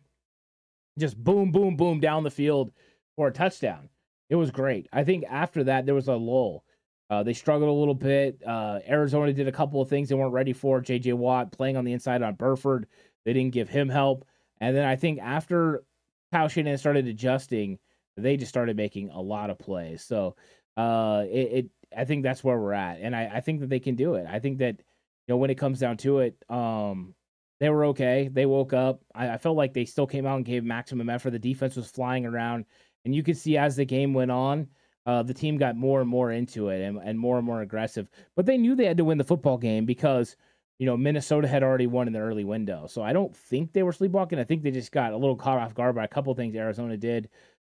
just 0.99 1.23
boom, 1.23 1.53
boom, 1.53 1.77
boom 1.77 2.01
down 2.01 2.25
the 2.25 2.31
field 2.31 2.73
for 3.17 3.29
a 3.29 3.33
touchdown. 3.33 3.89
It 4.29 4.37
was 4.37 4.51
great. 4.51 4.89
I 4.93 5.05
think 5.05 5.25
after 5.29 5.65
that 5.65 5.87
there 5.87 5.95
was 5.95 6.09
a 6.09 6.15
lull. 6.15 6.65
Uh, 7.09 7.23
they 7.23 7.33
struggled 7.33 7.71
a 7.71 7.73
little 7.73 7.95
bit. 7.95 8.43
Uh, 8.45 8.81
Arizona 8.89 9.33
did 9.33 9.47
a 9.47 9.53
couple 9.53 9.81
of 9.81 9.89
things 9.89 10.09
they 10.09 10.17
weren't 10.17 10.33
ready 10.33 10.53
for. 10.53 10.81
J.J. 10.81 11.13
Watt 11.13 11.53
playing 11.53 11.77
on 11.77 11.85
the 11.85 11.93
inside 11.93 12.23
on 12.23 12.35
Burford. 12.35 12.89
They 13.25 13.33
didn't 13.33 13.53
give 13.53 13.69
him 13.69 13.89
help. 13.89 14.27
And 14.61 14.77
then 14.77 14.85
I 14.85 14.97
think 14.97 15.21
after 15.21 15.85
Kyle 16.33 16.49
Shanahan 16.49 16.79
started 16.79 17.07
adjusting, 17.07 17.79
they 18.17 18.37
just 18.37 18.49
started 18.49 18.77
making 18.77 19.11
a 19.11 19.21
lot 19.21 19.51
of 19.51 19.59
plays. 19.59 20.03
So 20.03 20.35
uh, 20.77 21.25
it, 21.31 21.39
it 21.53 21.67
I 21.97 22.05
think 22.05 22.23
that's 22.23 22.43
where 22.43 22.59
we're 22.59 22.73
at, 22.73 23.01
and 23.01 23.15
I, 23.15 23.31
I 23.35 23.41
think 23.41 23.61
that 23.61 23.69
they 23.69 23.81
can 23.81 23.95
do 23.95 24.15
it. 24.15 24.27
I 24.29 24.39
think 24.39 24.59
that 24.59 24.77
you 24.79 25.35
know 25.35 25.37
when 25.37 25.51
it 25.51 25.57
comes 25.57 25.79
down 25.79 25.97
to 25.99 26.21
it, 26.21 26.37
um, 26.49 27.15
they 27.61 27.71
were 27.71 27.87
okay. 27.87 28.29
They 28.33 28.47
woke 28.47 28.73
up. 28.73 29.01
I, 29.15 29.31
I 29.31 29.39
felt 29.39 29.57
like 29.57 29.73
they 29.73 29.85
still 29.85 30.07
came 30.07 30.27
out 30.27 30.37
and 30.37 30.45
gave 30.45 30.65
maximum 30.65 31.09
effort. 31.09 31.31
The 31.31 31.39
defense 31.39 31.77
was 31.77 31.91
flying 31.91 32.27
around, 32.27 32.67
and 33.07 33.15
you 33.15 33.23
could 33.23 33.37
see 33.37 33.57
as 33.57 33.77
the 33.77 33.85
game 33.85 34.13
went 34.13 34.33
on, 34.33 34.67
uh, 35.07 35.23
the 35.23 35.33
team 35.33 35.57
got 35.57 35.77
more 35.77 36.01
and 36.01 36.11
more 36.11 36.33
into 36.33 36.69
it 36.69 36.83
and, 36.83 36.99
and 36.99 37.19
more 37.19 37.39
and 37.39 37.47
more 37.47 37.63
aggressive. 37.63 38.11
But 38.35 38.45
they 38.45 38.59
knew 38.59 38.75
they 38.75 38.85
had 38.85 38.97
to 38.97 39.05
win 39.05 39.17
the 39.17 39.25
football 39.25 39.57
game 39.57 39.87
because 39.87 40.37
you 40.79 40.87
know 40.87 40.97
Minnesota 40.97 41.49
had 41.49 41.63
already 41.63 41.87
won 41.87 42.09
in 42.09 42.13
the 42.13 42.19
early 42.19 42.45
window. 42.45 42.87
So 42.89 43.03
I 43.03 43.13
don't 43.13 43.35
think 43.35 43.73
they 43.73 43.85
were 43.85 43.93
sleepwalking. 43.93 44.41
I 44.41 44.45
think 44.45 44.63
they 44.63 44.73
just 44.73 44.93
got 44.93 45.13
a 45.13 45.17
little 45.17 45.37
caught 45.37 45.59
off 45.59 45.75
guard 45.75 45.95
by 45.95 46.05
a 46.05 46.09
couple 46.09 46.35
things 46.35 46.57
Arizona 46.57 46.97
did. 46.97 47.31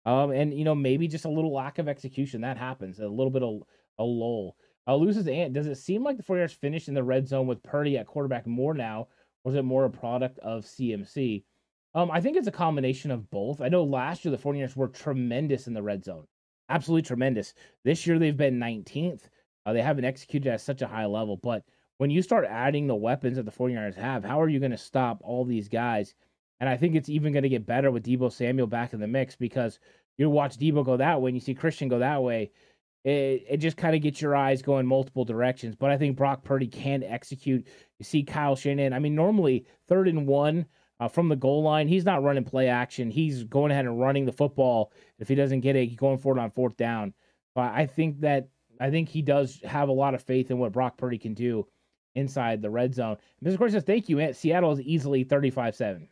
Um, 0.05 0.31
and 0.31 0.53
you 0.53 0.65
know 0.65 0.75
maybe 0.75 1.07
just 1.07 1.25
a 1.25 1.29
little 1.29 1.53
lack 1.53 1.79
of 1.79 1.87
execution 1.87 2.41
that 2.41 2.57
happens, 2.57 2.99
a 2.99 3.07
little 3.07 3.31
bit 3.31 3.43
of 3.43 3.63
a 3.97 4.03
lull. 4.03 4.57
Uh, 4.85 4.95
Lou 4.95 5.13
says 5.13 5.27
Ant. 5.27 5.53
Does 5.53 5.67
it 5.67 5.75
seem 5.75 6.03
like 6.03 6.17
the 6.17 6.23
49ers 6.23 6.55
finished 6.55 6.89
in 6.89 6.93
the 6.93 7.03
red 7.03 7.27
zone 7.27 7.47
with 7.47 7.63
Purdy 7.63 7.97
at 7.97 8.07
quarterback 8.07 8.45
more 8.45 8.73
now? 8.73 9.07
Was 9.45 9.55
it 9.55 9.63
more 9.63 9.85
a 9.85 9.89
product 9.89 10.39
of 10.39 10.65
CMC? 10.65 11.43
Um, 11.93 12.09
I 12.09 12.21
think 12.21 12.37
it's 12.37 12.47
a 12.47 12.51
combination 12.51 13.11
of 13.11 13.29
both. 13.29 13.61
I 13.61 13.67
know 13.67 13.83
last 13.83 14.23
year 14.23 14.31
the 14.31 14.41
49ers 14.41 14.75
were 14.75 14.87
tremendous 14.87 15.67
in 15.67 15.73
the 15.73 15.83
red 15.83 16.05
zone, 16.05 16.25
absolutely 16.69 17.01
tremendous. 17.03 17.53
This 17.83 18.07
year 18.07 18.17
they've 18.17 18.35
been 18.35 18.59
19th. 18.59 19.23
Uh, 19.65 19.73
they 19.73 19.81
haven't 19.81 20.05
executed 20.05 20.51
at 20.51 20.61
such 20.61 20.81
a 20.81 20.87
high 20.87 21.05
level, 21.05 21.37
but 21.37 21.63
when 21.97 22.09
you 22.09 22.21
start 22.21 22.45
adding 22.49 22.87
the 22.87 22.95
weapons 22.95 23.35
that 23.37 23.45
the 23.45 23.51
49ers 23.51 23.95
have, 23.95 24.23
how 24.23 24.41
are 24.41 24.49
you 24.49 24.59
going 24.59 24.71
to 24.71 24.77
stop 24.77 25.19
all 25.23 25.45
these 25.45 25.67
guys? 25.67 26.15
And 26.59 26.69
I 26.69 26.77
think 26.77 26.95
it's 26.95 27.09
even 27.09 27.33
going 27.33 27.43
to 27.43 27.49
get 27.49 27.65
better 27.65 27.91
with 27.91 28.05
Deebo 28.05 28.31
Samuel 28.31 28.67
back 28.67 28.93
in 28.93 28.99
the 28.99 29.07
mix 29.07 29.35
because 29.35 29.79
you 30.17 30.29
watch 30.29 30.57
Deebo 30.57 30.85
go 30.85 30.97
that 30.97 31.21
way 31.21 31.29
and 31.29 31.35
you 31.35 31.41
see 31.41 31.53
Christian 31.53 31.89
go 31.89 31.99
that 31.99 32.23
way. 32.23 32.51
It, 33.03 33.45
it 33.49 33.57
just 33.57 33.77
kind 33.77 33.95
of 33.95 34.01
gets 34.01 34.21
your 34.21 34.35
eyes 34.35 34.61
going 34.61 34.87
multiple 34.87 35.25
directions. 35.25 35.75
But 35.75 35.91
I 35.91 35.97
think 35.97 36.17
Brock 36.17 36.43
Purdy 36.43 36.67
can 36.67 37.03
execute. 37.03 37.67
You 37.99 38.03
see 38.03 38.23
Kyle 38.23 38.55
Shanahan. 38.55 38.93
I 38.93 38.99
mean, 38.99 39.15
normally 39.15 39.65
third 39.87 40.07
and 40.07 40.25
one 40.25 40.65
uh, 41.01 41.07
from 41.07 41.29
the 41.29 41.35
goal 41.35 41.63
line, 41.63 41.87
he's 41.87 42.05
not 42.05 42.23
running 42.23 42.43
play 42.43 42.69
action. 42.69 43.09
He's 43.09 43.43
going 43.43 43.71
ahead 43.71 43.85
and 43.85 43.99
running 43.99 44.25
the 44.25 44.31
football. 44.31 44.93
If 45.17 45.27
he 45.27 45.33
doesn't 45.33 45.61
get 45.61 45.75
it, 45.75 45.87
he's 45.87 45.97
going 45.97 46.19
for 46.19 46.37
it 46.37 46.39
on 46.39 46.51
fourth 46.51 46.77
down. 46.77 47.15
But 47.55 47.73
I 47.73 47.87
think 47.87 48.21
that 48.21 48.49
I 48.79 48.91
think 48.91 49.09
he 49.09 49.23
does 49.23 49.59
have 49.65 49.89
a 49.89 49.93
lot 49.93 50.13
of 50.13 50.21
faith 50.21 50.51
in 50.51 50.59
what 50.59 50.71
Brock 50.71 50.97
Purdy 50.97 51.17
can 51.17 51.33
do 51.33 51.67
inside 52.13 52.61
the 52.61 52.69
red 52.69 52.93
zone. 52.93 53.17
Mr. 53.43 53.57
Court 53.57 53.71
says, 53.71 53.83
Thank 53.83 54.09
you. 54.09 54.31
Seattle 54.33 54.71
is 54.71 54.81
easily 54.81 55.23
35 55.23 55.75
7. 55.75 56.07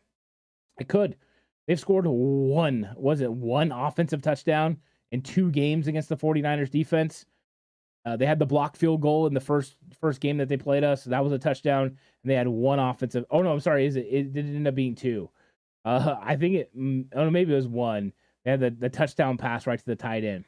It 0.79 0.87
could. 0.87 1.15
They've 1.67 1.79
scored 1.79 2.07
one, 2.07 2.89
was 2.95 3.21
it 3.21 3.31
one 3.31 3.71
offensive 3.71 4.23
touchdown 4.23 4.77
in 5.11 5.21
two 5.21 5.51
games 5.51 5.87
against 5.87 6.09
the 6.09 6.17
49ers 6.17 6.71
defense? 6.71 7.27
Uh, 8.05 8.15
they 8.15 8.25
had 8.25 8.39
the 8.39 8.45
block 8.45 8.75
field 8.75 9.01
goal 9.01 9.27
in 9.27 9.33
the 9.33 9.39
first 9.39 9.75
first 9.99 10.21
game 10.21 10.37
that 10.37 10.47
they 10.47 10.57
played 10.57 10.83
us. 10.83 11.03
So 11.03 11.09
that 11.09 11.23
was 11.23 11.33
a 11.33 11.39
touchdown, 11.39 11.87
and 11.87 11.97
they 12.31 12.35
had 12.35 12.47
one 12.47 12.79
offensive. 12.79 13.25
Oh 13.29 13.41
no, 13.41 13.51
I'm 13.51 13.59
sorry. 13.59 13.85
Is 13.85 13.95
it? 13.95 14.07
It 14.09 14.33
did 14.33 14.45
end 14.45 14.67
up 14.67 14.75
being 14.75 14.95
two. 14.95 15.29
Uh, 15.85 16.15
I 16.21 16.35
think 16.35 16.55
it. 16.55 16.77
Mm, 16.77 17.07
oh, 17.13 17.29
maybe 17.29 17.53
it 17.53 17.57
was 17.57 17.67
one. 17.67 18.13
They 18.45 18.51
had 18.51 18.59
the, 18.61 18.69
the 18.71 18.89
touchdown 18.89 19.37
pass 19.37 19.67
right 19.67 19.77
to 19.77 19.85
the 19.85 19.95
tight 19.95 20.23
end. 20.23 20.45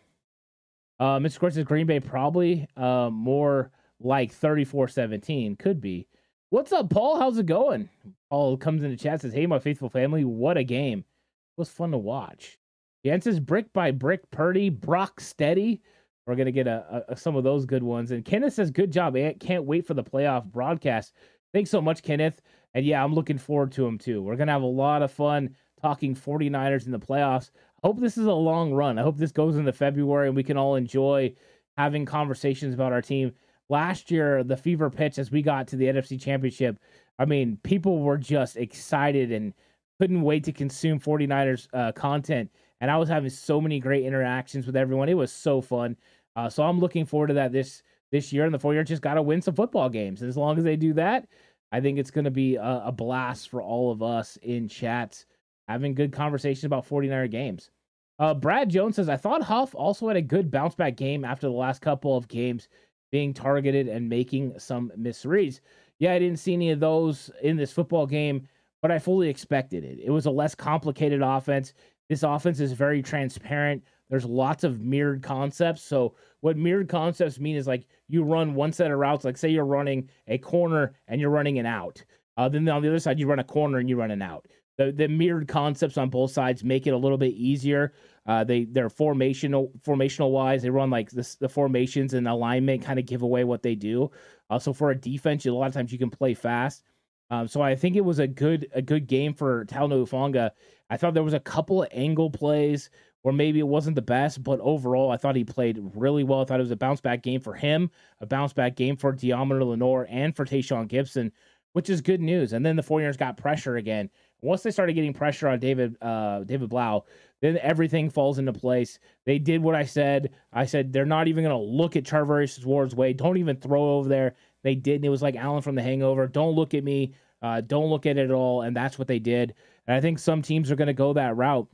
Uh, 0.99 1.19
Mr. 1.19 1.39
Court 1.39 1.53
says 1.53 1.65
Green 1.65 1.87
Bay 1.87 1.99
probably 1.99 2.67
uh, 2.77 3.09
more 3.11 3.71
like 3.99 4.31
34-17. 4.31 5.57
Could 5.57 5.81
be. 5.81 6.07
What's 6.51 6.71
up, 6.71 6.89
Paul? 6.89 7.19
How's 7.19 7.37
it 7.37 7.47
going? 7.47 7.89
Paul 8.29 8.55
comes 8.57 8.83
in 8.83 8.91
the 8.91 8.97
chat 8.97 9.21
says, 9.21 9.33
"Hey, 9.33 9.45
my 9.45 9.59
faithful 9.59 9.89
family, 9.89 10.23
what 10.23 10.57
a 10.57 10.63
game! 10.63 10.99
It 10.99 11.59
was 11.59 11.69
fun 11.69 11.91
to 11.91 11.97
watch." 11.97 12.59
Jens 13.05 13.23
says, 13.23 13.39
"Brick 13.39 13.73
by 13.73 13.91
brick, 13.91 14.29
Purdy, 14.31 14.69
Brock 14.69 15.19
steady." 15.19 15.81
We're 16.25 16.35
gonna 16.35 16.51
get 16.51 16.67
a, 16.67 17.05
a, 17.09 17.15
some 17.15 17.35
of 17.35 17.43
those 17.43 17.65
good 17.65 17.83
ones. 17.83 18.11
And 18.11 18.23
Kenneth 18.23 18.53
says, 18.53 18.71
"Good 18.71 18.91
job, 18.91 19.15
Ant. 19.17 19.39
Can't 19.39 19.65
wait 19.65 19.85
for 19.85 19.93
the 19.93 20.03
playoff 20.03 20.45
broadcast." 20.45 21.13
Thanks 21.53 21.69
so 21.69 21.81
much, 21.81 22.03
Kenneth. 22.03 22.41
And 22.73 22.85
yeah, 22.85 23.03
I'm 23.03 23.13
looking 23.13 23.37
forward 23.37 23.71
to 23.73 23.83
them 23.83 23.97
too. 23.97 24.21
We're 24.21 24.35
gonna 24.35 24.51
have 24.51 24.61
a 24.61 24.65
lot 24.65 25.01
of 25.01 25.11
fun 25.11 25.55
talking 25.81 26.15
49ers 26.15 26.85
in 26.85 26.91
the 26.91 26.99
playoffs. 26.99 27.49
I 27.83 27.87
hope 27.87 27.99
this 27.99 28.17
is 28.17 28.27
a 28.27 28.33
long 28.33 28.73
run. 28.73 28.99
I 28.99 29.01
hope 29.01 29.17
this 29.17 29.31
goes 29.31 29.57
into 29.57 29.73
February 29.73 30.27
and 30.27 30.35
we 30.35 30.43
can 30.43 30.57
all 30.57 30.75
enjoy 30.75 31.33
having 31.77 32.05
conversations 32.05 32.73
about 32.73 32.93
our 32.93 33.01
team. 33.01 33.33
Last 33.69 34.11
year, 34.11 34.43
the 34.43 34.57
fever 34.57 34.89
pitch 34.89 35.17
as 35.17 35.31
we 35.31 35.41
got 35.41 35.67
to 35.69 35.75
the 35.77 35.85
NFC 35.85 36.21
Championship, 36.21 36.77
I 37.17 37.25
mean, 37.25 37.57
people 37.63 37.99
were 37.99 38.17
just 38.17 38.57
excited 38.57 39.31
and 39.31 39.53
couldn't 39.99 40.21
wait 40.21 40.43
to 40.43 40.51
consume 40.51 40.99
49ers 40.99 41.67
uh, 41.73 41.91
content 41.93 42.51
and 42.81 42.91
I 42.91 42.97
was 42.97 43.07
having 43.07 43.29
so 43.29 43.61
many 43.61 43.79
great 43.79 44.05
interactions 44.05 44.65
with 44.65 44.75
everyone. 44.75 45.07
It 45.07 45.13
was 45.13 45.31
so 45.31 45.61
fun. 45.61 45.95
Uh, 46.35 46.49
so 46.49 46.63
I'm 46.63 46.79
looking 46.79 47.05
forward 47.05 47.27
to 47.27 47.35
that 47.35 47.51
this 47.51 47.83
this 48.11 48.33
year. 48.33 48.43
And 48.43 48.53
the 48.53 48.59
four 48.59 48.73
year 48.73 48.83
just 48.83 49.01
got 49.01 49.13
to 49.13 49.21
win 49.21 49.41
some 49.41 49.55
football 49.55 49.87
games. 49.87 50.21
And 50.21 50.29
as 50.29 50.35
long 50.35 50.57
as 50.57 50.63
they 50.63 50.75
do 50.75 50.93
that, 50.93 51.27
I 51.71 51.79
think 51.79 51.97
it's 51.97 52.11
going 52.11 52.25
to 52.25 52.31
be 52.31 52.55
a, 52.55 52.83
a, 52.85 52.91
blast 52.91 53.49
for 53.49 53.61
all 53.61 53.91
of 53.91 54.03
us 54.03 54.37
in 54.41 54.67
chats 54.67 55.25
having 55.69 55.95
good 55.95 56.11
conversations 56.11 56.65
about 56.65 56.87
49er 56.87 57.31
games. 57.31 57.71
Uh, 58.19 58.33
Brad 58.33 58.69
Jones 58.69 58.97
says, 58.97 59.07
I 59.07 59.15
thought 59.15 59.41
Huff 59.41 59.73
also 59.73 60.07
had 60.09 60.17
a 60.17 60.21
good 60.21 60.51
bounce 60.51 60.75
back 60.75 60.97
game 60.97 61.23
after 61.23 61.47
the 61.47 61.53
last 61.53 61.81
couple 61.81 62.17
of 62.17 62.27
games 62.27 62.67
being 63.11 63.33
targeted 63.33 63.87
and 63.87 64.09
making 64.09 64.59
some 64.59 64.91
misreads. 64.99 65.61
Yeah, 65.99 66.13
I 66.13 66.19
didn't 66.19 66.39
see 66.39 66.53
any 66.53 66.71
of 66.71 66.79
those 66.79 67.31
in 67.41 67.55
this 67.55 67.71
football 67.71 68.05
game, 68.05 68.47
but 68.81 68.91
I 68.91 68.99
fully 68.99 69.29
expected 69.29 69.83
it. 69.83 69.99
It 70.03 70.09
was 70.09 70.25
a 70.25 70.31
less 70.31 70.55
complicated 70.55 71.21
offense. 71.21 71.73
This 72.11 72.23
offense 72.23 72.59
is 72.59 72.73
very 72.73 73.01
transparent. 73.01 73.85
There's 74.09 74.25
lots 74.25 74.65
of 74.65 74.81
mirrored 74.81 75.23
concepts. 75.23 75.81
So 75.81 76.13
what 76.41 76.57
mirrored 76.57 76.89
concepts 76.89 77.39
mean 77.39 77.55
is 77.55 77.67
like 77.67 77.85
you 78.09 78.23
run 78.23 78.53
one 78.53 78.73
set 78.73 78.91
of 78.91 78.99
routes. 78.99 79.23
Like 79.23 79.37
say 79.37 79.47
you're 79.47 79.63
running 79.63 80.09
a 80.27 80.37
corner 80.37 80.91
and 81.07 81.21
you're 81.21 81.29
running 81.29 81.57
an 81.57 81.65
out. 81.65 82.03
Uh, 82.35 82.49
then 82.49 82.67
on 82.67 82.81
the 82.81 82.89
other 82.89 82.99
side 82.99 83.17
you 83.17 83.27
run 83.27 83.39
a 83.39 83.45
corner 83.45 83.77
and 83.77 83.87
you 83.87 83.95
run 83.95 84.11
an 84.11 84.21
out. 84.21 84.45
The 84.77 84.91
the 84.91 85.07
mirrored 85.07 85.47
concepts 85.47 85.97
on 85.97 86.09
both 86.09 86.31
sides 86.31 86.65
make 86.65 86.85
it 86.85 86.89
a 86.89 86.97
little 86.97 87.17
bit 87.17 87.31
easier. 87.31 87.93
Uh, 88.25 88.43
they 88.43 88.65
they're 88.65 88.89
formational 88.89 89.71
formational 89.79 90.31
wise. 90.31 90.63
They 90.63 90.69
run 90.69 90.89
like 90.89 91.11
this, 91.11 91.35
the 91.35 91.47
formations 91.47 92.13
and 92.13 92.27
alignment 92.27 92.83
kind 92.83 92.99
of 92.99 93.05
give 93.05 93.21
away 93.21 93.45
what 93.45 93.63
they 93.63 93.75
do. 93.75 94.11
Also 94.49 94.73
for 94.73 94.91
a 94.91 94.95
defense, 94.99 95.45
a 95.45 95.51
lot 95.53 95.67
of 95.67 95.73
times 95.73 95.93
you 95.93 95.97
can 95.97 96.09
play 96.09 96.33
fast. 96.33 96.83
Um, 97.31 97.47
so 97.47 97.61
I 97.61 97.75
think 97.75 97.95
it 97.95 98.05
was 98.05 98.19
a 98.19 98.27
good 98.27 98.69
a 98.75 98.81
good 98.81 99.07
game 99.07 99.33
for 99.33 99.65
Hufanga. 99.65 100.51
I 100.89 100.97
thought 100.97 101.13
there 101.13 101.23
was 101.23 101.33
a 101.33 101.39
couple 101.39 101.81
of 101.81 101.89
angle 101.93 102.29
plays 102.29 102.89
or 103.23 103.31
maybe 103.31 103.59
it 103.59 103.67
wasn't 103.67 103.95
the 103.95 104.01
best, 104.01 104.43
but 104.43 104.59
overall 104.59 105.11
I 105.11 105.17
thought 105.17 105.35
he 105.37 105.45
played 105.45 105.79
really 105.95 106.23
well. 106.23 106.41
I 106.41 106.45
thought 106.45 106.59
it 106.59 106.63
was 106.63 106.71
a 106.71 106.75
bounce 106.75 106.99
back 106.99 107.23
game 107.23 107.39
for 107.39 107.53
him, 107.53 107.89
a 108.19 108.25
bounce 108.25 108.51
back 108.51 108.75
game 108.75 108.97
for 108.97 109.13
Deommodore 109.13 109.65
Lenoir 109.65 110.07
and 110.09 110.35
for 110.35 110.43
Tashaun 110.43 110.89
Gipson, 110.89 111.31
which 111.71 111.89
is 111.89 112.01
good 112.01 112.19
news. 112.19 112.51
And 112.51 112.65
then 112.65 112.75
the 112.75 112.83
49ers 112.83 113.17
got 113.17 113.37
pressure 113.37 113.77
again. 113.77 114.09
Once 114.41 114.63
they 114.63 114.71
started 114.71 114.93
getting 114.93 115.13
pressure 115.13 115.47
on 115.47 115.59
David 115.59 115.95
uh, 116.01 116.43
David 116.43 116.67
Blough, 116.67 117.05
then 117.41 117.57
everything 117.59 118.09
falls 118.09 118.39
into 118.39 118.51
place. 118.51 118.99
They 119.25 119.39
did 119.39 119.61
what 119.61 119.75
I 119.75 119.85
said. 119.85 120.31
I 120.51 120.65
said 120.65 120.91
they're 120.91 121.05
not 121.05 121.27
even 121.27 121.43
going 121.43 121.55
to 121.55 121.63
look 121.63 121.95
at 121.95 122.03
Charvarius 122.03 122.65
Ward's 122.65 122.95
way. 122.95 123.13
Don't 123.13 123.37
even 123.37 123.55
throw 123.55 123.97
over 123.97 124.09
there. 124.09 124.35
They 124.63 124.75
did. 124.75 124.95
And 124.95 125.05
it 125.05 125.09
was 125.09 125.21
like 125.21 125.35
Alan 125.35 125.61
from 125.61 125.75
The 125.75 125.81
Hangover. 125.83 126.27
Don't 126.27 126.55
look 126.55 126.73
at 126.73 126.83
me. 126.83 127.13
Uh, 127.41 127.61
don't 127.61 127.89
look 127.89 128.05
at 128.05 128.17
it 128.17 128.25
at 128.25 128.31
all. 128.31 128.61
And 128.61 128.75
that's 128.75 128.99
what 128.99 129.07
they 129.07 129.19
did. 129.19 129.55
And 129.87 129.95
I 129.95 130.01
think 130.01 130.19
some 130.19 130.41
teams 130.41 130.71
are 130.71 130.75
going 130.75 130.87
to 130.87 130.93
go 130.93 131.13
that 131.13 131.35
route. 131.35 131.67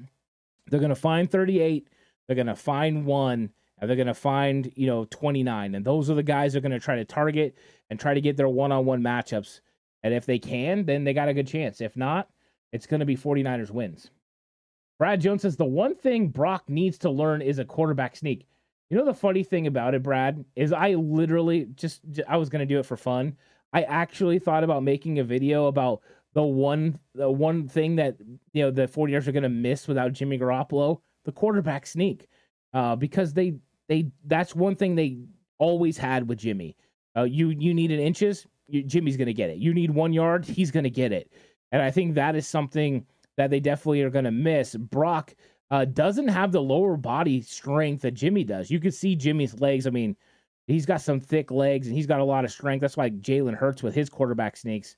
They're 0.68 0.80
going 0.80 0.90
to 0.90 0.96
find 0.96 1.30
38. 1.30 1.88
They're 2.26 2.36
going 2.36 2.48
to 2.48 2.56
find 2.56 3.06
one. 3.06 3.50
And 3.80 3.90
they're 3.90 3.96
going 3.96 4.08
to 4.08 4.14
find, 4.14 4.72
you 4.76 4.88
know, 4.88 5.06
29. 5.06 5.76
And 5.76 5.86
those 5.86 6.10
are 6.10 6.16
the 6.16 6.24
guys 6.24 6.54
they're 6.54 6.62
going 6.62 6.72
to 6.72 6.80
try 6.80 6.96
to 6.96 7.06
target 7.06 7.56
and 7.90 8.00
try 8.00 8.14
to 8.14 8.22
get 8.22 8.38
their 8.38 8.50
one 8.50 8.72
on 8.72 8.86
one 8.86 9.02
matchups. 9.02 9.60
And 10.04 10.14
if 10.14 10.26
they 10.26 10.40
can, 10.40 10.86
then 10.86 11.04
they 11.04 11.14
got 11.14 11.30
a 11.30 11.34
good 11.34 11.48
chance. 11.48 11.82
If 11.82 11.96
not, 11.96 12.30
it's 12.72 12.88
going 12.88 13.02
to 13.02 13.06
be 13.06 13.16
49ers 13.16 13.72
wins. 13.72 14.10
Brad 14.98 15.22
Jones 15.22 15.44
says 15.44 15.56
the 15.56 15.66
one 15.66 15.96
thing 15.96 16.30
Brock 16.30 16.64
needs 16.68 16.98
to 17.00 17.10
learn 17.10 17.42
is 17.42 17.60
a 17.60 17.66
quarterback 17.66 18.16
sneak. 18.16 18.48
You 18.90 18.98
know 18.98 19.06
the 19.06 19.14
funny 19.14 19.44
thing 19.44 19.68
about 19.68 19.94
it, 19.94 20.04
Brad, 20.04 20.44
is 20.56 20.72
I 20.72 20.94
literally 20.94 21.68
just 21.76 22.02
I 22.28 22.38
was 22.38 22.50
gonna 22.50 22.66
do 22.66 22.80
it 22.80 22.86
for 22.86 22.98
fun. 22.98 23.36
I 23.74 23.84
actually 23.84 24.40
thought 24.40 24.64
about 24.64 24.84
making 24.84 25.20
a 25.20 25.24
video 25.24 25.68
about 25.68 26.02
the 26.34 26.44
one 26.44 27.00
the 27.16 27.30
one 27.30 27.68
thing 27.68 27.96
that 27.96 28.18
you 28.54 28.64
know 28.64 28.72
the 28.72 28.88
49ers 28.88 29.28
are 29.28 29.32
gonna 29.32 29.50
miss 29.50 29.88
without 29.88 30.14
Jimmy 30.14 30.38
Garoppolo, 30.38 31.02
the 31.26 31.32
quarterback 31.32 31.86
sneak. 31.86 32.28
Uh, 32.74 32.96
because 32.96 33.34
they 33.34 33.56
they 33.88 34.12
that's 34.26 34.56
one 34.56 34.76
thing 34.76 34.96
they 34.96 35.20
always 35.58 35.98
had 35.98 36.28
with 36.28 36.40
Jimmy. 36.40 36.76
Uh, 37.16 37.24
you 37.24 37.50
you 37.50 37.74
needed 37.74 38.00
inches, 38.00 38.46
you, 38.68 38.84
Jimmy's 38.84 39.18
gonna 39.18 39.34
get 39.34 39.50
it. 39.50 39.58
You 39.58 39.74
need 39.74 39.92
one 39.92 40.14
yard, 40.14 40.46
he's 40.46 40.72
gonna 40.72 40.90
get 40.90 41.12
it. 41.12 41.32
And 41.72 41.82
I 41.82 41.92
think 41.92 42.14
that 42.16 42.36
is 42.36 42.48
something 42.48 43.06
that 43.36 43.50
they 43.50 43.60
definitely 43.60 44.04
are 44.04 44.10
gonna 44.10 44.32
miss. 44.32 44.76
Brock 44.76 45.34
uh, 45.72 45.86
doesn't 45.86 46.28
have 46.28 46.52
the 46.52 46.62
lower 46.62 46.96
body 46.98 47.42
strength 47.42 48.02
that 48.04 48.14
Jimmy 48.14 48.44
does. 48.44 48.70
You 48.70 48.80
can 48.80 48.92
see 48.92 49.16
Jimmy's 49.16 49.60
legs. 49.60 49.88
I 49.88 49.90
mean, 49.90 50.16
he's 50.68 50.86
got 50.86 51.02
some 51.02 51.20
thick 51.20 51.52
legs 51.52 51.88
and 51.88 51.96
he's 51.96 52.08
got 52.08 52.20
a 52.20 52.26
lot 52.26 52.46
of 52.46 52.52
strength. 52.52 52.82
That's 52.82 52.98
why 52.98 53.10
Jalen 53.10 53.56
Hurts 53.56 53.84
with 53.84 53.96
his 53.96 54.10
quarterback 54.10 54.58
sneaks. 54.58 54.96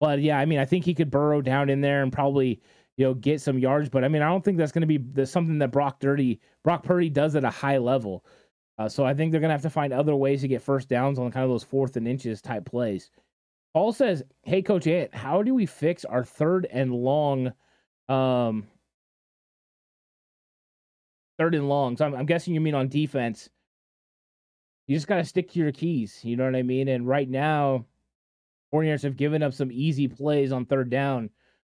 But 0.00 0.20
yeah, 0.20 0.38
I 0.38 0.44
mean, 0.44 0.58
I 0.58 0.64
think 0.64 0.84
he 0.84 0.94
could 0.94 1.10
burrow 1.10 1.40
down 1.40 1.70
in 1.70 1.80
there 1.80 2.02
and 2.02 2.12
probably 2.12 2.60
you 2.96 3.06
know 3.06 3.14
get 3.14 3.40
some 3.40 3.58
yards. 3.58 3.88
But 3.88 4.04
I 4.04 4.08
mean, 4.08 4.22
I 4.22 4.28
don't 4.28 4.44
think 4.44 4.58
that's 4.58 4.72
going 4.72 4.86
to 4.86 4.98
be 4.98 5.24
something 5.24 5.58
that 5.58 5.70
Brock 5.70 6.00
Dirty 6.00 6.40
Brock 6.62 6.82
Purdy 6.82 7.08
does 7.08 7.36
at 7.36 7.44
a 7.44 7.50
high 7.50 7.78
level. 7.78 8.24
Uh, 8.76 8.88
so 8.88 9.04
I 9.04 9.14
think 9.14 9.30
they're 9.30 9.40
going 9.40 9.50
to 9.50 9.54
have 9.54 9.62
to 9.62 9.70
find 9.70 9.92
other 9.92 10.16
ways 10.16 10.40
to 10.40 10.48
get 10.48 10.60
first 10.60 10.88
downs 10.88 11.18
on 11.18 11.30
kind 11.30 11.44
of 11.44 11.50
those 11.50 11.62
fourth 11.62 11.96
and 11.96 12.08
inches 12.08 12.42
type 12.42 12.64
plays. 12.64 13.10
Paul 13.72 13.92
says, 13.92 14.24
"Hey, 14.42 14.62
Coach 14.62 14.86
Ant, 14.88 15.14
how 15.14 15.42
do 15.42 15.54
we 15.54 15.64
fix 15.64 16.04
our 16.04 16.24
third 16.24 16.66
and 16.70 16.92
long 16.92 17.52
um, 18.08 18.66
third 21.38 21.54
and 21.54 21.68
long. 21.68 21.96
So 21.96 22.06
I'm, 22.06 22.14
I'm 22.14 22.26
guessing 22.26 22.54
you 22.54 22.60
mean 22.60 22.74
on 22.74 22.88
defense. 22.88 23.48
You 24.86 24.96
just 24.96 25.06
got 25.06 25.16
to 25.16 25.24
stick 25.24 25.50
to 25.50 25.58
your 25.58 25.72
keys. 25.72 26.20
You 26.22 26.36
know 26.36 26.44
what 26.44 26.56
I 26.56 26.62
mean? 26.62 26.88
And 26.88 27.06
right 27.06 27.28
now, 27.28 27.86
49ers 28.72 29.02
have 29.02 29.16
given 29.16 29.42
up 29.42 29.54
some 29.54 29.70
easy 29.72 30.08
plays 30.08 30.52
on 30.52 30.66
third 30.66 30.90
down. 30.90 31.30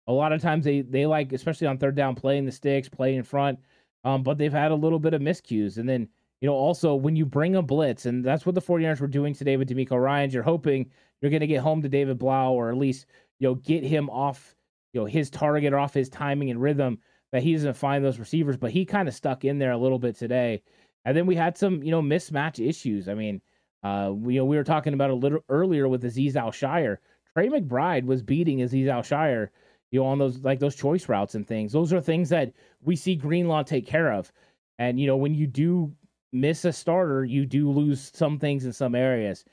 A 0.08 0.14
lot 0.14 0.34
of 0.34 0.42
times 0.42 0.66
they 0.66 0.82
they 0.82 1.06
like, 1.06 1.32
especially 1.34 1.68
on 1.68 1.78
third 1.78 1.96
down, 1.96 2.16
playing 2.16 2.46
the 2.46 2.52
sticks, 2.52 2.90
playing 2.90 3.18
in 3.18 3.24
front. 3.24 3.60
Um, 4.04 4.24
but 4.24 4.38
they've 4.38 4.52
had 4.52 4.72
a 4.72 4.76
little 4.76 5.00
bit 5.00 5.14
of 5.14 5.22
miscues. 5.22 5.78
And 5.78 5.88
then, 5.88 6.08
you 6.42 6.48
know, 6.48 6.56
also 6.56 6.96
when 6.96 7.16
you 7.16 7.26
bring 7.26 7.56
a 7.56 7.62
blitz, 7.62 8.06
and 8.06 8.24
that's 8.24 8.46
what 8.46 8.56
the 8.56 8.62
49ers 8.62 9.00
were 9.00 9.08
doing 9.08 9.34
today 9.34 9.58
with 9.58 9.70
DeMeco 9.70 10.02
Ryans, 10.02 10.34
you're 10.34 10.44
hoping 10.44 10.90
you're 11.22 11.32
going 11.32 11.42
to 11.42 11.48
get 11.48 11.62
home 11.62 11.82
to 11.82 11.90
David 11.90 12.18
Blough 12.18 12.54
or 12.54 12.70
at 12.70 12.78
least, 12.78 13.08
you 13.40 13.48
know, 13.48 13.56
get 13.56 13.84
him 13.84 14.10
off, 14.10 14.56
you 14.94 15.02
know, 15.02 15.06
his 15.06 15.30
target 15.30 15.74
or 15.74 15.80
off 15.80 15.94
his 15.94 16.10
timing 16.10 16.50
and 16.50 16.62
rhythm 16.62 17.00
that 17.32 17.44
he 17.44 17.54
doesn't 17.54 17.76
find 17.76 18.04
those 18.04 18.20
receivers, 18.20 18.58
but 18.58 18.72
he 18.72 18.86
kind 18.86 19.08
of 19.08 19.14
stuck 19.14 19.46
in 19.46 19.60
there 19.60 19.72
a 19.72 19.78
little 19.78 20.00
bit 20.00 20.18
today. 20.18 20.64
And 21.10 21.18
then 21.18 21.26
we 21.26 21.36
had 21.36 21.58
some, 21.58 21.82
you 21.82 21.90
know, 21.90 22.04
mismatch 22.04 22.64
issues. 22.64 23.10
I 23.10 23.16
mean, 23.16 23.42
uh, 23.82 24.12
we, 24.14 24.36
you 24.36 24.42
know, 24.42 24.46
we 24.46 24.58
were 24.58 24.64
talking 24.64 24.94
about 24.94 25.10
a 25.10 25.16
little 25.16 25.40
earlier 25.50 25.88
with 25.88 26.04
Azeez 26.04 26.36
Al-Shaair. 26.36 26.98
Trey 27.34 27.50
McBride 27.50 28.06
was 28.06 28.22
beating 28.22 28.60
Azeez 28.60 28.88
Al-Shaair, 28.88 29.50
you 29.90 30.02
know, 30.02 30.06
on 30.06 30.20
those 30.20 30.38
like 30.44 30.60
those 30.60 30.76
choice 30.76 31.10
routes 31.10 31.34
and 31.34 31.48
things. 31.48 31.72
Those 31.72 31.94
are 31.94 32.00
things 32.00 32.30
that 32.30 32.54
we 32.84 32.96
see 32.96 33.16
Greenlaw 33.16 33.64
take 33.64 33.88
care 33.88 34.14
of. 34.14 34.32
And 34.78 35.00
you 35.00 35.08
know, 35.08 35.18
when 35.18 35.34
you 35.34 35.48
do 35.48 35.92
miss 36.32 36.64
a 36.64 36.72
starter, 36.72 37.26
you 37.26 37.44
do 37.44 37.72
lose 37.72 38.12
some 38.14 38.38
things 38.38 38.66
in 38.66 38.72
some 38.72 38.94
areas. 38.94 39.46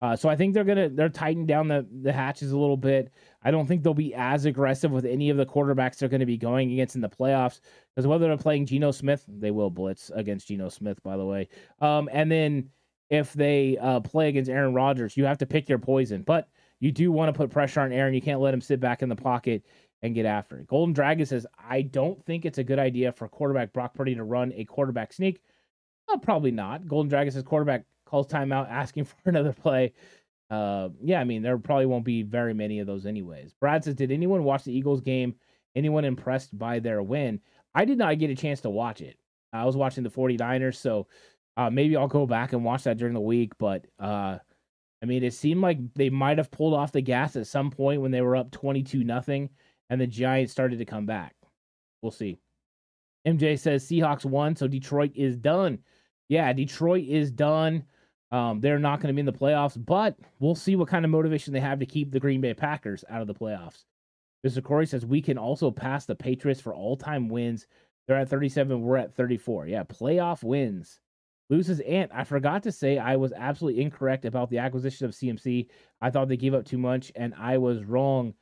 Uh, 0.00 0.16
so 0.16 0.30
I 0.30 0.34
think 0.34 0.54
they're 0.54 0.64
gonna 0.64 0.88
they're 0.88 1.10
tightening 1.10 1.44
down 1.44 1.68
the 1.68 1.86
the 2.00 2.12
hatches 2.14 2.52
a 2.52 2.58
little 2.58 2.78
bit. 2.78 3.12
I 3.42 3.50
don't 3.50 3.66
think 3.66 3.82
they'll 3.82 3.92
be 3.92 4.14
as 4.14 4.46
aggressive 4.46 4.92
with 4.92 5.04
any 5.04 5.28
of 5.28 5.36
the 5.36 5.44
quarterbacks 5.44 5.98
they're 5.98 6.08
going 6.08 6.20
to 6.20 6.26
be 6.26 6.38
going 6.38 6.72
against 6.72 6.94
in 6.94 7.02
the 7.02 7.10
playoffs 7.10 7.60
because 7.94 8.06
whether 8.06 8.26
they're 8.26 8.36
playing 8.36 8.66
Geno 8.66 8.90
Smith, 8.90 9.24
they 9.28 9.50
will 9.50 9.70
blitz 9.70 10.10
against 10.14 10.48
Geno 10.48 10.68
Smith, 10.68 11.02
by 11.02 11.16
the 11.16 11.24
way. 11.24 11.48
Um, 11.80 12.08
and 12.12 12.30
then 12.30 12.70
if 13.10 13.32
they 13.34 13.76
uh, 13.78 14.00
play 14.00 14.28
against 14.28 14.50
Aaron 14.50 14.74
Rodgers, 14.74 15.16
you 15.16 15.24
have 15.26 15.38
to 15.38 15.46
pick 15.46 15.68
your 15.68 15.78
poison. 15.78 16.22
But 16.22 16.48
you 16.80 16.90
do 16.90 17.12
want 17.12 17.32
to 17.32 17.36
put 17.36 17.50
pressure 17.50 17.80
on 17.80 17.92
Aaron. 17.92 18.14
You 18.14 18.22
can't 18.22 18.40
let 18.40 18.54
him 18.54 18.60
sit 18.60 18.80
back 18.80 19.02
in 19.02 19.08
the 19.08 19.16
pocket 19.16 19.64
and 20.02 20.14
get 20.14 20.26
after 20.26 20.58
it. 20.58 20.66
Golden 20.66 20.92
Dragon 20.92 21.24
says, 21.26 21.46
I 21.68 21.82
don't 21.82 22.22
think 22.24 22.44
it's 22.44 22.58
a 22.58 22.64
good 22.64 22.78
idea 22.78 23.12
for 23.12 23.28
quarterback 23.28 23.72
Brock 23.72 23.94
Purdy 23.94 24.14
to 24.14 24.24
run 24.24 24.52
a 24.56 24.64
quarterback 24.64 25.12
sneak. 25.12 25.40
Well, 26.08 26.18
probably 26.18 26.50
not. 26.50 26.88
Golden 26.88 27.08
Dragon 27.08 27.32
says 27.32 27.42
quarterback 27.42 27.84
calls 28.06 28.26
timeout, 28.26 28.68
asking 28.70 29.04
for 29.04 29.16
another 29.26 29.52
play. 29.52 29.92
Uh, 30.50 30.90
yeah, 31.02 31.20
I 31.20 31.24
mean, 31.24 31.42
there 31.42 31.56
probably 31.56 31.86
won't 31.86 32.04
be 32.04 32.22
very 32.22 32.52
many 32.52 32.80
of 32.80 32.86
those 32.86 33.06
anyways. 33.06 33.54
Brad 33.54 33.84
says, 33.84 33.94
Did 33.94 34.10
anyone 34.10 34.44
watch 34.44 34.64
the 34.64 34.76
Eagles 34.76 35.00
game? 35.00 35.34
Anyone 35.74 36.04
impressed 36.04 36.56
by 36.58 36.78
their 36.78 37.02
win? 37.02 37.40
I 37.74 37.84
did 37.84 37.98
not 37.98 38.18
get 38.18 38.30
a 38.30 38.34
chance 38.34 38.60
to 38.62 38.70
watch 38.70 39.00
it. 39.00 39.16
I 39.52 39.64
was 39.64 39.76
watching 39.76 40.04
the 40.04 40.10
49ers, 40.10 40.76
so 40.76 41.06
uh, 41.56 41.70
maybe 41.70 41.96
I'll 41.96 42.08
go 42.08 42.26
back 42.26 42.52
and 42.52 42.64
watch 42.64 42.84
that 42.84 42.96
during 42.96 43.14
the 43.14 43.20
week. 43.20 43.52
But 43.58 43.86
uh, 43.98 44.38
I 45.02 45.06
mean, 45.06 45.22
it 45.24 45.34
seemed 45.34 45.60
like 45.60 45.78
they 45.94 46.10
might 46.10 46.38
have 46.38 46.50
pulled 46.50 46.74
off 46.74 46.92
the 46.92 47.00
gas 47.00 47.36
at 47.36 47.46
some 47.46 47.70
point 47.70 48.00
when 48.00 48.10
they 48.10 48.22
were 48.22 48.36
up 48.36 48.50
22 48.50 49.04
nothing, 49.04 49.50
and 49.90 50.00
the 50.00 50.06
Giants 50.06 50.52
started 50.52 50.78
to 50.78 50.84
come 50.84 51.06
back. 51.06 51.34
We'll 52.00 52.12
see. 52.12 52.38
MJ 53.26 53.58
says 53.58 53.84
Seahawks 53.84 54.24
won, 54.24 54.56
so 54.56 54.66
Detroit 54.66 55.12
is 55.14 55.36
done. 55.36 55.78
Yeah, 56.28 56.52
Detroit 56.52 57.04
is 57.06 57.30
done. 57.30 57.84
Um, 58.32 58.60
they're 58.60 58.78
not 58.78 59.00
going 59.00 59.08
to 59.08 59.14
be 59.14 59.20
in 59.20 59.26
the 59.26 59.32
playoffs, 59.32 59.82
but 59.84 60.16
we'll 60.40 60.54
see 60.54 60.74
what 60.74 60.88
kind 60.88 61.04
of 61.04 61.10
motivation 61.10 61.52
they 61.52 61.60
have 61.60 61.78
to 61.80 61.86
keep 61.86 62.10
the 62.10 62.18
Green 62.18 62.40
Bay 62.40 62.54
Packers 62.54 63.04
out 63.10 63.20
of 63.20 63.26
the 63.26 63.34
playoffs. 63.34 63.84
Mr. 64.46 64.62
Corey 64.62 64.86
says 64.86 65.06
we 65.06 65.22
can 65.22 65.38
also 65.38 65.70
pass 65.70 66.04
the 66.04 66.14
Patriots 66.14 66.60
for 66.60 66.74
all 66.74 66.96
time 66.96 67.28
wins. 67.28 67.66
They're 68.06 68.16
at 68.18 68.28
37, 68.28 68.80
we're 68.80 68.96
at 68.96 69.14
34. 69.14 69.68
Yeah, 69.68 69.84
playoff 69.84 70.42
wins. 70.42 71.00
Lou 71.50 71.62
says 71.62 71.80
Ant. 71.80 72.10
I 72.14 72.24
forgot 72.24 72.62
to 72.62 72.72
say 72.72 72.98
I 72.98 73.16
was 73.16 73.32
absolutely 73.32 73.82
incorrect 73.82 74.24
about 74.24 74.48
the 74.48 74.58
acquisition 74.58 75.06
of 75.06 75.12
CMC. 75.12 75.68
I 76.00 76.10
thought 76.10 76.28
they 76.28 76.36
gave 76.36 76.54
up 76.54 76.64
too 76.64 76.78
much, 76.78 77.12
and 77.14 77.34
I 77.38 77.58
was 77.58 77.84
wrong. 77.84 78.34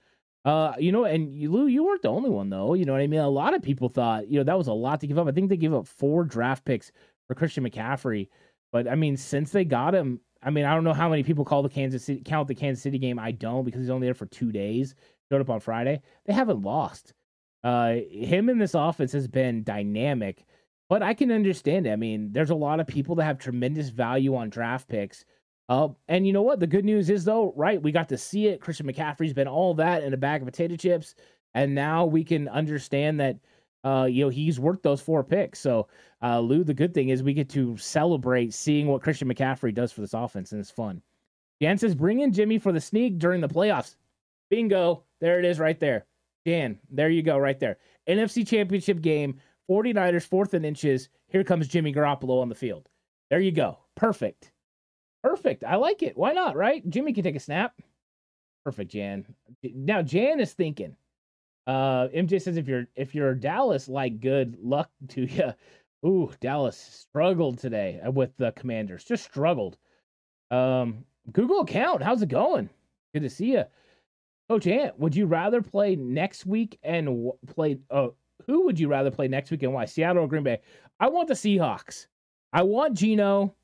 Uh, 0.44 0.74
you 0.78 0.92
know, 0.92 1.04
and 1.04 1.34
you, 1.34 1.50
Lou, 1.50 1.66
you 1.66 1.84
weren't 1.84 2.02
the 2.02 2.08
only 2.08 2.30
one 2.30 2.48
though. 2.48 2.74
You 2.74 2.84
know 2.84 2.92
what 2.92 3.02
I 3.02 3.06
mean? 3.06 3.20
A 3.20 3.28
lot 3.28 3.54
of 3.54 3.62
people 3.62 3.88
thought, 3.88 4.28
you 4.28 4.38
know, 4.38 4.44
that 4.44 4.56
was 4.56 4.68
a 4.68 4.72
lot 4.72 5.00
to 5.00 5.06
give 5.06 5.18
up. 5.18 5.26
I 5.28 5.32
think 5.32 5.50
they 5.50 5.56
gave 5.56 5.74
up 5.74 5.86
four 5.86 6.24
draft 6.24 6.64
picks 6.64 6.92
for 7.26 7.34
Christian 7.34 7.68
McCaffrey. 7.68 8.28
But 8.72 8.88
I 8.88 8.94
mean, 8.94 9.16
since 9.16 9.50
they 9.50 9.64
got 9.64 9.94
him, 9.94 10.20
I 10.42 10.50
mean, 10.50 10.64
I 10.64 10.74
don't 10.74 10.84
know 10.84 10.94
how 10.94 11.10
many 11.10 11.22
people 11.22 11.44
call 11.44 11.62
the 11.62 11.68
Kansas 11.68 12.04
City 12.04 12.22
count 12.24 12.48
the 12.48 12.54
Kansas 12.54 12.82
City 12.82 12.98
game. 12.98 13.18
I 13.18 13.32
don't 13.32 13.64
because 13.64 13.80
he's 13.80 13.90
only 13.90 14.06
there 14.06 14.14
for 14.14 14.26
two 14.26 14.52
days. 14.52 14.94
Showed 15.30 15.40
up 15.40 15.50
on 15.50 15.60
Friday. 15.60 16.02
They 16.26 16.32
haven't 16.32 16.62
lost. 16.62 17.14
Uh, 17.62 17.96
him 18.10 18.48
in 18.48 18.58
this 18.58 18.74
offense 18.74 19.12
has 19.12 19.28
been 19.28 19.62
dynamic, 19.62 20.44
but 20.88 21.02
I 21.02 21.14
can 21.14 21.30
understand 21.30 21.86
it. 21.86 21.92
I 21.92 21.96
mean, 21.96 22.32
there's 22.32 22.50
a 22.50 22.54
lot 22.54 22.80
of 22.80 22.86
people 22.86 23.14
that 23.16 23.24
have 23.24 23.38
tremendous 23.38 23.90
value 23.90 24.34
on 24.34 24.50
draft 24.50 24.88
picks. 24.88 25.24
Uh, 25.68 25.88
and 26.08 26.26
you 26.26 26.32
know 26.32 26.42
what? 26.42 26.58
The 26.58 26.66
good 26.66 26.84
news 26.84 27.10
is 27.10 27.24
though, 27.24 27.52
right? 27.56 27.80
We 27.80 27.92
got 27.92 28.08
to 28.08 28.18
see 28.18 28.48
it. 28.48 28.60
Christian 28.60 28.86
McCaffrey's 28.86 29.32
been 29.32 29.46
all 29.46 29.74
that 29.74 30.02
in 30.02 30.14
a 30.14 30.16
bag 30.16 30.42
of 30.42 30.46
potato 30.46 30.74
chips, 30.74 31.14
and 31.54 31.74
now 31.74 32.06
we 32.06 32.24
can 32.24 32.48
understand 32.48 33.20
that 33.20 33.36
uh, 33.84 34.06
you 34.10 34.24
know, 34.24 34.28
he's 34.28 34.60
worked 34.60 34.82
those 34.82 35.00
four 35.00 35.24
picks. 35.24 35.58
So, 35.58 35.88
uh, 36.22 36.40
Lou, 36.40 36.64
the 36.64 36.74
good 36.74 36.92
thing 36.92 37.08
is 37.08 37.22
we 37.22 37.32
get 37.32 37.48
to 37.50 37.76
celebrate 37.76 38.52
seeing 38.52 38.86
what 38.86 39.02
Christian 39.02 39.32
McCaffrey 39.32 39.74
does 39.74 39.92
for 39.92 40.02
this 40.02 40.14
offense, 40.14 40.52
and 40.52 40.60
it's 40.60 40.70
fun. 40.70 41.00
Jan 41.62 41.78
says, 41.78 41.94
bring 41.94 42.20
in 42.20 42.32
Jimmy 42.32 42.58
for 42.58 42.72
the 42.72 42.80
sneak 42.80 43.18
during 43.18 43.40
the 43.40 43.48
playoffs. 43.48 43.96
Bingo. 44.50 45.04
There 45.20 45.38
it 45.38 45.44
is 45.44 45.58
right 45.58 45.78
there. 45.78 46.06
Jan, 46.46 46.78
there 46.90 47.10
you 47.10 47.22
go, 47.22 47.38
right 47.38 47.58
there. 47.60 47.78
NFC 48.08 48.46
Championship 48.46 49.00
game, 49.00 49.40
49ers, 49.70 50.26
fourth 50.26 50.54
and 50.54 50.64
inches. 50.64 51.08
Here 51.28 51.44
comes 51.44 51.68
Jimmy 51.68 51.92
Garoppolo 51.92 52.40
on 52.40 52.48
the 52.48 52.54
field. 52.54 52.88
There 53.30 53.40
you 53.40 53.52
go. 53.52 53.78
Perfect. 53.94 54.52
Perfect. 55.22 55.64
I 55.64 55.76
like 55.76 56.02
it. 56.02 56.16
Why 56.16 56.32
not, 56.32 56.56
right? 56.56 56.88
Jimmy 56.88 57.12
can 57.12 57.24
take 57.24 57.36
a 57.36 57.40
snap. 57.40 57.74
Perfect, 58.64 58.90
Jan. 58.90 59.26
Now, 59.62 60.02
Jan 60.02 60.40
is 60.40 60.52
thinking, 60.52 60.96
uh, 61.66 62.08
MJ 62.08 62.40
says 62.40 62.56
if 62.56 62.66
you're 62.66 62.86
if 62.96 63.14
you're 63.14 63.34
Dallas, 63.34 63.88
like 63.88 64.20
good 64.20 64.56
luck 64.60 64.90
to 65.08 65.22
you. 65.22 65.54
Ooh, 66.04 66.32
Dallas 66.40 66.76
struggled 66.76 67.58
today 67.58 68.00
uh, 68.04 68.10
with 68.10 68.36
the 68.38 68.52
Commanders. 68.52 69.04
Just 69.04 69.24
struggled. 69.24 69.76
Um, 70.50 71.04
Google 71.30 71.60
account, 71.60 72.02
how's 72.02 72.22
it 72.22 72.28
going? 72.28 72.70
Good 73.14 73.22
to 73.22 73.30
see 73.30 73.52
you, 73.52 73.64
Coach 74.50 74.66
Ant. 74.66 74.98
Would 74.98 75.14
you 75.14 75.26
rather 75.26 75.62
play 75.62 75.94
next 75.94 76.44
week 76.44 76.76
and 76.82 77.06
w- 77.06 77.38
play? 77.46 77.78
Uh, 77.88 78.08
who 78.46 78.64
would 78.64 78.80
you 78.80 78.88
rather 78.88 79.12
play 79.12 79.28
next 79.28 79.52
week 79.52 79.62
and 79.62 79.72
why? 79.72 79.84
Seattle 79.84 80.24
or 80.24 80.26
Green 80.26 80.42
Bay? 80.42 80.58
I 80.98 81.08
want 81.08 81.28
the 81.28 81.34
Seahawks. 81.34 82.08
I 82.52 82.62
want 82.62 82.96
Geno. 82.96 83.54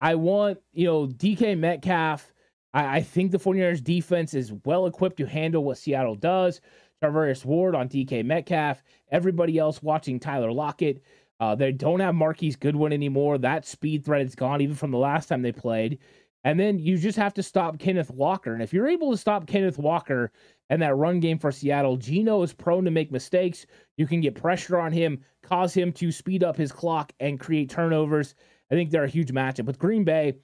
I 0.00 0.16
want 0.16 0.58
you 0.72 0.86
know 0.86 1.06
DK 1.06 1.56
Metcalf. 1.56 2.32
I, 2.72 2.96
I 2.96 3.00
think 3.00 3.30
the 3.30 3.38
49ers 3.38 3.84
defense 3.84 4.34
is 4.34 4.52
well 4.64 4.86
equipped 4.86 5.18
to 5.18 5.24
handle 5.24 5.62
what 5.62 5.78
Seattle 5.78 6.16
does. 6.16 6.60
Charvarius 7.00 7.44
Ward 7.44 7.76
on 7.76 7.88
DK 7.88 8.24
Metcalf. 8.24 8.82
Everybody 9.12 9.58
else 9.58 9.84
watching 9.84 10.18
Tyler 10.18 10.50
Lockett. 10.50 11.00
Uh, 11.38 11.54
they 11.54 11.70
don't 11.70 12.00
have 12.00 12.16
Marquise 12.16 12.56
Goodwin 12.56 12.92
anymore. 12.92 13.38
That 13.38 13.66
speed 13.66 14.04
threat 14.04 14.22
is 14.22 14.34
gone 14.34 14.60
even 14.60 14.74
from 14.74 14.90
the 14.90 14.98
last 14.98 15.28
time 15.28 15.42
they 15.42 15.52
played. 15.52 16.00
And 16.44 16.60
then 16.60 16.78
you 16.78 16.98
just 16.98 17.16
have 17.16 17.34
to 17.34 17.42
stop 17.42 17.78
Kenneth 17.78 18.10
Walker. 18.10 18.52
And 18.52 18.62
if 18.62 18.72
you're 18.72 18.88
able 18.88 19.10
to 19.10 19.16
stop 19.16 19.46
Kenneth 19.46 19.78
Walker 19.78 20.30
and 20.68 20.80
that 20.82 20.96
run 20.96 21.18
game 21.18 21.38
for 21.38 21.50
Seattle, 21.50 21.96
Geno 21.96 22.42
is 22.42 22.52
prone 22.52 22.84
to 22.84 22.90
make 22.90 23.10
mistakes. 23.10 23.66
You 23.96 24.06
can 24.06 24.20
get 24.20 24.34
pressure 24.34 24.78
on 24.78 24.92
him, 24.92 25.24
cause 25.42 25.72
him 25.72 25.90
to 25.94 26.12
speed 26.12 26.44
up 26.44 26.56
his 26.56 26.70
clock 26.70 27.12
and 27.18 27.40
create 27.40 27.70
turnovers. 27.70 28.34
I 28.70 28.74
think 28.74 28.90
they're 28.90 29.04
a 29.04 29.08
huge 29.08 29.32
matchup. 29.32 29.64
With 29.64 29.78
Green 29.78 30.04
Bay, 30.04 30.34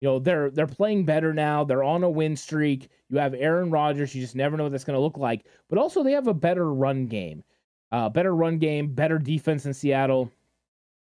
you 0.00 0.08
know, 0.08 0.20
they're 0.20 0.50
they're 0.50 0.66
playing 0.66 1.04
better 1.04 1.34
now. 1.34 1.64
They're 1.64 1.82
on 1.82 2.04
a 2.04 2.10
win 2.10 2.36
streak. 2.36 2.88
You 3.08 3.18
have 3.18 3.34
Aaron 3.34 3.70
Rodgers. 3.70 4.14
You 4.14 4.20
just 4.20 4.36
never 4.36 4.56
know 4.56 4.64
what 4.64 4.72
that's 4.72 4.84
going 4.84 4.96
to 4.96 5.02
look 5.02 5.18
like. 5.18 5.46
But 5.68 5.78
also 5.78 6.04
they 6.04 6.12
have 6.12 6.28
a 6.28 6.34
better 6.34 6.72
run 6.72 7.06
game. 7.06 7.42
Uh, 7.90 8.08
better 8.08 8.34
run 8.34 8.58
game, 8.58 8.94
better 8.94 9.18
defense 9.18 9.66
in 9.66 9.74
Seattle. 9.74 10.30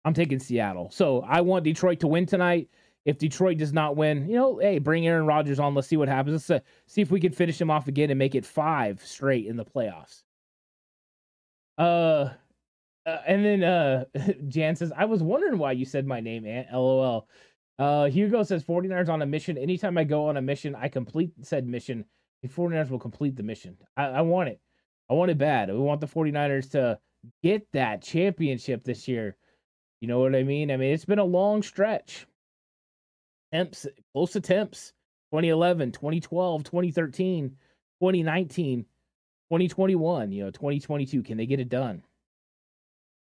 I'm 0.03 0.13
taking 0.13 0.39
Seattle. 0.39 0.89
So 0.91 1.21
I 1.21 1.39
want 1.41 1.63
Detroit 1.63 1.99
to 2.01 2.07
win 2.07 2.25
tonight. 2.25 2.67
If 3.05 3.17
Detroit 3.17 3.57
does 3.57 3.73
not 3.73 3.97
win, 3.97 4.29
you 4.29 4.35
know, 4.35 4.59
hey, 4.59 4.79
bring 4.79 5.05
Aaron 5.05 5.25
Rodgers 5.25 5.59
on. 5.59 5.75
Let's 5.75 5.87
see 5.87 5.97
what 5.97 6.07
happens. 6.07 6.49
Let's 6.49 6.49
uh, 6.49 6.65
see 6.87 7.01
if 7.01 7.11
we 7.11 7.19
can 7.19 7.33
finish 7.33 7.59
him 7.59 7.69
off 7.69 7.87
again 7.87 8.09
and 8.09 8.17
make 8.17 8.35
it 8.35 8.45
five 8.45 9.01
straight 9.05 9.45
in 9.45 9.57
the 9.57 9.65
playoffs. 9.65 10.23
Uh, 11.77 12.29
uh 13.05 13.17
and 13.27 13.43
then 13.43 13.63
uh 13.63 14.05
Jan 14.47 14.75
says, 14.75 14.93
I 14.95 15.05
was 15.05 15.21
wondering 15.21 15.57
why 15.57 15.73
you 15.73 15.85
said 15.85 16.07
my 16.07 16.21
name, 16.21 16.45
Aunt. 16.45 16.71
LOL. 16.71 17.27
Uh 17.77 18.05
Hugo 18.05 18.43
says 18.43 18.63
49ers 18.63 19.09
on 19.09 19.21
a 19.21 19.25
mission. 19.25 19.57
Anytime 19.57 19.97
I 19.97 20.05
go 20.05 20.27
on 20.27 20.37
a 20.37 20.41
mission, 20.41 20.75
I 20.75 20.87
complete 20.87 21.31
said 21.41 21.67
mission. 21.67 22.05
The 22.41 22.47
49ers 22.47 22.89
will 22.89 22.99
complete 22.99 23.35
the 23.35 23.43
mission. 23.43 23.77
I, 23.97 24.05
I 24.05 24.21
want 24.21 24.49
it. 24.49 24.61
I 25.09 25.13
want 25.13 25.31
it 25.31 25.37
bad. 25.37 25.69
We 25.69 25.77
want 25.79 25.99
the 25.99 26.07
49ers 26.07 26.71
to 26.71 26.99
get 27.41 27.67
that 27.73 28.01
championship 28.01 28.83
this 28.83 29.07
year. 29.07 29.35
You 30.01 30.07
know 30.07 30.19
what 30.19 30.35
I 30.35 30.43
mean? 30.43 30.71
I 30.71 30.77
mean, 30.77 30.93
it's 30.93 31.05
been 31.05 31.19
a 31.19 31.23
long 31.23 31.63
stretch 31.63 32.27
attempts, 33.53 33.87
close 34.13 34.35
attempts 34.35 34.93
2011, 35.31 35.91
2012, 35.91 36.63
2013, 36.63 37.49
2019, 38.01 38.79
2021, 38.81 40.31
you 40.31 40.43
know, 40.43 40.51
2022. 40.51 41.23
Can 41.23 41.37
they 41.37 41.45
get 41.45 41.59
it 41.59 41.69
done? 41.69 42.03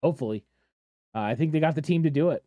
Hopefully. 0.02 0.44
Uh, 1.14 1.20
I 1.20 1.34
think 1.34 1.52
they 1.52 1.60
got 1.60 1.74
the 1.74 1.82
team 1.82 2.04
to 2.04 2.10
do 2.10 2.30
it. 2.30 2.44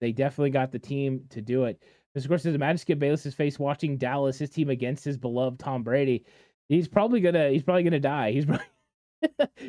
They 0.00 0.12
definitely 0.12 0.50
got 0.50 0.70
the 0.70 0.78
team 0.78 1.24
to 1.30 1.40
do 1.40 1.64
it. 1.64 1.82
This, 2.14 2.24
of 2.24 2.28
course, 2.28 2.46
is 2.46 2.54
imagine 2.54 2.78
Skip 2.78 2.98
Bayless's 2.98 3.34
face 3.34 3.58
watching 3.58 3.98
Dallas, 3.98 4.38
his 4.38 4.50
team 4.50 4.70
against 4.70 5.04
his 5.04 5.16
beloved 5.16 5.58
Tom 5.58 5.82
Brady. 5.82 6.24
He's 6.68 6.88
probably 6.88 7.20
gonna 7.20 7.50
he's 7.50 7.62
probably 7.62 7.82
gonna 7.82 8.00
die. 8.00 8.32
He's 8.32 8.46
probably, 8.46 8.66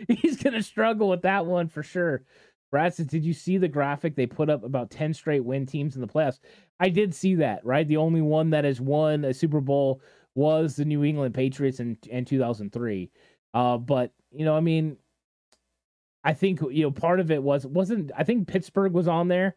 he's 0.22 0.42
gonna 0.42 0.62
struggle 0.62 1.10
with 1.10 1.24
that 1.24 1.46
one 1.46 1.68
for 1.68 1.82
sure. 1.82 2.24
Brad 2.72 2.94
says, 2.94 3.08
did 3.08 3.26
you 3.26 3.34
see 3.34 3.58
the 3.58 3.68
graphic 3.68 4.16
they 4.16 4.26
put 4.26 4.50
up 4.50 4.64
about 4.64 4.92
10 4.92 5.14
straight 5.14 5.44
win 5.44 5.66
teams 5.66 5.96
in 5.96 6.02
the 6.02 6.08
playoffs? 6.08 6.40
I 6.80 6.90
did 6.90 7.14
see 7.16 7.36
that, 7.36 7.66
right? 7.66 7.88
The 7.88 7.98
only 7.98 8.22
one 8.22 8.52
that 8.52 8.66
has 8.66 8.80
won 8.80 9.26
a 9.26 9.34
Super 9.34 9.62
Bowl 9.62 10.02
was 10.36 10.76
the 10.76 10.86
New 10.86 11.04
England 11.04 11.34
Patriots 11.34 11.80
in, 11.80 11.98
in 12.10 12.26
2003. 12.26 13.10
Uh, 13.54 13.78
but, 13.78 14.14
you 14.32 14.46
know, 14.46 14.56
I 14.56 14.60
mean, 14.60 14.98
I 16.24 16.34
think, 16.34 16.62
you 16.62 16.84
know, 16.84 16.92
part 16.92 17.20
of 17.20 17.32
it 17.32 17.42
was, 17.42 17.66
wasn't, 17.66 18.12
I 18.16 18.24
think 18.24 18.48
Pittsburgh 18.48 18.94
was 18.94 19.08
on 19.08 19.28
there. 19.28 19.56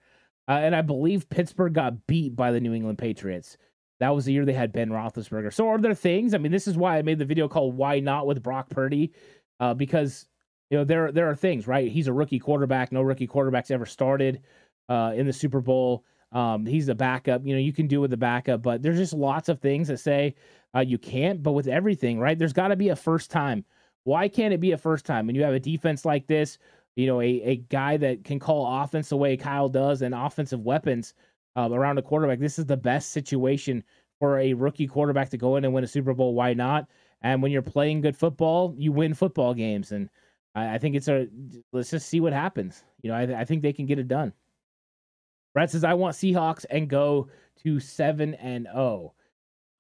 Uh, 0.49 0.53
and 0.53 0.75
I 0.75 0.83
believe 0.83 1.29
Pittsburgh 1.31 1.73
got 1.73 2.07
beat 2.07 2.35
by 2.35 2.51
the 2.51 2.61
New 2.61 2.75
England 2.75 2.99
Patriots. 2.99 3.57
That 4.01 4.15
was 4.15 4.25
the 4.25 4.33
year 4.33 4.45
they 4.45 4.53
had 4.53 4.73
Ben 4.73 4.91
Roethlisberger. 4.91 5.53
So 5.53 5.69
are 5.69 5.79
there 5.79 5.95
things? 5.95 6.35
I 6.35 6.39
mean, 6.39 6.51
this 6.51 6.67
is 6.67 6.77
why 6.77 6.99
I 6.99 7.03
made 7.03 7.21
the 7.21 7.25
video 7.25 7.47
called 7.47 7.77
"Why 7.77 8.01
Not" 8.01 8.27
with 8.27 8.43
Brock 8.43 8.69
Purdy, 8.69 9.13
uh, 9.61 9.75
because 9.75 10.27
you 10.73 10.79
know 10.79 10.85
there 10.85 11.13
there 11.13 11.29
are 11.29 11.37
things 11.37 11.67
right. 11.67 11.93
He's 11.93 12.09
a 12.09 12.15
rookie 12.15 12.39
quarterback. 12.39 12.93
No 12.93 13.03
rookie 13.03 13.29
quarterbacks 13.29 13.71
ever 13.71 13.85
started 13.85 14.41
uh, 14.89 15.13
in 15.15 15.27
the 15.27 15.33
Super 15.33 15.61
Bowl. 15.61 16.03
Um, 16.33 16.65
he's 16.65 16.89
a 16.89 16.95
backup. 16.95 17.45
You 17.45 17.55
know 17.55 17.61
you 17.61 17.75
can 17.75 17.87
do 17.87 18.01
with 18.01 18.11
the 18.11 18.17
backup, 18.17 18.63
but 18.63 18.83
there's 18.83 18.97
just 18.97 19.13
lots 19.13 19.51
of 19.51 19.61
things 19.61 19.89
that 19.89 19.99
say 19.99 20.35
uh, 20.75 20.81
you 20.81 20.97
can't. 20.97 21.43
But 21.43 21.53
with 21.53 21.69
everything, 21.69 22.19
right? 22.19 22.39
There's 22.39 22.55
got 22.55 22.69
to 22.69 22.77
be 22.77 22.89
a 22.89 22.97
first 22.97 23.31
time. 23.31 23.67
Why 24.05 24.29
can't 24.29 24.55
it 24.55 24.61
be 24.61 24.73
a 24.73 24.79
first 24.79 25.05
time 25.05 25.27
when 25.27 25.37
you 25.37 25.43
have 25.43 25.53
a 25.53 25.61
defense 25.61 26.07
like 26.07 26.27
this? 26.27 26.57
You 26.97 27.07
know, 27.07 27.21
a, 27.21 27.27
a 27.43 27.57
guy 27.57 27.99
that 27.99 28.25
can 28.25 28.39
call 28.39 28.83
offense 28.83 29.11
the 29.11 29.17
way 29.19 29.37
Kyle 29.37 29.69
does 29.69 30.01
and 30.01 30.15
offensive 30.15 30.63
weapons 30.63 31.13
uh, 31.55 31.69
around 31.71 31.99
a 31.99 32.03
quarterback. 32.03 32.39
This 32.39 32.59
is 32.59 32.65
the 32.65 32.79
best 32.79 33.11
situation 33.11 33.85
for 34.21 34.39
a 34.39 34.55
rookie 34.55 34.87
quarterback 34.87 35.29
to 35.31 35.37
go 35.37 35.57
in 35.57 35.67
and 35.67 35.75
win 35.75 35.85
a 35.85 35.87
Super 35.87 36.15
Bowl. 36.15 36.33
Why 36.33 36.55
not? 36.55 36.89
And 37.21 37.43
when 37.43 37.53
you're 37.53 37.61
playing 37.61 38.01
good 38.01 38.17
football, 38.17 38.75
you 38.79 38.91
win 38.91 39.13
football 39.13 39.53
games. 39.53 39.93
And 39.93 40.09
I, 40.55 40.75
I 40.75 40.79
think 40.79 40.97
it's 40.97 41.09
a 41.09 41.29
let's 41.73 41.91
just 41.91 42.09
see 42.09 42.21
what 42.21 42.33
happens. 42.33 42.85
You 43.03 43.11
know, 43.11 43.17
I, 43.17 43.41
I 43.41 43.45
think 43.45 43.63
they 43.63 43.73
can 43.73 43.87
get 43.87 43.99
it 43.99 44.09
done. 44.09 44.33
Brad 45.55 45.71
says 45.71 45.85
I 45.85 45.95
want 45.95 46.17
Seahawks 46.17 46.65
and 46.71 46.89
go 46.89 47.29
to 47.63 47.81
seven 47.81 48.35
and 48.35 48.65
zero 48.65 48.77
oh 48.77 49.13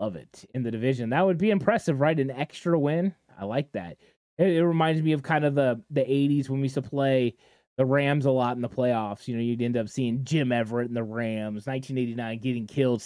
of 0.00 0.16
it 0.16 0.44
in 0.54 0.62
the 0.62 0.70
division. 0.70 1.10
That 1.10 1.24
would 1.24 1.38
be 1.38 1.50
impressive, 1.50 2.00
right? 2.00 2.18
An 2.18 2.30
extra 2.30 2.78
win. 2.78 3.14
I 3.38 3.44
like 3.44 3.70
that. 3.72 3.96
It, 4.38 4.48
it 4.48 4.66
reminds 4.66 5.00
me 5.02 5.12
of 5.12 5.22
kind 5.22 5.44
of 5.44 5.54
the 5.54 5.80
the 5.90 6.02
'80s 6.02 6.48
when 6.48 6.60
we 6.60 6.64
used 6.64 6.74
to 6.74 6.82
play 6.82 7.34
the 7.78 7.84
Rams 7.84 8.26
a 8.26 8.30
lot 8.30 8.56
in 8.56 8.62
the 8.62 8.68
playoffs. 8.68 9.26
You 9.26 9.36
know, 9.36 9.42
you'd 9.42 9.62
end 9.62 9.76
up 9.76 9.88
seeing 9.88 10.24
Jim 10.24 10.52
Everett 10.52 10.88
and 10.88 10.96
the 10.96 11.02
Rams, 11.02 11.66
1989, 11.66 12.38
getting 12.38 12.66
killed, 12.66 13.02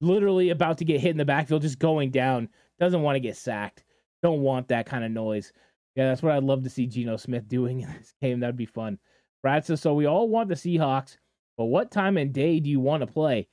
literally 0.00 0.50
about 0.50 0.78
to 0.78 0.84
get 0.84 1.00
hit 1.00 1.10
in 1.10 1.16
the 1.16 1.24
backfield, 1.24 1.62
just 1.62 1.78
going 1.78 2.10
down. 2.10 2.48
Doesn't 2.78 3.02
want 3.02 3.16
to 3.16 3.20
get 3.20 3.36
sacked. 3.36 3.84
Don't 4.22 4.40
want 4.40 4.68
that 4.68 4.86
kind 4.86 5.04
of 5.04 5.10
noise. 5.10 5.52
Yeah, 5.96 6.08
that's 6.08 6.22
what 6.22 6.32
I'd 6.32 6.44
love 6.44 6.62
to 6.64 6.70
see 6.70 6.86
Geno 6.86 7.16
Smith 7.16 7.48
doing 7.48 7.80
in 7.80 7.92
this 7.98 8.14
game. 8.20 8.40
That'd 8.40 8.56
be 8.56 8.66
fun. 8.66 8.98
Brad 9.42 9.64
says, 9.64 9.80
so 9.80 9.94
we 9.94 10.06
all 10.06 10.28
want 10.28 10.48
the 10.48 10.54
Seahawks, 10.54 11.16
but 11.56 11.66
what 11.66 11.90
time 11.90 12.16
and 12.16 12.32
day 12.32 12.60
do 12.60 12.70
you 12.70 12.80
want 12.80 13.02
to 13.02 13.06
play? 13.06 13.48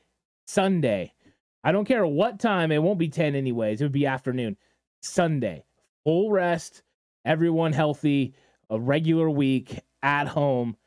Sunday. 0.45 1.13
I 1.63 1.71
don't 1.71 1.85
care 1.85 2.05
what 2.05 2.39
time. 2.39 2.71
It 2.71 2.81
won't 2.81 2.99
be 2.99 3.09
10 3.09 3.35
anyways. 3.35 3.81
It 3.81 3.85
would 3.85 3.91
be 3.91 4.05
afternoon. 4.05 4.57
Sunday. 5.01 5.65
Full 6.05 6.31
rest, 6.31 6.83
everyone 7.25 7.73
healthy, 7.73 8.33
a 8.69 8.79
regular 8.79 9.29
week 9.29 9.79
at 10.01 10.27
home. 10.27 10.77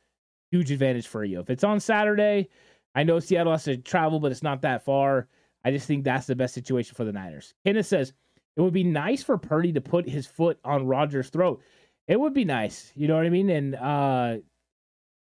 Huge 0.50 0.70
advantage 0.70 1.06
for 1.06 1.24
you. 1.24 1.40
If 1.40 1.50
it's 1.50 1.64
on 1.64 1.80
Saturday, 1.80 2.48
I 2.94 3.02
know 3.04 3.20
Seattle 3.20 3.52
has 3.52 3.64
to 3.64 3.76
travel, 3.76 4.20
but 4.20 4.32
it's 4.32 4.42
not 4.42 4.62
that 4.62 4.84
far. 4.84 5.28
I 5.64 5.70
just 5.70 5.86
think 5.86 6.04
that's 6.04 6.26
the 6.26 6.34
best 6.34 6.54
situation 6.54 6.94
for 6.94 7.04
the 7.04 7.12
Niners. 7.12 7.54
Kenneth 7.64 7.86
says, 7.86 8.14
it 8.56 8.60
would 8.60 8.72
be 8.72 8.84
nice 8.84 9.22
for 9.22 9.38
Purdy 9.38 9.72
to 9.72 9.80
put 9.80 10.08
his 10.08 10.26
foot 10.26 10.58
on 10.64 10.86
Rodgers' 10.86 11.30
throat. 11.30 11.62
It 12.08 12.18
would 12.18 12.34
be 12.34 12.44
nice, 12.44 12.92
you 12.94 13.08
know 13.08 13.16
what 13.16 13.26
I 13.26 13.30
mean? 13.30 13.50
And 13.50 13.74
uh, 13.74 14.38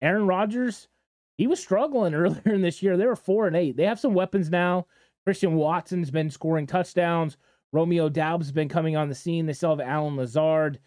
Aaron 0.00 0.26
Rodgers, 0.26 0.88
he 1.36 1.46
was 1.46 1.60
struggling 1.60 2.14
earlier 2.16 2.42
in 2.44 2.62
this 2.62 2.82
year. 2.82 2.96
They 2.96 3.06
were 3.06 3.16
four 3.16 3.46
and 3.46 3.56
eight. 3.56 3.76
They 3.76 3.84
have 3.84 4.00
some 4.00 4.14
weapons 4.14 4.50
now. 4.50 4.86
Christian 5.24 5.54
Watson's 5.54 6.10
been 6.10 6.30
scoring 6.30 6.66
touchdowns. 6.66 7.36
Romeo 7.72 8.08
Doubs 8.08 8.46
has 8.46 8.52
been 8.52 8.68
coming 8.68 8.96
on 8.96 9.08
the 9.08 9.14
scene. 9.14 9.46
They 9.46 9.52
still 9.52 9.70
have 9.70 9.86
Allen 9.86 10.16
Lazard. 10.16 10.78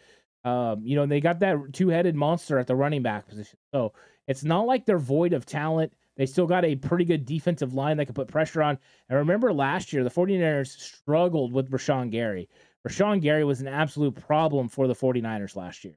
Um, 0.44 0.80
you 0.82 0.96
know, 0.96 1.04
they 1.04 1.20
got 1.20 1.40
that 1.40 1.58
two-headed 1.72 2.14
monster 2.14 2.58
at 2.58 2.66
the 2.66 2.74
running 2.74 3.02
back 3.02 3.28
position. 3.28 3.58
So 3.74 3.92
it's 4.26 4.42
not 4.42 4.66
like 4.66 4.86
they're 4.86 4.98
void 4.98 5.34
of 5.34 5.44
talent. 5.44 5.92
They 6.20 6.26
still 6.26 6.46
got 6.46 6.66
a 6.66 6.76
pretty 6.76 7.06
good 7.06 7.24
defensive 7.24 7.72
line 7.72 7.96
that 7.96 8.04
can 8.04 8.14
put 8.14 8.28
pressure 8.28 8.62
on. 8.62 8.76
And 9.08 9.18
remember 9.18 9.54
last 9.54 9.90
year, 9.90 10.04
the 10.04 10.10
49ers 10.10 10.78
struggled 10.78 11.50
with 11.50 11.70
Rashan 11.70 12.10
Gary. 12.10 12.46
Rashan 12.86 13.22
Gary 13.22 13.42
was 13.42 13.62
an 13.62 13.68
absolute 13.68 14.14
problem 14.14 14.68
for 14.68 14.86
the 14.86 14.94
49ers 14.94 15.56
last 15.56 15.82
year. 15.82 15.96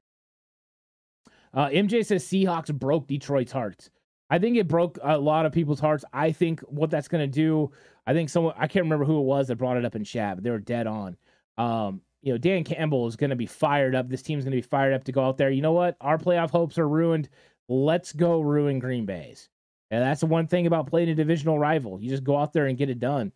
Uh, 1.52 1.68
MJ 1.68 2.06
says 2.06 2.24
Seahawks 2.24 2.72
broke 2.72 3.06
Detroit's 3.06 3.52
hearts. 3.52 3.90
I 4.30 4.38
think 4.38 4.56
it 4.56 4.66
broke 4.66 4.98
a 5.02 5.18
lot 5.18 5.44
of 5.44 5.52
people's 5.52 5.78
hearts. 5.78 6.06
I 6.10 6.32
think 6.32 6.60
what 6.60 6.88
that's 6.88 7.06
going 7.06 7.30
to 7.30 7.30
do, 7.30 7.70
I 8.06 8.14
think 8.14 8.30
someone, 8.30 8.54
I 8.56 8.66
can't 8.66 8.86
remember 8.86 9.04
who 9.04 9.18
it 9.18 9.24
was 9.24 9.48
that 9.48 9.56
brought 9.56 9.76
it 9.76 9.84
up 9.84 9.94
in 9.94 10.04
chat, 10.04 10.36
but 10.36 10.42
they 10.42 10.48
were 10.50 10.58
dead 10.58 10.86
on. 10.86 11.18
Um, 11.58 12.00
you 12.22 12.32
know, 12.32 12.38
Dan 12.38 12.64
Campbell 12.64 13.06
is 13.08 13.16
going 13.16 13.28
to 13.28 13.36
be 13.36 13.44
fired 13.44 13.94
up. 13.94 14.08
This 14.08 14.22
team's 14.22 14.44
going 14.44 14.52
to 14.52 14.62
be 14.62 14.66
fired 14.66 14.94
up 14.94 15.04
to 15.04 15.12
go 15.12 15.22
out 15.22 15.36
there. 15.36 15.50
You 15.50 15.60
know 15.60 15.72
what? 15.72 15.98
Our 16.00 16.16
playoff 16.16 16.50
hopes 16.50 16.78
are 16.78 16.88
ruined. 16.88 17.28
Let's 17.68 18.14
go 18.14 18.40
ruin 18.40 18.78
Green 18.78 19.04
Bay's. 19.04 19.50
And 19.90 20.02
that's 20.02 20.20
the 20.20 20.26
one 20.26 20.46
thing 20.46 20.66
about 20.66 20.86
playing 20.88 21.10
a 21.10 21.14
divisional 21.14 21.58
rival. 21.58 22.00
You 22.00 22.10
just 22.10 22.24
go 22.24 22.36
out 22.36 22.52
there 22.52 22.66
and 22.66 22.78
get 22.78 22.90
it 22.90 23.00
done. 23.00 23.32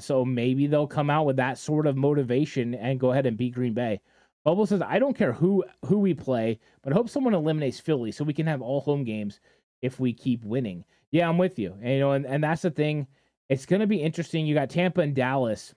So 0.00 0.24
maybe 0.24 0.66
they'll 0.66 0.88
come 0.88 1.10
out 1.10 1.26
with 1.26 1.36
that 1.36 1.58
sort 1.58 1.86
of 1.86 1.96
motivation 1.96 2.74
and 2.74 2.98
go 2.98 3.12
ahead 3.12 3.24
and 3.24 3.36
beat 3.36 3.54
Green 3.54 3.72
Bay. 3.72 4.00
Bubble 4.44 4.66
says, 4.66 4.82
I 4.82 4.98
don't 4.98 5.16
care 5.16 5.32
who 5.32 5.64
who 5.84 5.98
we 5.98 6.12
play, 6.12 6.58
but 6.82 6.92
I 6.92 6.96
hope 6.96 7.08
someone 7.08 7.34
eliminates 7.34 7.78
Philly 7.80 8.10
so 8.10 8.24
we 8.24 8.32
can 8.32 8.46
have 8.46 8.62
all 8.62 8.80
home 8.80 9.04
games 9.04 9.40
if 9.82 10.00
we 10.00 10.12
keep 10.12 10.44
winning. 10.44 10.84
Yeah, 11.12 11.28
I'm 11.28 11.38
with 11.38 11.58
you. 11.58 11.76
And, 11.80 11.92
you 11.92 12.00
know, 12.00 12.12
and, 12.12 12.26
and 12.26 12.42
that's 12.42 12.62
the 12.62 12.70
thing. 12.70 13.06
It's 13.48 13.66
gonna 13.66 13.86
be 13.86 14.02
interesting. 14.02 14.44
You 14.44 14.54
got 14.54 14.70
Tampa 14.70 15.02
and 15.02 15.14
Dallas. 15.14 15.74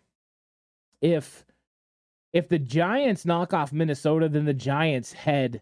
If 1.02 1.46
if 2.34 2.50
the 2.50 2.60
Giants 2.60 3.26
knock 3.26 3.54
off 3.54 3.74
Minnesota, 3.74 4.28
then 4.28 4.46
the 4.46 4.54
Giants 4.54 5.14
head 5.14 5.62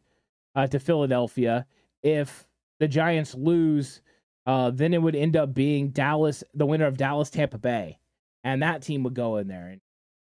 uh, 0.56 0.68
to 0.68 0.80
Philadelphia. 0.80 1.66
If 2.02 2.48
the 2.80 2.88
Giants 2.88 3.36
lose, 3.36 4.02
uh, 4.48 4.72
then 4.72 4.94
it 4.94 5.02
would 5.02 5.16
end 5.16 5.36
up 5.36 5.54
being 5.54 5.90
Dallas, 5.90 6.44
the 6.54 6.66
winner 6.66 6.88
of 6.88 6.98
Dallas 6.98 7.30
Tampa 7.30 7.58
Bay, 7.58 8.00
and 8.46 8.64
that 8.64 8.82
team 8.82 9.04
would 9.04 9.14
go 9.14 9.36
in 9.38 9.48
there. 9.48 9.68
And 9.68 9.82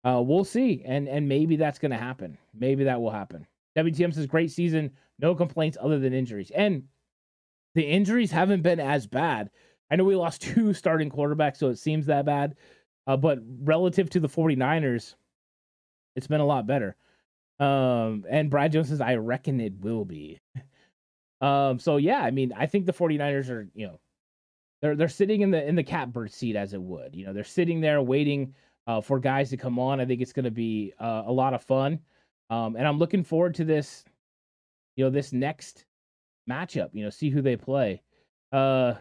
uh, 0.04 0.22
we'll 0.22 0.44
see, 0.44 0.82
and 0.86 1.08
and 1.08 1.28
maybe 1.28 1.56
that's 1.56 1.80
going 1.80 1.90
to 1.90 1.98
happen. 1.98 2.38
Maybe 2.54 2.84
that 2.84 3.00
will 3.00 3.10
happen. 3.10 3.46
WTM 3.76 4.14
says 4.14 4.26
great 4.26 4.52
season, 4.52 4.92
no 5.18 5.34
complaints 5.34 5.76
other 5.80 5.98
than 5.98 6.14
injuries, 6.14 6.52
and 6.54 6.84
the 7.74 7.82
injuries 7.82 8.30
haven't 8.30 8.62
been 8.62 8.78
as 8.78 9.06
bad. 9.06 9.50
I 9.90 9.96
know 9.96 10.04
we 10.04 10.14
lost 10.14 10.42
two 10.54 10.72
starting 10.72 11.10
quarterbacks, 11.10 11.56
so 11.56 11.68
it 11.68 11.78
seems 11.78 12.06
that 12.06 12.24
bad. 12.24 12.54
Uh, 13.06 13.16
but 13.16 13.40
relative 13.62 14.08
to 14.10 14.20
the 14.20 14.28
49ers, 14.28 15.14
it's 16.16 16.26
been 16.26 16.40
a 16.40 16.46
lot 16.46 16.66
better. 16.66 16.96
Um, 17.58 18.24
and 18.30 18.48
Brad 18.48 18.72
Jones 18.72 18.88
says, 18.88 19.00
I 19.00 19.16
reckon 19.16 19.60
it 19.60 19.74
will 19.80 20.04
be. 20.04 20.40
um, 21.44 21.78
so 21.78 21.98
yeah, 21.98 22.20
I 22.20 22.30
mean, 22.30 22.54
I 22.56 22.64
think 22.64 22.86
the 22.86 22.92
49ers 22.92 23.50
are, 23.50 23.68
you 23.74 23.86
know, 23.86 24.00
they're 24.80 24.96
they're 24.96 25.08
sitting 25.08 25.42
in 25.42 25.50
the 25.50 25.66
in 25.66 25.74
the 25.74 25.82
catbird 25.82 26.32
seat 26.32 26.56
as 26.56 26.72
it 26.72 26.80
would. 26.80 27.14
You 27.14 27.26
know, 27.26 27.34
they're 27.34 27.44
sitting 27.44 27.80
there 27.80 28.00
waiting 28.00 28.54
uh, 28.86 29.02
for 29.02 29.18
guys 29.18 29.50
to 29.50 29.58
come 29.58 29.78
on. 29.78 30.00
I 30.00 30.06
think 30.06 30.22
it's 30.22 30.32
going 30.32 30.46
to 30.46 30.50
be 30.50 30.94
uh, 30.98 31.24
a 31.26 31.32
lot 31.32 31.52
of 31.52 31.62
fun, 31.62 31.98
um, 32.48 32.76
and 32.76 32.88
I'm 32.88 32.98
looking 32.98 33.22
forward 33.22 33.54
to 33.56 33.64
this. 33.64 34.04
You 34.96 35.04
know, 35.04 35.10
this 35.10 35.32
next 35.32 35.84
matchup. 36.48 36.90
You 36.92 37.04
know, 37.04 37.10
see 37.10 37.28
who 37.28 37.42
they 37.42 37.56
play. 37.56 38.02
Uh, 38.52 38.94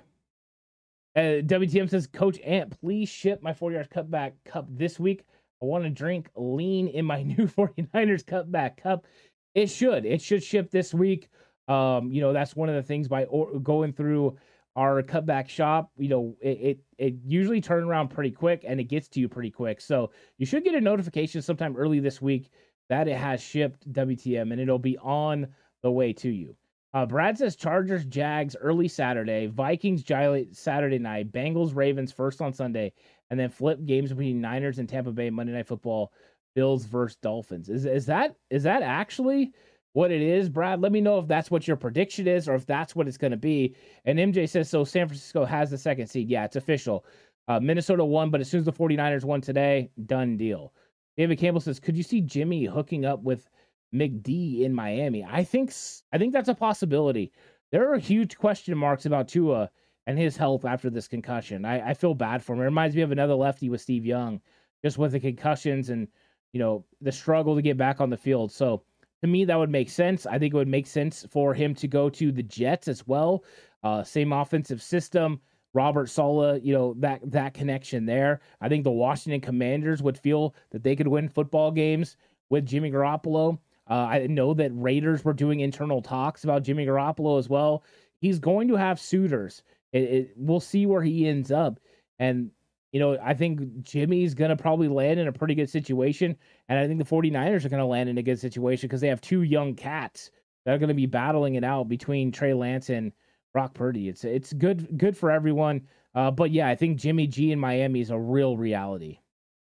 uh, 1.16 1.46
WTM 1.46 1.90
says, 1.90 2.08
Coach 2.08 2.40
Ant, 2.40 2.80
please 2.82 3.08
ship 3.08 3.44
my 3.44 3.54
49ers 3.54 3.90
cutback 3.90 4.34
cup 4.46 4.66
this 4.70 5.00
week. 5.00 5.26
I 5.62 5.66
want 5.66 5.84
to 5.84 5.90
drink 5.92 6.30
lean 6.36 6.88
in 6.88 7.06
my 7.06 7.22
new 7.24 7.48
49ers 7.48 8.26
cutback 8.26 8.78
cup. 8.78 9.06
It 9.54 9.68
should. 9.68 10.06
It 10.06 10.22
should 10.22 10.44
ship 10.44 10.72
this 10.72 10.94
week. 10.94 11.30
Um, 11.68 12.12
you 12.12 12.22
know, 12.22 12.34
that's 12.34 12.56
one 12.56 12.70
of 12.70 12.76
the 12.76 12.84
things 12.84 13.08
by 13.08 13.26
or- 13.26 13.60
going 13.60 13.94
through 13.94 14.38
our 14.76 15.02
cutback 15.04 15.50
shop. 15.50 15.92
You 15.98 16.10
know, 16.10 16.36
it, 16.42 16.60
it 16.60 16.80
it 16.98 17.14
usually 17.26 17.62
turn 17.62 17.84
around 17.84 18.10
pretty 18.10 18.32
quick 18.32 18.64
and 18.68 18.80
it 18.80 18.86
gets 18.86 19.08
to 19.10 19.20
you 19.20 19.30
pretty 19.30 19.52
quick. 19.52 19.82
So 19.82 20.12
you 20.38 20.46
should 20.46 20.64
get 20.64 20.76
a 20.76 20.82
notification 20.82 21.42
sometime 21.42 21.76
early 21.78 22.00
this 22.00 22.22
week 22.22 22.50
that 22.90 23.08
it 23.08 23.18
has 23.18 23.42
shipped 23.42 23.92
WTM 23.92 24.52
and 24.52 24.60
it'll 24.60 24.80
be 24.80 24.98
on 24.98 25.48
the 25.82 25.92
way 25.92 26.14
to 26.14 26.30
you. 26.30 26.56
Uh, 26.94 27.06
Brad 27.08 27.38
says 27.38 27.56
Chargers, 27.56 28.06
Jags 28.06 28.56
early 28.56 28.88
Saturday, 28.88 29.48
Vikings, 29.48 30.04
Giants 30.04 30.60
Saturday 30.60 31.00
night, 31.00 31.32
Bengals, 31.32 31.76
Ravens 31.76 32.12
first 32.12 32.40
on 32.40 32.54
Sunday, 32.54 32.94
and 33.32 33.40
then 33.40 33.50
flip 33.50 33.84
games 33.86 34.10
between 34.10 34.40
Niners 34.40 34.78
and 34.78 34.88
Tampa 34.88 35.12
Bay 35.12 35.32
Monday 35.32 35.54
Night 35.54 35.66
Football, 35.66 36.12
Bills 36.54 36.86
versus 36.86 37.18
Dolphins. 37.18 37.70
Is 37.70 37.86
is 37.86 38.06
that 38.06 38.36
is 38.52 38.64
that 38.64 38.84
actually 38.84 39.54
what 39.94 40.12
it 40.12 40.22
is, 40.22 40.50
Brad? 40.50 40.82
Let 40.82 40.92
me 40.92 41.02
know 41.02 41.20
if 41.20 41.28
that's 41.28 41.50
what 41.50 41.68
your 41.68 41.78
prediction 41.78 42.28
is 42.28 42.50
or 42.50 42.56
if 42.56 42.66
that's 42.66 42.96
what 42.96 43.08
it's 43.08 43.18
going 43.18 43.32
to 43.32 43.38
be. 43.38 43.76
And 44.06 44.20
MJ 44.20 44.48
says 44.50 44.70
so. 44.70 44.84
San 44.84 45.08
Francisco 45.08 45.46
has 45.46 45.70
the 45.70 45.78
second 45.78 46.08
seed. 46.08 46.30
Yeah, 46.30 46.46
it's 46.46 46.56
official. 46.56 47.06
Uh, 47.48 47.60
Minnesota 47.60 48.04
won, 48.06 48.30
but 48.30 48.42
as 48.42 48.50
soon 48.50 48.60
as 48.60 48.66
the 48.66 48.74
49ers 48.74 49.24
won 49.24 49.42
today, 49.42 49.90
done 50.06 50.38
deal. 50.38 50.74
David 51.18 51.38
Campbell 51.38 51.62
says, 51.62 51.80
could 51.80 51.96
you 51.96 52.04
see 52.04 52.22
Jimmy 52.22 52.66
hooking 52.66 53.06
up 53.06 53.22
with 53.22 53.50
McD 53.94 54.62
in 54.62 54.74
Miami. 54.74 55.24
I 55.24 55.44
think 55.44 55.72
I 56.12 56.18
think 56.18 56.34
that's 56.34 56.50
a 56.50 56.56
possibility. 56.56 57.32
There 57.72 57.94
are 57.94 57.98
huge 57.98 58.38
question 58.38 58.78
marks 58.78 59.06
about 59.06 59.28
Tua 59.28 59.70
and 60.08 60.18
his 60.18 60.36
health 60.36 60.66
after 60.66 60.90
this 60.90 61.08
concussion. 61.08 61.66
I, 61.66 61.90
I 61.90 61.94
feel 61.94 62.14
bad 62.14 62.44
for 62.44 62.54
him. 62.54 62.62
It 62.62 62.66
reminds 62.66 62.96
me 62.96 63.04
of 63.04 63.12
another 63.12 63.36
lefty 63.36 63.70
with 63.70 63.82
Steve 63.82 64.06
Young, 64.06 64.42
just 64.84 64.98
with 64.98 65.12
the 65.12 65.20
concussions 65.20 65.90
and 65.90 66.08
you 66.52 66.60
know 66.60 66.86
the 67.02 67.12
struggle 67.12 67.56
to 67.56 67.62
get 67.62 67.78
back 67.78 68.02
on 68.02 68.10
the 68.10 68.18
field. 68.18 68.52
So 68.52 68.84
to 69.24 69.28
me, 69.28 69.46
that 69.46 69.58
would 69.58 69.70
make 69.70 69.90
sense. 69.90 70.26
I 70.26 70.38
think 70.38 70.54
it 70.54 70.58
would 70.58 70.68
make 70.68 70.86
sense 70.86 71.26
for 71.32 71.54
him 71.54 71.74
to 71.76 71.88
go 71.88 72.10
to 72.10 72.32
the 72.32 72.44
Jets 72.44 72.90
as 72.90 73.08
well. 73.08 73.46
Uh, 73.82 74.04
same 74.04 74.34
offensive 74.34 74.82
system. 74.82 75.40
Robert 75.74 76.10
Saleh, 76.10 76.62
you 76.64 76.74
know 76.74 76.94
that 77.00 77.20
that 77.32 77.54
connection 77.54 78.06
there. 78.06 78.42
I 78.62 78.70
think 78.70 78.84
the 78.84 78.92
Washington 78.92 79.42
Commanders 79.42 80.04
would 80.04 80.18
feel 80.18 80.54
that 80.72 80.84
they 80.84 80.96
could 80.96 81.08
win 81.08 81.30
football 81.30 81.72
games 81.72 82.18
with 82.50 82.66
Jimmy 82.66 82.92
Garoppolo. 82.92 83.58
Uh, 83.90 83.94
I 83.94 84.28
know 84.28 84.54
that 84.54 84.72
Raiders 84.74 85.26
were 85.26 85.34
doing 85.34 85.62
internal 85.62 86.02
talks 86.02 86.44
about 86.44 86.64
Jimmy 86.64 86.86
Garoppolo 86.86 87.40
as 87.40 87.50
well. 87.50 87.84
He's 88.20 88.40
going 88.40 88.68
to 88.68 88.76
have 88.76 89.00
suitors. 89.00 89.64
It, 89.94 90.04
it, 90.04 90.34
we'll 90.36 90.60
see 90.60 90.86
where 90.86 91.02
he 91.02 91.28
ends 91.28 91.52
up. 91.52 91.80
And, 92.20 92.52
you 92.94 93.00
know, 93.00 93.18
I 93.22 93.34
think 93.34 93.82
Jimmy's 93.82 94.36
going 94.36 94.50
to 94.50 94.56
probably 94.56 94.88
land 94.88 95.20
in 95.20 95.28
a 95.28 95.34
pretty 95.34 95.56
good 95.56 95.70
situation. 95.70 96.38
And 96.70 96.78
I 96.80 96.88
think 96.88 97.00
the 97.00 97.06
49ers 97.06 97.66
are 97.66 97.70
going 97.70 97.80
to 97.80 97.86
land 97.86 98.08
in 98.08 98.20
a 98.20 98.24
good 98.24 98.40
situation 98.40 98.88
because 98.88 99.02
they 99.02 99.08
have 99.08 99.20
two 99.20 99.42
young 99.42 99.74
cats 99.74 100.30
that 100.64 100.76
are 100.76 100.78
going 100.78 100.90
to 100.90 100.94
be 100.94 101.08
battling 101.08 101.56
it 101.56 101.64
out 101.64 101.90
between 101.90 102.32
Trey 102.32 102.54
Lance 102.54 102.90
and 102.90 103.12
Brock 103.52 103.74
Purdy. 103.74 104.10
It's 104.10 104.24
it's 104.24 104.54
good 104.54 104.98
good 104.98 105.18
for 105.18 105.32
everyone. 105.32 105.82
Uh, 106.14 106.30
but 106.30 106.52
yeah, 106.52 106.68
I 106.68 106.76
think 106.76 107.00
Jimmy 107.00 107.26
G 107.26 107.52
in 107.52 107.60
Miami 107.60 108.00
is 108.00 108.12
a 108.12 108.18
real 108.18 108.58
reality. 108.58 109.20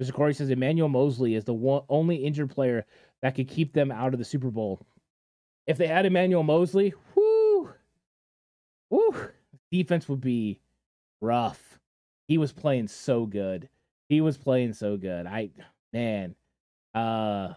Mr. 0.02 0.12
Corey 0.12 0.34
says 0.34 0.50
Emmanuel 0.50 0.90
Moseley 0.90 1.34
is 1.34 1.44
the 1.44 1.54
one, 1.54 1.82
only 1.88 2.16
injured 2.16 2.50
player 2.50 2.84
that 3.22 3.34
could 3.34 3.48
keep 3.48 3.72
them 3.72 3.90
out 3.90 4.12
of 4.12 4.18
the 4.18 4.26
Super 4.26 4.50
Bowl. 4.50 4.86
If 5.66 5.78
they 5.78 5.86
had 5.86 6.04
Emmanuel 6.04 6.42
Moseley, 6.42 6.92
whoo, 7.14 7.70
whoo, 8.90 9.30
defense 9.72 10.06
would 10.06 10.20
be 10.20 10.60
rough. 11.22 11.65
He 12.28 12.38
was 12.38 12.52
playing 12.52 12.88
so 12.88 13.26
good. 13.26 13.68
He 14.08 14.20
was 14.20 14.36
playing 14.36 14.72
so 14.72 14.96
good. 14.96 15.26
I 15.26 15.50
man, 15.92 16.34
uh, 16.94 17.54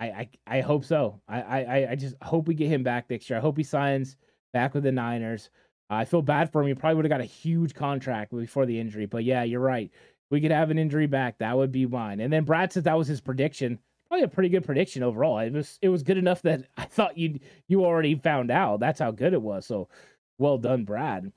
I 0.00 0.06
I, 0.06 0.28
I 0.46 0.60
hope 0.60 0.84
so. 0.84 1.20
I, 1.28 1.40
I 1.42 1.90
I 1.92 1.94
just 1.94 2.16
hope 2.22 2.48
we 2.48 2.54
get 2.54 2.68
him 2.68 2.82
back 2.82 3.10
next 3.10 3.28
year. 3.28 3.38
I 3.38 3.42
hope 3.42 3.56
he 3.56 3.62
signs 3.64 4.16
back 4.52 4.74
with 4.74 4.84
the 4.84 4.92
Niners. 4.92 5.50
I 5.90 6.04
feel 6.04 6.22
bad 6.22 6.50
for 6.50 6.62
him. 6.62 6.68
He 6.68 6.74
probably 6.74 6.96
would 6.96 7.04
have 7.04 7.10
got 7.10 7.20
a 7.20 7.24
huge 7.24 7.74
contract 7.74 8.34
before 8.34 8.64
the 8.64 8.80
injury. 8.80 9.06
But 9.06 9.24
yeah, 9.24 9.42
you're 9.42 9.60
right. 9.60 9.90
We 10.30 10.40
could 10.40 10.50
have 10.50 10.70
an 10.70 10.78
injury 10.78 11.06
back. 11.06 11.38
That 11.38 11.56
would 11.56 11.70
be 11.70 11.84
mine. 11.84 12.20
And 12.20 12.32
then 12.32 12.44
Brad 12.44 12.72
said 12.72 12.84
that 12.84 12.96
was 12.96 13.08
his 13.08 13.20
prediction 13.20 13.78
probably 14.12 14.24
a 14.24 14.28
pretty 14.28 14.50
good 14.50 14.64
prediction 14.64 15.02
overall. 15.02 15.38
It 15.38 15.54
was 15.54 15.78
it 15.80 15.88
was 15.88 16.02
good 16.02 16.18
enough 16.18 16.42
that 16.42 16.66
I 16.76 16.84
thought 16.84 17.16
you 17.16 17.40
you 17.66 17.82
already 17.82 18.14
found 18.14 18.50
out. 18.50 18.78
That's 18.78 19.00
how 19.00 19.10
good 19.10 19.32
it 19.32 19.40
was. 19.40 19.64
So 19.64 19.88
well 20.36 20.58
done, 20.58 20.84
Brad. 20.84 21.32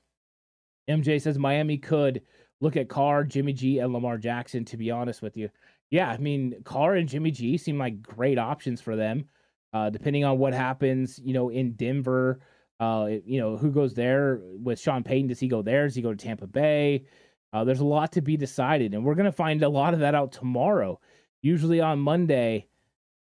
MJ 0.90 1.22
says 1.22 1.40
Miami 1.40 1.78
could 1.78 2.22
look 2.62 2.78
at 2.78 2.90
Carr, 2.90 3.24
Jimmy 3.24 3.54
G, 3.54 3.80
and 3.80 3.94
Lamar 3.94 4.18
Jackson. 4.18 4.66
To 4.66 4.78
be 4.78 4.92
honest 4.92 5.22
with 5.22 5.38
you, 5.38 5.50
yeah, 5.90 6.10
I 6.10 6.18
mean 6.18 6.62
Carr 6.64 6.96
and 6.96 7.10
Jimmy 7.10 7.32
G 7.32 7.58
seem 7.58 7.78
like 7.78 8.02
great 8.02 8.38
options 8.38 8.82
for 8.82 8.96
them. 8.96 9.26
Uh, 9.74 9.90
depending 9.90 10.24
on 10.24 10.38
what 10.38 10.54
happens, 10.54 11.20
you 11.24 11.34
know, 11.34 11.50
in 11.50 11.74
Denver, 11.74 12.40
uh, 12.80 13.10
you 13.26 13.40
know, 13.40 13.58
who 13.58 13.72
goes 13.72 13.94
there 13.94 14.40
with 14.44 14.80
Sean 14.80 15.04
Payton? 15.04 15.28
Does 15.28 15.40
he 15.40 15.48
go 15.48 15.62
there? 15.62 15.86
Does 15.86 15.96
he 15.96 16.02
go 16.02 16.12
to 16.14 16.18
Tampa 16.18 16.48
Bay? 16.48 17.06
Uh, 17.52 17.64
there's 17.64 17.82
a 17.82 17.86
lot 17.86 18.12
to 18.14 18.22
be 18.22 18.38
decided, 18.38 18.94
and 18.94 19.04
we're 19.04 19.16
gonna 19.16 19.32
find 19.32 19.64
a 19.64 19.70
lot 19.70 19.94
of 19.94 20.00
that 20.00 20.16
out 20.16 20.32
tomorrow 20.32 21.00
usually 21.46 21.80
on 21.80 22.00
Monday, 22.00 22.66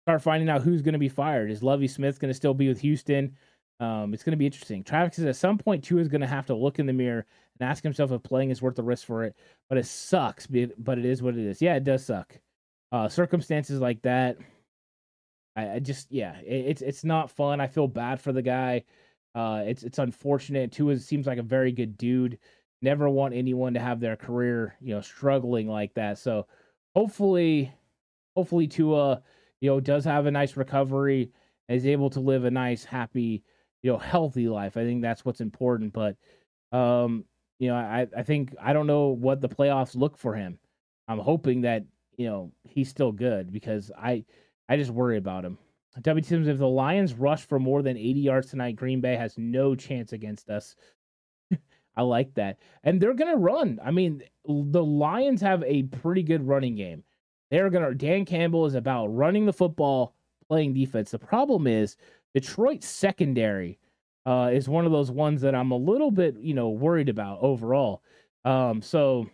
start 0.06 0.22
finding 0.22 0.50
out 0.50 0.62
who's 0.62 0.82
going 0.82 0.94
to 0.94 1.00
be 1.00 1.10
fired. 1.10 1.52
Is 1.52 1.62
Lovie 1.62 1.90
Smith 1.90 2.20
going 2.20 2.30
to 2.30 2.34
still 2.34 2.54
be 2.54 2.70
with 2.70 2.80
Houston? 2.80 3.36
Um, 3.82 4.14
it's 4.14 4.24
going 4.24 4.32
to 4.32 4.38
be 4.38 4.46
interesting. 4.46 4.82
Travis 4.82 5.18
says 5.18 5.26
at 5.26 5.36
some 5.36 5.58
point, 5.58 5.84
Tua 5.84 6.00
is 6.00 6.08
going 6.08 6.22
to 6.22 6.28
have 6.28 6.46
to 6.46 6.56
look 6.56 6.80
in 6.80 6.86
the 6.86 6.94
mirror 6.94 7.26
and 7.60 7.70
ask 7.70 7.84
himself 7.84 8.12
if 8.12 8.24
playing 8.24 8.50
is 8.50 8.62
worth 8.62 8.76
the 8.76 8.84
risk 8.84 9.06
for 9.06 9.24
it. 9.24 9.36
But 9.70 9.78
it 9.78 9.86
sucks, 9.86 10.48
but 10.48 10.98
it 10.98 11.06
is 11.06 11.22
what 11.22 11.36
it 11.36 11.46
is. 11.46 11.62
Yeah, 11.62 11.76
it 11.76 11.84
does 11.84 12.06
suck. 12.06 12.40
Uh, 12.92 13.08
circumstances 13.08 13.82
like 13.82 14.02
that, 14.04 14.38
I, 15.56 15.74
I 15.74 15.80
just 15.80 16.12
yeah, 16.12 16.38
it, 16.40 16.66
it's 16.68 16.82
it's 16.82 17.04
not 17.04 17.32
fun. 17.32 17.60
I 17.60 17.68
feel 17.68 17.88
bad 17.88 18.22
for 18.22 18.32
the 18.32 18.42
guy. 18.42 18.84
Uh, 19.36 19.64
it's 19.66 19.84
it's 19.84 20.00
unfortunate. 20.00 20.72
Tua 20.72 20.98
seems 20.98 21.28
like 21.28 21.38
a 21.38 21.44
very 21.44 21.72
good 21.72 21.98
dude. 21.98 22.40
Never 22.82 23.10
want 23.10 23.34
anyone 23.34 23.74
to 23.74 23.80
have 23.80 24.00
their 24.00 24.16
career, 24.16 24.76
you 24.80 24.94
know, 24.94 25.02
struggling 25.02 25.68
like 25.68 25.94
that. 25.96 26.20
So 26.20 26.48
hopefully, 26.96 27.74
hopefully 28.36 28.68
Tua, 28.68 29.24
you 29.62 29.70
know, 29.70 29.80
does 29.80 30.06
have 30.06 30.28
a 30.28 30.32
nice 30.32 30.56
recovery 30.56 31.32
is 31.70 31.86
able 31.86 32.10
to 32.12 32.20
live 32.20 32.46
a 32.46 32.52
nice, 32.52 32.84
happy, 32.84 33.44
you 33.84 33.92
know, 33.92 33.98
healthy 33.98 34.48
life. 34.48 34.78
I 34.78 34.84
think 34.84 35.02
that's 35.02 35.26
what's 35.26 35.42
important. 35.42 35.94
But 35.94 36.16
um, 36.72 37.26
you 37.60 37.70
know, 37.70 37.76
I, 37.76 38.08
I 38.16 38.24
think 38.24 38.56
I 38.62 38.74
don't 38.74 38.88
know 38.88 39.08
what 39.08 39.42
the 39.42 39.50
playoffs 39.50 39.96
look 39.96 40.18
for 40.18 40.36
him. 40.36 40.60
I'm 41.08 41.20
hoping 41.20 41.62
that, 41.62 41.86
you 42.18 42.28
know, 42.28 42.52
he's 42.64 42.90
still 42.90 43.12
good 43.12 43.52
because 43.52 43.92
I 43.98 44.26
I 44.70 44.78
just 44.78 44.92
worry 44.92 45.18
about 45.18 45.46
him. 45.46 45.58
W 46.02 46.24
Sims, 46.24 46.48
if 46.48 46.60
the 46.60 46.68
Lions 46.68 47.14
rush 47.14 47.48
for 47.48 47.60
more 47.60 47.82
than 47.82 47.98
80 47.98 48.20
yards 48.20 48.50
tonight, 48.50 48.76
Green 48.76 49.02
Bay 49.02 49.16
has 49.16 49.38
no 49.38 49.74
chance 49.74 50.14
against 50.14 50.50
us. 50.50 50.76
I 51.96 52.04
like 52.04 52.34
that. 52.36 52.60
And 52.84 53.02
they're 53.02 53.16
to 53.32 53.38
run. 53.38 53.80
I 53.84 53.90
mean, 53.90 54.22
the 54.46 54.84
Lions 54.84 55.42
have 55.42 55.64
a 55.64 55.84
pretty 55.84 56.22
good 56.22 56.48
running 56.48 56.76
game. 56.76 57.04
They're 57.50 57.70
to, 57.70 57.96
Dan 57.96 58.26
Campbell 58.26 58.68
is 58.68 58.76
about 58.76 59.08
running 59.08 59.46
the 59.46 59.54
football, 59.54 60.14
playing 60.48 60.74
defense. 60.74 61.12
The 61.12 61.20
problem 61.20 61.66
is 61.66 61.98
Detroit's 62.36 62.88
secondary 62.88 63.80
uh, 64.28 64.50
is 64.52 64.68
one 64.68 64.86
of 64.86 64.92
those 64.92 65.10
ones 65.10 65.42
that 65.42 65.56
I'm 65.56 65.72
a 65.72 65.78
little 65.78 66.12
bit, 66.12 66.36
you 66.38 66.54
know, 66.54 66.70
worried 66.70 67.08
about 67.08 67.40
overall. 67.42 68.04
Um, 68.44 68.82
so 68.82 69.30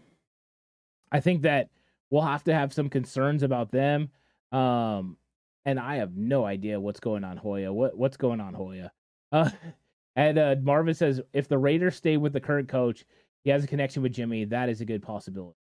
I 1.11 1.19
think 1.19 1.41
that 1.41 1.69
we'll 2.11 2.21
have 2.21 2.43
to 2.43 2.53
have 2.53 2.71
some 2.71 2.89
concerns 2.89 3.41
about 3.41 3.71
them. 3.71 4.09
Um, 4.51 5.17
and 5.65 5.79
I 5.79 5.95
have 5.95 6.15
no 6.15 6.45
idea 6.45 6.79
what's 6.79 6.99
going 6.99 7.23
on, 7.23 7.37
Hoya. 7.37 7.73
What 7.73 7.97
what's 7.97 8.17
going 8.17 8.39
on, 8.39 8.53
Hoya? 8.53 8.91
Uh, 9.31 9.49
and 10.15 10.37
uh, 10.37 10.55
Marvin 10.61 10.93
says 10.93 11.19
if 11.33 11.47
the 11.47 11.57
Raiders 11.57 11.95
stay 11.95 12.17
with 12.17 12.33
the 12.33 12.39
current 12.39 12.69
coach, 12.69 13.03
he 13.43 13.49
has 13.49 13.63
a 13.63 13.67
connection 13.67 14.03
with 14.03 14.13
Jimmy. 14.13 14.45
That 14.45 14.69
is 14.69 14.79
a 14.79 14.85
good 14.85 15.01
possibility. 15.01 15.57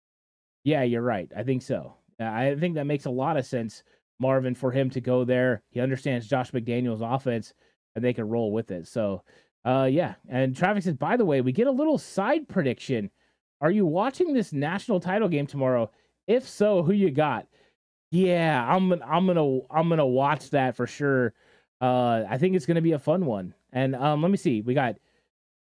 Yeah, 0.63 0.81
you're 0.81 1.03
right. 1.03 1.31
I 1.37 1.43
think 1.43 1.61
so. 1.61 1.93
I 2.19 2.55
think 2.59 2.75
that 2.75 2.85
makes 2.85 3.05
a 3.05 3.11
lot 3.11 3.37
of 3.37 3.45
sense, 3.45 3.83
Marvin, 4.19 4.55
for 4.55 4.71
him 4.71 4.89
to 4.89 4.99
go 4.99 5.23
there. 5.23 5.61
He 5.69 5.79
understands 5.79 6.27
Josh 6.27 6.51
McDaniels' 6.51 7.15
offense, 7.15 7.53
and 7.95 8.03
they 8.03 8.13
can 8.13 8.27
roll 8.27 8.51
with 8.51 8.71
it. 8.71 8.87
So, 8.87 9.23
uh, 9.65 9.87
yeah. 9.91 10.15
And 10.27 10.55
Traffic 10.55 10.83
says, 10.83 10.95
by 10.95 11.17
the 11.17 11.25
way, 11.25 11.41
we 11.41 11.51
get 11.51 11.67
a 11.67 11.71
little 11.71 11.97
side 11.97 12.47
prediction. 12.47 13.09
Are 13.61 13.71
you 13.71 13.85
watching 13.85 14.33
this 14.33 14.53
national 14.53 14.99
title 14.99 15.27
game 15.27 15.47
tomorrow? 15.47 15.91
If 16.27 16.47
so, 16.47 16.83
who 16.83 16.93
you 16.93 17.11
got? 17.11 17.47
Yeah, 18.11 18.65
I'm 18.67 18.91
I'm 19.03 19.27
gonna 19.27 19.59
I'm 19.69 19.89
gonna 19.89 20.05
watch 20.05 20.49
that 20.51 20.75
for 20.75 20.87
sure. 20.87 21.33
Uh, 21.81 22.23
I 22.29 22.37
think 22.37 22.55
it's 22.55 22.65
gonna 22.65 22.81
be 22.81 22.93
a 22.93 22.99
fun 22.99 23.25
one. 23.25 23.53
And 23.71 23.95
um, 23.95 24.21
let 24.21 24.31
me 24.31 24.37
see. 24.37 24.61
We 24.61 24.73
got 24.73 24.97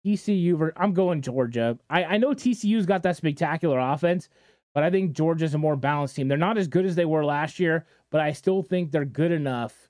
TCU. 0.06 0.72
I'm 0.76 0.94
going 0.94 1.20
Georgia. 1.20 1.78
I 1.90 2.04
I 2.04 2.16
know 2.18 2.30
TCU's 2.30 2.86
got 2.86 3.02
that 3.02 3.16
spectacular 3.16 3.78
offense, 3.78 4.28
but 4.74 4.82
I 4.82 4.90
think 4.90 5.12
Georgia's 5.12 5.54
a 5.54 5.58
more 5.58 5.76
balanced 5.76 6.16
team. 6.16 6.28
They're 6.28 6.38
not 6.38 6.58
as 6.58 6.68
good 6.68 6.86
as 6.86 6.94
they 6.94 7.04
were 7.04 7.24
last 7.24 7.58
year, 7.58 7.86
but 8.10 8.20
I 8.20 8.32
still 8.32 8.62
think 8.62 8.90
they're 8.90 9.04
good 9.04 9.32
enough, 9.32 9.87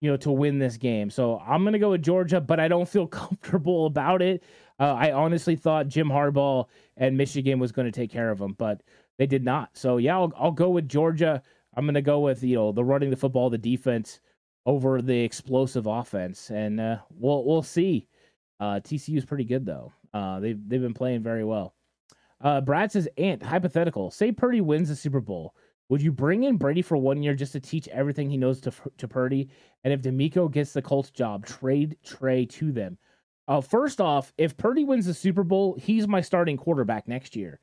you 0.00 0.10
know, 0.10 0.16
to 0.18 0.30
win 0.30 0.58
this 0.58 0.76
game. 0.76 1.10
So 1.10 1.38
I'm 1.38 1.64
gonna 1.64 1.78
go 1.78 1.90
with 1.90 2.02
Georgia, 2.02 2.40
but 2.40 2.60
I 2.60 2.68
don't 2.68 2.88
feel 2.88 3.06
comfortable 3.06 3.86
about 3.86 4.22
it. 4.22 4.42
Uh, 4.78 4.94
I 4.94 5.12
honestly 5.12 5.56
thought 5.56 5.88
Jim 5.88 6.08
Harbaugh 6.08 6.66
and 6.96 7.16
Michigan 7.16 7.58
was 7.58 7.72
going 7.72 7.86
to 7.86 7.92
take 7.92 8.10
care 8.10 8.30
of 8.30 8.38
them, 8.38 8.54
but 8.58 8.82
they 9.18 9.26
did 9.26 9.42
not. 9.42 9.70
So 9.74 9.96
yeah, 9.96 10.16
I'll, 10.16 10.32
I'll 10.36 10.52
go 10.52 10.68
with 10.68 10.88
Georgia. 10.88 11.42
I'm 11.74 11.86
going 11.86 11.94
to 11.94 12.02
go 12.02 12.20
with 12.20 12.42
you 12.42 12.56
know 12.56 12.72
the 12.72 12.84
running 12.84 13.10
the 13.10 13.16
football, 13.16 13.50
the 13.50 13.58
defense 13.58 14.20
over 14.66 15.00
the 15.00 15.18
explosive 15.20 15.86
offense, 15.86 16.50
and 16.50 16.80
uh, 16.80 16.98
we'll 17.10 17.44
we'll 17.44 17.62
see. 17.62 18.08
Uh, 18.58 18.80
TCU 18.80 19.16
is 19.16 19.24
pretty 19.24 19.44
good 19.44 19.64
though. 19.64 19.92
Uh, 20.12 20.40
they've 20.40 20.58
they've 20.68 20.82
been 20.82 20.94
playing 20.94 21.22
very 21.22 21.44
well. 21.44 21.74
Uh, 22.40 22.60
Brad 22.60 22.92
says, 22.92 23.08
"Ant 23.16 23.42
hypothetical. 23.42 24.10
Say 24.10 24.32
Purdy 24.32 24.60
wins 24.60 24.88
the 24.88 24.96
Super 24.96 25.20
Bowl. 25.20 25.54
Would 25.88 26.02
you 26.02 26.10
bring 26.10 26.44
in 26.44 26.56
Brady 26.56 26.82
for 26.82 26.96
one 26.96 27.22
year 27.22 27.34
just 27.34 27.52
to 27.52 27.60
teach 27.60 27.86
everything 27.88 28.28
he 28.28 28.36
knows 28.36 28.60
to 28.62 28.72
to 28.98 29.08
Purdy? 29.08 29.48
And 29.84 29.92
if 29.92 30.02
DeMeco 30.02 30.50
gets 30.50 30.72
the 30.72 30.82
Colts 30.82 31.10
job, 31.10 31.46
trade 31.46 31.96
Trey 32.04 32.44
to 32.46 32.72
them. 32.72 32.98
Uh, 33.48 33.60
first 33.60 34.00
off, 34.00 34.32
if 34.36 34.56
Purdy 34.56 34.84
wins 34.84 35.06
the 35.06 35.14
Super 35.14 35.44
Bowl, 35.44 35.76
he's 35.78 36.08
my 36.08 36.20
starting 36.20 36.56
quarterback 36.56 37.06
next 37.06 37.36
year. 37.36 37.60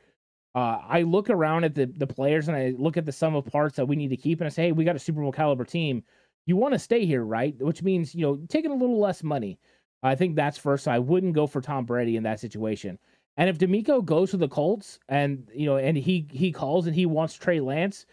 Uh, 0.56 0.80
I 0.88 1.02
look 1.02 1.30
around 1.30 1.66
at 1.66 1.76
the 1.76 1.86
the 1.86 2.08
players 2.08 2.48
and 2.48 2.56
I 2.56 2.74
look 2.78 2.96
at 2.96 3.06
the 3.06 3.12
sum 3.12 3.36
of 3.36 3.46
parts 3.46 3.76
that 3.76 3.88
we 3.88 3.96
need 3.96 4.10
to 4.10 4.18
keep, 4.18 4.40
and 4.40 4.46
I 4.46 4.50
say, 4.50 4.64
hey, 4.64 4.72
we 4.72 4.86
got 4.86 4.96
a 4.96 5.00
Super 5.00 5.22
Bowl 5.22 5.32
caliber 5.32 5.66
team. 5.66 6.04
You 6.46 6.56
want 6.56 6.74
to 6.74 6.80
stay 6.80 7.06
here, 7.06 7.24
right? 7.24 7.56
Which 7.60 7.84
means 7.84 8.16
you 8.16 8.22
know 8.22 8.38
taking 8.48 8.72
a 8.72 8.76
little 8.76 9.00
less 9.00 9.24
money. 9.24 9.60
I 10.04 10.16
think 10.16 10.36
that's 10.36 10.58
first. 10.58 10.88
I 10.88 11.00
wouldn't 11.00 11.34
go 11.34 11.48
for 11.48 11.62
Tom 11.62 11.86
Brady 11.86 12.18
in 12.18 12.24
that 12.24 12.40
situation. 12.40 13.00
And 13.38 13.50
if 13.50 13.58
DeMeco 13.58 14.06
goes 14.06 14.32
to 14.32 14.38
the 14.38 14.48
Colts 14.48 15.00
and 15.10 15.50
you 15.54 15.66
know 15.66 15.78
and 15.78 15.98
he 15.98 16.28
he 16.32 16.52
calls 16.52 16.86
and 16.86 16.96
he 16.96 17.06
wants 17.06 17.34
Trey 17.34 17.60
Lance, 17.60 18.06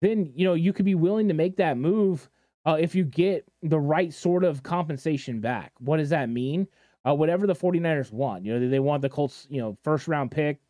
then 0.00 0.32
you 0.34 0.46
know 0.46 0.54
you 0.54 0.72
could 0.72 0.86
be 0.86 0.94
willing 0.94 1.28
to 1.28 1.34
make 1.34 1.56
that 1.56 1.76
move 1.76 2.30
uh, 2.64 2.76
if 2.78 2.94
you 2.94 3.04
get 3.04 3.44
the 3.62 3.80
right 3.80 4.12
sort 4.12 4.44
of 4.44 4.62
compensation 4.62 5.40
back. 5.40 5.72
What 5.78 5.98
does 5.98 6.10
that 6.10 6.28
mean? 6.28 6.68
Uh, 7.04 7.14
whatever 7.14 7.46
the 7.46 7.54
49ers 7.54 8.12
want. 8.12 8.44
You 8.44 8.58
know, 8.58 8.68
they 8.68 8.78
want 8.78 9.02
the 9.02 9.08
Colts, 9.08 9.46
you 9.50 9.60
know, 9.60 9.76
first 9.82 10.06
round 10.06 10.30
pick, 10.30 10.60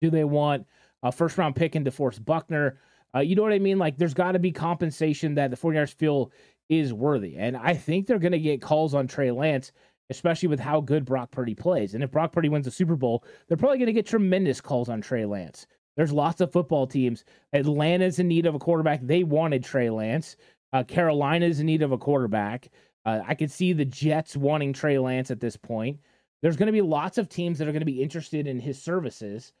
do 0.00 0.10
they 0.10 0.24
want 0.24 0.66
a 1.02 1.10
first 1.10 1.36
round 1.38 1.56
pick 1.56 1.74
in 1.74 1.84
DeForest 1.84 2.24
Buckner? 2.24 2.78
Uh, 3.14 3.20
you 3.20 3.34
know 3.34 3.42
what 3.42 3.52
I 3.52 3.58
mean? 3.58 3.78
Like, 3.78 3.96
there's 3.96 4.14
got 4.14 4.32
to 4.32 4.38
be 4.38 4.52
compensation 4.52 5.34
that 5.34 5.50
the 5.50 5.56
49ers 5.56 5.92
feel 5.92 6.30
is 6.68 6.92
worthy. 6.92 7.36
And 7.36 7.56
I 7.56 7.74
think 7.74 8.06
they're 8.06 8.20
going 8.20 8.30
to 8.32 8.38
get 8.38 8.62
calls 8.62 8.94
on 8.94 9.08
Trey 9.08 9.32
Lance, 9.32 9.72
especially 10.10 10.48
with 10.48 10.60
how 10.60 10.80
good 10.80 11.04
Brock 11.04 11.30
Purdy 11.30 11.54
plays. 11.54 11.94
And 11.94 12.02
if 12.02 12.10
Brock 12.10 12.32
Purdy 12.32 12.48
wins 12.48 12.64
the 12.64 12.70
Super 12.70 12.96
Bowl, 12.96 13.24
they're 13.48 13.56
probably 13.56 13.78
going 13.78 13.86
to 13.86 13.92
get 13.92 14.06
tremendous 14.06 14.60
calls 14.60 14.88
on 14.88 15.00
Trey 15.00 15.24
Lance. 15.24 15.66
There's 15.96 16.12
lots 16.12 16.40
of 16.40 16.52
football 16.52 16.86
teams. 16.86 17.24
Atlanta's 17.52 18.18
in 18.18 18.28
need 18.28 18.46
of 18.46 18.54
a 18.54 18.58
quarterback. 18.58 19.00
They 19.02 19.24
wanted 19.24 19.64
Trey 19.64 19.90
Lance. 19.90 20.36
Uh, 20.72 20.82
Carolina's 20.82 21.60
in 21.60 21.66
need 21.66 21.82
of 21.82 21.92
a 21.92 21.98
quarterback. 21.98 22.68
Uh, 23.04 23.20
I 23.26 23.34
could 23.34 23.50
see 23.50 23.72
the 23.72 23.84
Jets 23.84 24.36
wanting 24.36 24.72
Trey 24.72 24.98
Lance 24.98 25.30
at 25.30 25.40
this 25.40 25.56
point. 25.56 25.98
There's 26.42 26.56
going 26.56 26.66
to 26.66 26.72
be 26.72 26.82
lots 26.82 27.18
of 27.18 27.28
teams 27.28 27.58
that 27.58 27.68
are 27.68 27.72
going 27.72 27.80
to 27.80 27.86
be 27.86 28.02
interested 28.02 28.46
in 28.46 28.58
his 28.58 28.80
services. 28.82 29.52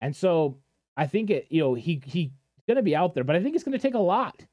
And 0.00 0.14
so 0.14 0.58
I 0.96 1.06
think 1.06 1.30
it, 1.30 1.46
you 1.50 1.60
know, 1.60 1.74
he 1.74 2.00
he's 2.04 2.30
going 2.66 2.76
to 2.76 2.82
be 2.82 2.96
out 2.96 3.14
there, 3.14 3.24
but 3.24 3.36
I 3.36 3.42
think 3.42 3.54
it's 3.54 3.64
going 3.64 3.76
to 3.76 3.82
take 3.82 3.94
a 3.94 3.98
lot. 3.98 4.44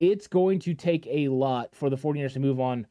It's 0.00 0.26
going 0.26 0.58
to 0.60 0.74
take 0.74 1.06
a 1.06 1.28
lot 1.28 1.74
for 1.74 1.90
the 1.90 1.96
49ers 1.96 2.32
to 2.32 2.40
move 2.40 2.58
on 2.58 2.86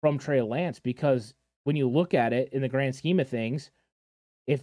from 0.00 0.18
Trey 0.18 0.40
Lance 0.40 0.80
because 0.80 1.34
when 1.64 1.76
you 1.76 1.88
look 1.88 2.14
at 2.14 2.32
it 2.32 2.50
in 2.52 2.62
the 2.62 2.68
grand 2.68 2.94
scheme 2.94 3.20
of 3.20 3.28
things, 3.28 3.70
if 4.46 4.62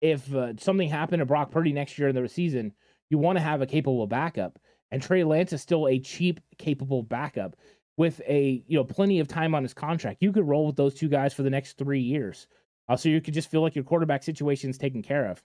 if 0.00 0.34
uh, 0.34 0.54
something 0.58 0.88
happened 0.88 1.20
to 1.20 1.26
Brock 1.26 1.50
Purdy 1.50 1.72
next 1.72 1.98
year 1.98 2.08
in 2.08 2.16
the 2.16 2.28
season, 2.28 2.72
you 3.10 3.18
want 3.18 3.36
to 3.36 3.42
have 3.42 3.60
a 3.60 3.66
capable 3.66 4.06
backup. 4.06 4.58
And 4.90 5.02
Trey 5.02 5.24
Lance 5.24 5.52
is 5.52 5.60
still 5.60 5.86
a 5.88 5.98
cheap, 6.00 6.40
capable 6.58 7.02
backup 7.02 7.56
with 7.96 8.20
a 8.26 8.64
you 8.66 8.78
know 8.78 8.84
plenty 8.84 9.20
of 9.20 9.28
time 9.28 9.54
on 9.54 9.62
his 9.62 9.74
contract. 9.74 10.22
You 10.22 10.32
could 10.32 10.48
roll 10.48 10.66
with 10.66 10.76
those 10.76 10.94
two 10.94 11.08
guys 11.08 11.34
for 11.34 11.42
the 11.42 11.50
next 11.50 11.78
three 11.78 12.00
years, 12.00 12.46
uh, 12.88 12.96
so 12.96 13.08
you 13.08 13.20
could 13.20 13.34
just 13.34 13.50
feel 13.50 13.62
like 13.62 13.74
your 13.74 13.84
quarterback 13.84 14.22
situation 14.22 14.70
is 14.70 14.78
taken 14.78 15.02
care 15.02 15.26
of 15.26 15.42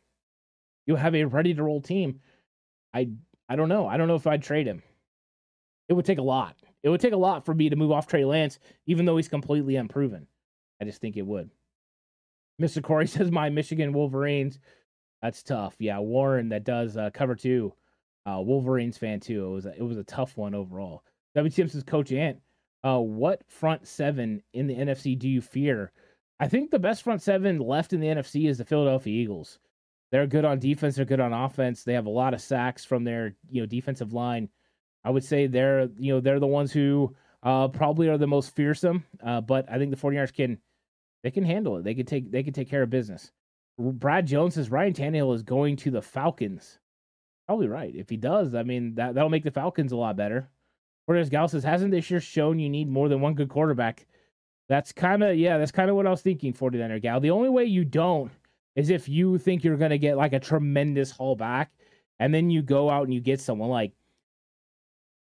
you 0.86 0.96
have 0.96 1.16
a 1.16 1.26
ready 1.26 1.54
to 1.54 1.64
roll 1.64 1.82
team. 1.82 2.20
I 2.94 3.10
I 3.50 3.56
don't 3.56 3.70
know. 3.70 3.88
I 3.88 3.98
don't 3.98 4.08
know 4.08 4.16
if 4.16 4.28
I'd 4.28 4.44
trade 4.44 4.68
him. 4.68 4.82
It 5.90 5.94
would 5.94 6.06
take 6.06 6.18
a 6.18 6.24
lot. 6.24 6.56
It 6.84 6.90
would 6.90 7.02
take 7.02 7.14
a 7.14 7.18
lot 7.18 7.46
for 7.46 7.54
me 7.54 7.70
to 7.70 7.76
move 7.76 7.92
off 7.92 8.08
Trey 8.08 8.26
Lance, 8.26 8.60
even 8.88 9.06
though 9.06 9.18
he's 9.18 9.28
completely 9.28 9.76
unproven. 9.76 10.28
I 10.82 10.86
just 10.86 11.02
think 11.02 11.18
it 11.18 11.26
would. 11.26 11.50
Mr. 12.62 12.82
Corey 12.82 13.08
says 13.08 13.32
my 13.32 13.50
Michigan 13.50 13.94
Wolverines. 13.94 14.60
That's 15.22 15.44
tough. 15.44 15.76
Yeah, 15.80 16.00
Warren 16.00 16.50
that 16.50 16.64
does 16.64 16.98
uh, 16.98 17.10
cover 17.14 17.36
two. 17.36 17.74
Uh, 18.26 18.42
Wolverines 18.42 18.98
fan 18.98 19.20
too. 19.20 19.46
It 19.46 19.50
was 19.50 19.66
a, 19.66 19.76
it 19.76 19.84
was 19.84 19.98
a 19.98 20.04
tough 20.04 20.38
one 20.38 20.56
overall. 20.56 21.04
WTM 21.38 21.70
says 21.70 21.84
Coach 21.84 22.12
Ant. 22.12 22.40
Uh, 22.84 23.00
what 23.00 23.42
front 23.50 23.88
seven 23.88 24.42
in 24.54 24.68
the 24.68 24.76
NFC 24.76 25.18
do 25.18 25.28
you 25.28 25.42
fear? 25.42 25.92
I 26.40 26.48
think 26.48 26.70
the 26.70 26.80
best 26.80 27.04
front 27.04 27.22
seven 27.22 27.60
left 27.60 27.94
in 27.94 28.00
the 28.00 28.08
NFC 28.08 28.48
is 28.48 28.58
the 28.58 28.66
Philadelphia 28.66 29.14
Eagles. 29.14 29.60
They're 30.12 30.28
good 30.28 30.46
on 30.46 30.60
defense. 30.60 30.96
They're 30.96 31.06
good 31.06 31.20
on 31.20 31.34
offense. 31.34 31.84
They 31.84 31.94
have 31.94 32.06
a 32.06 32.12
lot 32.12 32.34
of 32.34 32.42
sacks 32.42 32.86
from 32.86 33.04
their 33.04 33.36
you 33.50 33.62
know 33.62 33.66
defensive 33.66 34.14
line. 34.14 34.50
I 35.04 35.10
would 35.10 35.24
say 35.24 35.48
they're 35.48 35.90
you 35.98 36.14
know 36.14 36.20
they're 36.20 36.40
the 36.40 36.48
ones 36.48 36.72
who 36.72 37.16
uh, 37.44 37.68
probably 37.70 38.10
are 38.10 38.18
the 38.18 38.28
most 38.28 38.56
fearsome. 38.56 39.04
Uh, 39.24 39.42
but 39.42 39.70
I 39.72 39.78
think 39.78 39.92
the 39.92 39.98
49ers 39.98 40.34
can 40.34 40.58
they 41.26 41.32
can 41.32 41.44
handle 41.44 41.78
it. 41.78 41.84
They 41.84 41.96
can 41.96 42.06
take 42.06 42.30
they 42.30 42.44
can 42.44 42.54
take 42.54 42.70
care 42.70 42.84
of 42.84 42.92
business. 42.92 43.32
Brad 43.80 44.28
Jones 44.28 44.54
says 44.54 44.70
Ryan 44.70 44.94
Tannehill 44.94 45.34
is 45.34 45.42
going 45.42 45.76
to 45.78 45.90
the 45.90 46.02
Falcons. 46.04 46.78
Probably 47.48 47.68
right. 47.68 47.96
If 47.96 48.12
he 48.12 48.16
does, 48.16 48.54
I 48.54 48.62
mean 48.62 48.94
that 48.94 49.16
that'll 49.16 49.32
make 49.32 49.44
the 49.44 49.50
Falcons 49.50 49.92
a 49.92 49.98
lot 49.98 50.16
better. 50.16 50.48
Whereas 51.08 51.32
Gal 51.32 51.48
says, 51.48 51.64
hasn't 51.64 51.90
this 51.90 52.12
year 52.12 52.20
shown 52.20 52.60
you 52.60 52.70
need 52.70 52.88
more 52.88 53.10
than 53.10 53.22
one 53.22 53.34
good 53.34 53.50
quarterback? 53.50 54.06
That's 54.70 54.92
kind 54.92 55.24
of 55.24 55.36
yeah, 55.36 55.58
that's 55.58 55.72
kind 55.72 55.90
of 55.90 55.96
what 55.96 56.06
I 56.06 56.12
was 56.12 56.22
thinking, 56.22 56.54
49er 56.54 57.02
Gal. 57.02 57.20
The 57.20 57.32
only 57.32 57.50
way 57.50 57.66
you 57.66 57.86
don't 57.86 58.32
is 58.76 58.92
if 58.92 59.10
you 59.10 59.40
think 59.40 59.64
you're 59.64 59.78
going 59.78 59.90
to 59.90 59.98
get 59.98 60.18
like 60.18 60.34
a 60.34 60.40
tremendous 60.40 61.10
haul 61.10 61.36
back 61.36 61.72
and 62.20 62.32
then 62.36 62.52
you 62.52 62.62
go 62.62 62.92
out 62.92 63.06
and 63.06 63.14
you 63.16 63.20
get 63.20 63.42
someone 63.42 63.72
like 63.72 63.94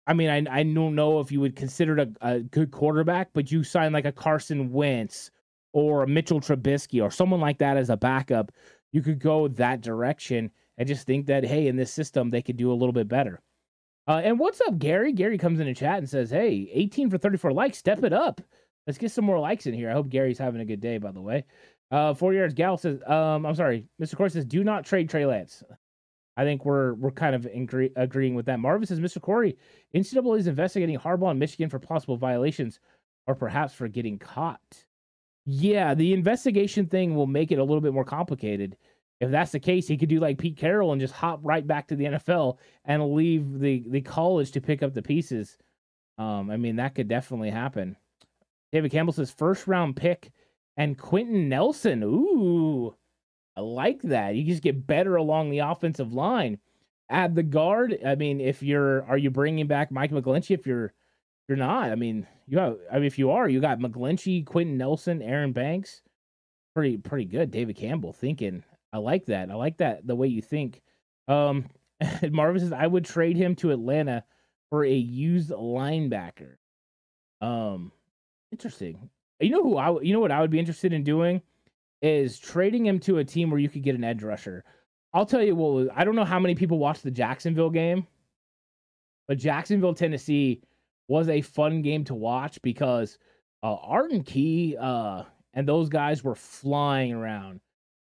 I 0.09 0.15
mean, 0.15 0.31
I 0.31 0.59
I 0.59 0.65
don't 0.65 0.97
know 0.97 1.21
if 1.21 1.31
you 1.31 1.39
would 1.39 1.55
consider 1.55 1.97
it 1.97 2.09
a, 2.21 2.29
a 2.29 2.41
good 2.41 2.73
quarterback, 2.73 3.29
but 3.33 3.53
you 3.53 3.63
sign 3.63 3.93
like 3.93 4.05
a 4.05 4.11
Carson 4.11 4.73
Wentz 4.73 5.31
or 5.73 6.07
Mitchell 6.07 6.41
Trubisky 6.41 7.03
or 7.03 7.11
someone 7.11 7.41
like 7.41 7.59
that 7.59 7.77
as 7.77 7.91
a 7.91 7.97
backup, 7.97 8.53
you 8.93 9.03
could 9.03 9.19
go 9.19 9.49
that 9.49 9.81
direction 9.81 10.51
and 10.79 10.89
just 10.89 11.07
think 11.07 11.27
that 11.27 11.45
hey, 11.45 11.67
in 11.67 11.77
this 11.77 11.93
system 11.93 12.31
they 12.31 12.43
could 12.43 12.57
do 12.57 12.73
a 12.73 12.75
little 12.75 12.93
bit 12.93 13.09
better. 13.09 13.41
Uh, 14.09 14.21
and 14.25 14.39
what's 14.39 14.61
up, 14.63 14.79
Gary? 14.79 15.13
Gary 15.13 15.39
comes 15.39 15.61
in 15.61 15.67
the 15.67 15.75
chat 15.75 15.99
and 15.99 16.09
says, 16.09 16.31
"Hey, 16.31 16.69
18 16.73 17.09
for 17.09 17.19
34 17.19 17.53
likes, 17.53 17.79
step 17.79 18.03
it 18.03 18.13
up. 18.13 18.41
Let's 18.87 18.99
get 18.99 19.13
some 19.13 19.25
more 19.25 19.39
likes 19.39 19.67
in 19.67 19.75
here." 19.75 19.91
I 19.91 19.93
hope 19.93 20.09
Gary's 20.09 20.39
having 20.39 20.61
a 20.61 20.65
good 20.65 20.81
day, 20.81 20.99
by 20.99 21.13
the 21.13 21.21
way. 21.21 21.45
Uh, 21.93 22.15
four 22.15 22.33
yards. 22.33 22.55
Gal 22.55 22.79
says, 22.79 23.03
um, 23.07 23.45
I'm 23.45 23.55
sorry. 23.55 23.87
Mr. 24.01 24.17
Corey 24.17 24.31
says, 24.31 24.47
do 24.47 24.65
not 24.65 24.87
trade 24.87 25.11
Trey 25.11 25.27
Lance. 25.27 25.63
I 26.39 26.45
think 26.45 26.65
we're 26.65 26.95
we're 26.95 27.11
kind 27.11 27.35
of 27.35 27.45
agree, 27.45 27.91
agreeing 27.95 28.35
with 28.35 28.47
that. 28.47 28.59
Marvin 28.59 28.87
says, 28.87 28.99
Mr. 28.99 29.21
Corey, 29.21 29.59
NCAA 29.95 30.39
is 30.39 30.47
investigating 30.47 30.99
Harbaugh 30.99 31.31
and 31.31 31.39
Michigan 31.39 31.69
for 31.69 31.79
possible 31.79 32.17
violations 32.17 32.81
or 33.27 33.35
perhaps 33.35 33.75
for 33.75 33.89
getting 33.89 34.19
caught. 34.19 34.87
Yeah, 35.45 35.95
the 35.95 36.13
investigation 36.13 36.87
thing 36.87 37.15
will 37.15 37.27
make 37.27 37.51
it 37.51 37.59
a 37.59 37.65
little 37.65 37.81
bit 37.81 37.93
more 37.93 38.05
complicated. 38.05 38.77
If 39.21 39.31
that's 39.31 39.53
the 39.53 39.61
case, 39.61 39.87
he 39.87 39.97
could 39.97 40.09
do 40.09 40.21
like 40.21 40.39
Pete 40.39 40.57
Carroll 40.57 40.93
and 40.93 41.01
just 41.01 41.15
hop 41.15 41.41
right 41.43 41.67
back 41.67 41.89
to 41.89 41.97
the 41.97 42.05
NFL 42.05 42.59
and 42.85 43.15
leave 43.15 43.61
the, 43.61 43.85
the 43.89 44.01
college 44.01 44.51
to 44.53 44.61
pick 44.61 44.83
up 44.83 44.95
the 44.95 45.03
pieces. 45.03 45.59
Um, 46.19 46.51
I 46.51 46.57
mean, 46.57 46.77
that 46.77 46.95
could 46.95 47.09
definitely 47.09 47.51
happen. 47.51 47.97
David 48.73 48.91
Campbell 48.91 49.13
says, 49.13 49.31
first 49.31 49.67
round 49.67 49.97
pick 49.97 50.33
and 50.77 50.99
Quenton 50.99 51.49
Nelson. 51.49 52.03
Ooh, 52.03 52.97
I 53.57 53.61
like 53.61 54.03
that. 54.03 54.35
You 54.35 54.45
just 54.45 54.63
get 54.63 54.87
better 54.87 55.17
along 55.17 55.51
the 55.51 55.61
offensive 55.61 56.13
line. 56.13 56.59
Add 57.09 57.35
the 57.35 57.43
guard. 57.43 57.99
I 58.05 58.15
mean, 58.15 58.41
if 58.41 58.63
you're, 58.63 59.05
are 59.05 59.19
you 59.19 59.31
bringing 59.31 59.67
back 59.67 59.93
Mike 59.93 60.11
McGlinchey? 60.11 60.53
If 60.53 60.67
you're, 60.67 60.95
you're 61.53 61.59
not, 61.59 61.91
I 61.91 61.97
mean, 61.97 62.27
you 62.47 62.59
have. 62.59 62.79
I 62.91 62.95
mean, 62.95 63.05
if 63.05 63.19
you 63.19 63.31
are, 63.31 63.47
you 63.47 63.61
got 63.61 63.79
McGlinchey, 63.79 64.47
Quenton 64.47 64.79
Nelson, 64.79 65.21
Aaron 65.21 65.53
Banks. 65.53 66.01
Pretty, 66.75 66.97
pretty 66.97 67.27
good. 67.27 67.51
David 67.51 67.77
Campbell 67.77 68.15
thinking. 68.15 68.65
I 68.91 68.97
like 68.97 69.27
that. 69.27 69.51
I 69.51 69.55
like 69.55 69.77
that 69.77 70.07
the 70.07 70.17
way 70.17 70.29
you 70.29 70.41
think. 70.41 70.81
Um, 71.29 71.67
Marvin 72.31 72.61
says 72.61 72.73
I 72.73 72.87
would 72.87 73.05
trade 73.05 73.37
him 73.37 73.55
to 73.57 73.71
Atlanta 73.71 74.25
for 74.71 74.83
a 74.83 74.95
used 74.95 75.51
linebacker. 75.51 76.55
Um, 77.43 77.93
interesting. 78.51 79.11
You 79.39 79.51
know 79.51 79.63
who 79.63 79.77
I 79.77 80.01
you 80.01 80.15
know 80.15 80.21
what 80.21 80.33
I 80.33 80.41
would 80.41 80.51
be 80.51 80.59
interested 80.59 80.95
in 80.95 81.05
doing 81.05 81.43
is 82.01 82.39
trading 82.39 82.87
him 82.87 82.99
to 83.01 83.19
a 83.19 83.25
team 83.25 83.51
where 83.51 83.61
you 83.61 83.69
could 83.69 83.83
get 83.83 83.95
an 83.95 84.05
edge 84.05 84.23
rusher. 84.23 84.65
I'll 85.13 85.27
tell 85.27 85.43
you 85.43 85.55
what 85.55 85.89
I 85.95 86.05
don't 86.05 86.17
know 86.17 86.25
how 86.25 86.39
many 86.39 86.55
people 86.55 86.79
watched 86.79 87.03
the 87.03 87.11
Jacksonville 87.11 87.69
game, 87.69 88.07
but 89.29 89.37
Jacksonville, 89.37 89.93
Tennessee 89.93 90.63
was 91.13 91.29
a 91.29 91.43
fun 91.43 91.83
game 91.83 92.05
to 92.05 92.15
watch 92.15 92.61
because 92.63 93.19
uh, 93.63 93.75
Arden 93.75 94.23
Key 94.23 94.79
uh, 94.81 95.25
and 95.53 95.69
those 95.69 95.91
guys 95.91 96.25
were 96.25 96.35
flying 96.35 97.13
around. 97.13 97.61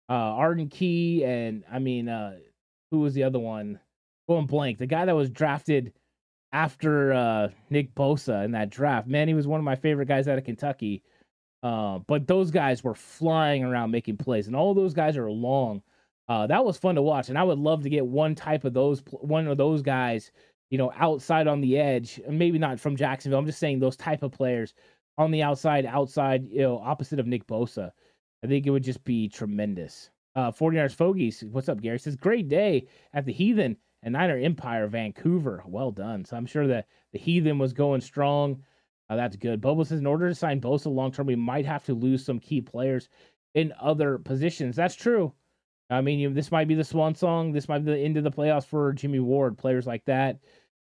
Uh, 0.09 0.13
Arden 0.13 0.69
Key 0.69 1.25
and 1.25 1.65
I 1.69 1.79
mean, 1.79 2.07
uh, 2.07 2.37
who 2.89 2.99
was 2.99 3.13
the 3.13 3.23
other 3.23 3.37
one? 3.37 3.81
Going 4.29 4.45
blank. 4.45 4.77
The 4.77 4.85
guy 4.87 5.03
that 5.03 5.15
was 5.15 5.29
drafted 5.29 5.91
after 6.53 7.11
uh, 7.11 7.49
Nick 7.69 7.93
Bosa 7.95 8.45
in 8.45 8.51
that 8.51 8.69
draft. 8.69 9.09
Man, 9.09 9.27
he 9.27 9.33
was 9.33 9.45
one 9.45 9.59
of 9.59 9.65
my 9.65 9.75
favorite 9.75 10.07
guys 10.07 10.29
out 10.29 10.37
of 10.37 10.45
Kentucky. 10.45 11.03
Uh, 11.63 11.99
but 12.07 12.27
those 12.27 12.49
guys 12.49 12.81
were 12.81 12.95
flying 12.95 13.65
around 13.65 13.91
making 13.91 14.17
plays, 14.17 14.47
and 14.47 14.55
all 14.55 14.73
those 14.73 14.93
guys 14.93 15.17
are 15.17 15.29
long. 15.29 15.81
Uh, 16.29 16.47
that 16.47 16.63
was 16.63 16.77
fun 16.77 16.95
to 16.95 17.01
watch, 17.01 17.27
and 17.27 17.37
I 17.37 17.43
would 17.43 17.59
love 17.59 17.83
to 17.83 17.89
get 17.89 18.05
one 18.05 18.35
type 18.35 18.63
of 18.63 18.73
those 18.73 19.03
one 19.11 19.47
of 19.47 19.57
those 19.57 19.81
guys, 19.81 20.31
you 20.71 20.77
know, 20.77 20.91
outside 20.97 21.47
on 21.47 21.61
the 21.61 21.77
edge. 21.77 22.19
Maybe 22.27 22.57
not 22.57 22.79
from 22.79 22.95
Jacksonville. 22.95 23.37
I'm 23.37 23.45
just 23.45 23.59
saying 23.59 23.79
those 23.79 23.97
type 23.97 24.23
of 24.23 24.31
players 24.31 24.73
on 25.17 25.29
the 25.29 25.43
outside, 25.43 25.85
outside, 25.85 26.47
you 26.49 26.61
know, 26.61 26.79
opposite 26.79 27.19
of 27.19 27.27
Nick 27.27 27.45
Bosa. 27.45 27.91
I 28.43 28.47
think 28.47 28.65
it 28.65 28.71
would 28.71 28.83
just 28.83 29.03
be 29.03 29.29
tremendous. 29.29 30.09
Uh, 30.35 30.51
49ers 30.51 30.95
Fogies, 30.95 31.43
what's 31.51 31.69
up, 31.69 31.81
Gary? 31.81 31.99
Says 31.99 32.15
great 32.15 32.47
day 32.47 32.87
at 33.13 33.25
the 33.25 33.33
Heathen 33.33 33.75
and 34.01 34.13
Niner 34.13 34.37
Empire, 34.37 34.87
Vancouver. 34.87 35.61
Well 35.67 35.91
done. 35.91 36.23
So 36.25 36.37
I'm 36.37 36.45
sure 36.45 36.65
that 36.67 36.87
the 37.11 37.19
Heathen 37.19 37.59
was 37.59 37.73
going 37.73 38.01
strong. 38.01 38.63
Uh, 39.09 39.17
that's 39.17 39.35
good. 39.35 39.59
Bobo 39.59 39.83
says 39.83 39.99
in 39.99 40.07
order 40.07 40.29
to 40.29 40.35
sign 40.35 40.61
Bosa 40.61 40.91
long 40.91 41.11
term, 41.11 41.27
we 41.27 41.35
might 41.35 41.65
have 41.65 41.83
to 41.85 41.93
lose 41.93 42.25
some 42.25 42.39
key 42.39 42.61
players 42.61 43.09
in 43.53 43.73
other 43.79 44.17
positions. 44.17 44.77
That's 44.77 44.95
true. 44.95 45.33
I 45.89 45.99
mean, 45.99 46.19
you 46.19 46.33
this 46.33 46.51
might 46.51 46.69
be 46.69 46.75
the 46.75 46.85
swan 46.85 47.13
song. 47.13 47.51
This 47.51 47.67
might 47.67 47.79
be 47.79 47.91
the 47.91 47.99
end 47.99 48.15
of 48.15 48.23
the 48.23 48.31
playoffs 48.31 48.65
for 48.65 48.93
Jimmy 48.93 49.19
Ward, 49.19 49.57
players 49.57 49.85
like 49.85 50.05
that. 50.05 50.39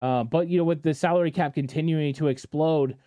Uh, 0.01 0.23
but 0.23 0.47
you 0.47 0.57
know, 0.57 0.63
with 0.63 0.83
the 0.83 0.93
salary 0.93 1.31
cap 1.31 1.53
continuing 1.53 2.13
to 2.15 2.27
explode, 2.27 2.97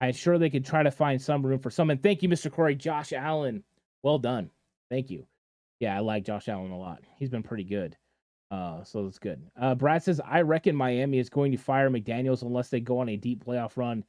I'm 0.00 0.12
sure 0.12 0.38
they 0.38 0.50
could 0.50 0.64
try 0.64 0.82
to 0.82 0.90
find 0.90 1.20
some 1.20 1.44
room 1.44 1.58
for 1.58 1.70
some. 1.70 1.90
And 1.90 2.02
thank 2.02 2.22
you, 2.22 2.28
Mr. 2.28 2.50
Corey, 2.50 2.74
Josh 2.74 3.12
Allen. 3.12 3.64
Well 4.02 4.18
done. 4.18 4.50
Thank 4.90 5.10
you. 5.10 5.26
Yeah, 5.80 5.96
I 5.96 6.00
like 6.00 6.24
Josh 6.24 6.48
Allen 6.48 6.70
a 6.70 6.78
lot. 6.78 7.02
He's 7.18 7.30
been 7.30 7.42
pretty 7.42 7.64
good. 7.64 7.96
Uh, 8.50 8.84
so 8.84 9.04
that's 9.04 9.18
good. 9.18 9.42
Uh, 9.60 9.74
Brad 9.74 10.02
says, 10.02 10.20
I 10.24 10.42
reckon 10.42 10.76
Miami 10.76 11.18
is 11.18 11.28
going 11.28 11.52
to 11.52 11.58
fire 11.58 11.90
McDaniels 11.90 12.42
unless 12.42 12.68
they 12.68 12.80
go 12.80 13.00
on 13.00 13.08
a 13.08 13.16
deep 13.16 13.44
playoff 13.44 13.76
run 13.76 14.04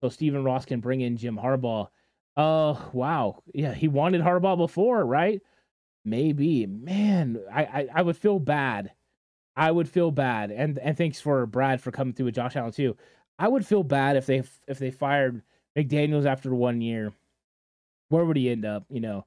so 0.00 0.08
Stephen 0.08 0.44
Ross 0.44 0.64
can 0.64 0.80
bring 0.80 1.00
in 1.00 1.16
Jim 1.16 1.36
Harbaugh. 1.36 1.88
Uh, 2.36 2.76
wow. 2.92 3.42
Yeah, 3.52 3.74
he 3.74 3.88
wanted 3.88 4.20
Harbaugh 4.20 4.56
before, 4.56 5.04
right? 5.04 5.40
Maybe. 6.04 6.66
Man, 6.66 7.40
I, 7.52 7.62
I, 7.62 7.88
I 7.96 8.02
would 8.02 8.16
feel 8.16 8.38
bad. 8.38 8.92
I 9.58 9.72
would 9.72 9.88
feel 9.88 10.12
bad. 10.12 10.52
And 10.52 10.78
and 10.78 10.96
thanks 10.96 11.20
for 11.20 11.44
Brad 11.44 11.80
for 11.80 11.90
coming 11.90 12.14
through 12.14 12.26
with 12.26 12.36
Josh 12.36 12.54
Allen 12.54 12.72
too. 12.72 12.96
I 13.40 13.48
would 13.48 13.66
feel 13.66 13.82
bad 13.82 14.16
if 14.16 14.24
they 14.24 14.44
if 14.68 14.78
they 14.78 14.92
fired 14.92 15.42
McDaniels 15.76 16.26
after 16.26 16.54
one 16.54 16.80
year. 16.80 17.12
Where 18.08 18.24
would 18.24 18.36
he 18.36 18.50
end 18.50 18.64
up? 18.64 18.84
You 18.88 19.00
know, 19.00 19.26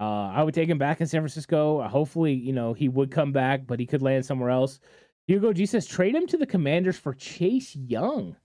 uh, 0.00 0.30
I 0.34 0.44
would 0.44 0.54
take 0.54 0.68
him 0.68 0.78
back 0.78 1.00
in 1.00 1.08
San 1.08 1.20
Francisco. 1.20 1.82
Hopefully, 1.82 2.32
you 2.32 2.52
know, 2.52 2.72
he 2.72 2.88
would 2.88 3.10
come 3.10 3.32
back, 3.32 3.66
but 3.66 3.80
he 3.80 3.86
could 3.86 4.02
land 4.02 4.24
somewhere 4.24 4.50
else. 4.50 4.78
Hugo 5.26 5.52
G 5.52 5.66
says 5.66 5.86
trade 5.86 6.14
him 6.14 6.28
to 6.28 6.36
the 6.36 6.46
Commanders 6.46 6.96
for 6.98 7.12
Chase 7.12 7.74
Young. 7.74 8.36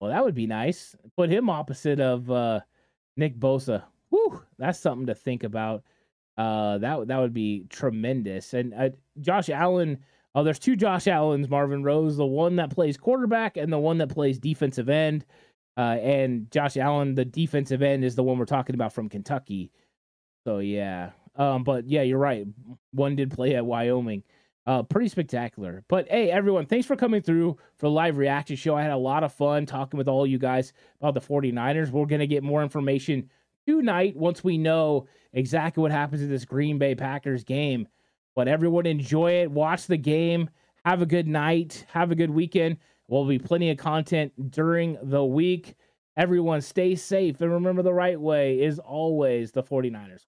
Well, 0.00 0.10
that 0.10 0.24
would 0.24 0.34
be 0.34 0.46
nice. 0.46 0.96
Put 1.16 1.30
him 1.30 1.48
opposite 1.48 2.00
of 2.00 2.30
uh, 2.30 2.60
Nick 3.16 3.38
Bosa. 3.38 3.84
Whew, 4.10 4.42
that's 4.58 4.80
something 4.80 5.06
to 5.06 5.14
think 5.14 5.44
about. 5.44 5.84
Uh, 6.36 6.78
that 6.78 7.08
that 7.08 7.18
would 7.18 7.34
be 7.34 7.66
tremendous. 7.68 8.54
And 8.54 8.74
uh, 8.74 8.90
Josh 9.20 9.48
Allen. 9.48 9.98
Oh, 10.34 10.44
there's 10.44 10.58
two 10.58 10.76
Josh 10.76 11.06
Allens, 11.06 11.48
Marvin 11.48 11.82
Rose, 11.82 12.16
the 12.16 12.26
one 12.26 12.56
that 12.56 12.70
plays 12.70 12.96
quarterback 12.96 13.56
and 13.56 13.72
the 13.72 13.78
one 13.78 13.98
that 13.98 14.08
plays 14.08 14.38
defensive 14.38 14.88
end. 14.88 15.24
Uh, 15.76 15.96
and 16.02 16.50
Josh 16.50 16.76
Allen, 16.76 17.14
the 17.14 17.24
defensive 17.24 17.82
end, 17.82 18.04
is 18.04 18.14
the 18.14 18.22
one 18.22 18.38
we're 18.38 18.44
talking 18.44 18.74
about 18.74 18.92
from 18.92 19.08
Kentucky. 19.08 19.70
So 20.44 20.58
yeah, 20.58 21.10
um, 21.36 21.62
but 21.62 21.88
yeah, 21.88 22.02
you're 22.02 22.18
right. 22.18 22.46
One 22.92 23.16
did 23.16 23.30
play 23.30 23.54
at 23.54 23.64
Wyoming. 23.64 24.24
Uh, 24.66 24.82
pretty 24.82 25.08
spectacular. 25.08 25.82
But 25.88 26.08
hey, 26.10 26.30
everyone, 26.30 26.66
thanks 26.66 26.86
for 26.86 26.94
coming 26.94 27.22
through 27.22 27.56
for 27.76 27.86
the 27.86 27.90
live 27.90 28.18
reaction 28.18 28.56
show. 28.56 28.76
I 28.76 28.82
had 28.82 28.90
a 28.90 28.98
lot 28.98 29.24
of 29.24 29.32
fun 29.32 29.64
talking 29.64 29.96
with 29.96 30.08
all 30.08 30.26
you 30.26 30.38
guys 30.38 30.74
about 31.00 31.14
the 31.14 31.20
49ers. 31.20 31.90
We're 31.90 32.04
going 32.04 32.20
to 32.20 32.26
get 32.26 32.42
more 32.42 32.62
information 32.62 33.30
tonight 33.66 34.16
once 34.16 34.44
we 34.44 34.58
know 34.58 35.06
exactly 35.32 35.80
what 35.80 35.90
happens 35.90 36.22
in 36.22 36.28
this 36.28 36.44
Green 36.44 36.76
Bay 36.76 36.94
Packers 36.94 37.44
game. 37.44 37.88
But 38.38 38.46
everyone 38.46 38.86
enjoy 38.86 39.40
it. 39.40 39.50
Watch 39.50 39.88
the 39.88 39.96
game. 39.96 40.48
Have 40.84 41.02
a 41.02 41.06
good 41.06 41.26
night. 41.26 41.84
Have 41.88 42.12
a 42.12 42.14
good 42.14 42.30
weekend. 42.30 42.76
We'll 43.08 43.26
be 43.26 43.40
plenty 43.40 43.68
of 43.70 43.78
content 43.78 44.52
during 44.52 44.96
the 45.02 45.24
week. 45.24 45.74
Everyone 46.16 46.60
stay 46.60 46.94
safe 46.94 47.40
and 47.40 47.50
remember 47.50 47.82
the 47.82 47.92
right 47.92 48.20
way 48.20 48.60
is 48.60 48.78
always 48.78 49.50
the 49.50 49.64
49ers. 49.64 50.26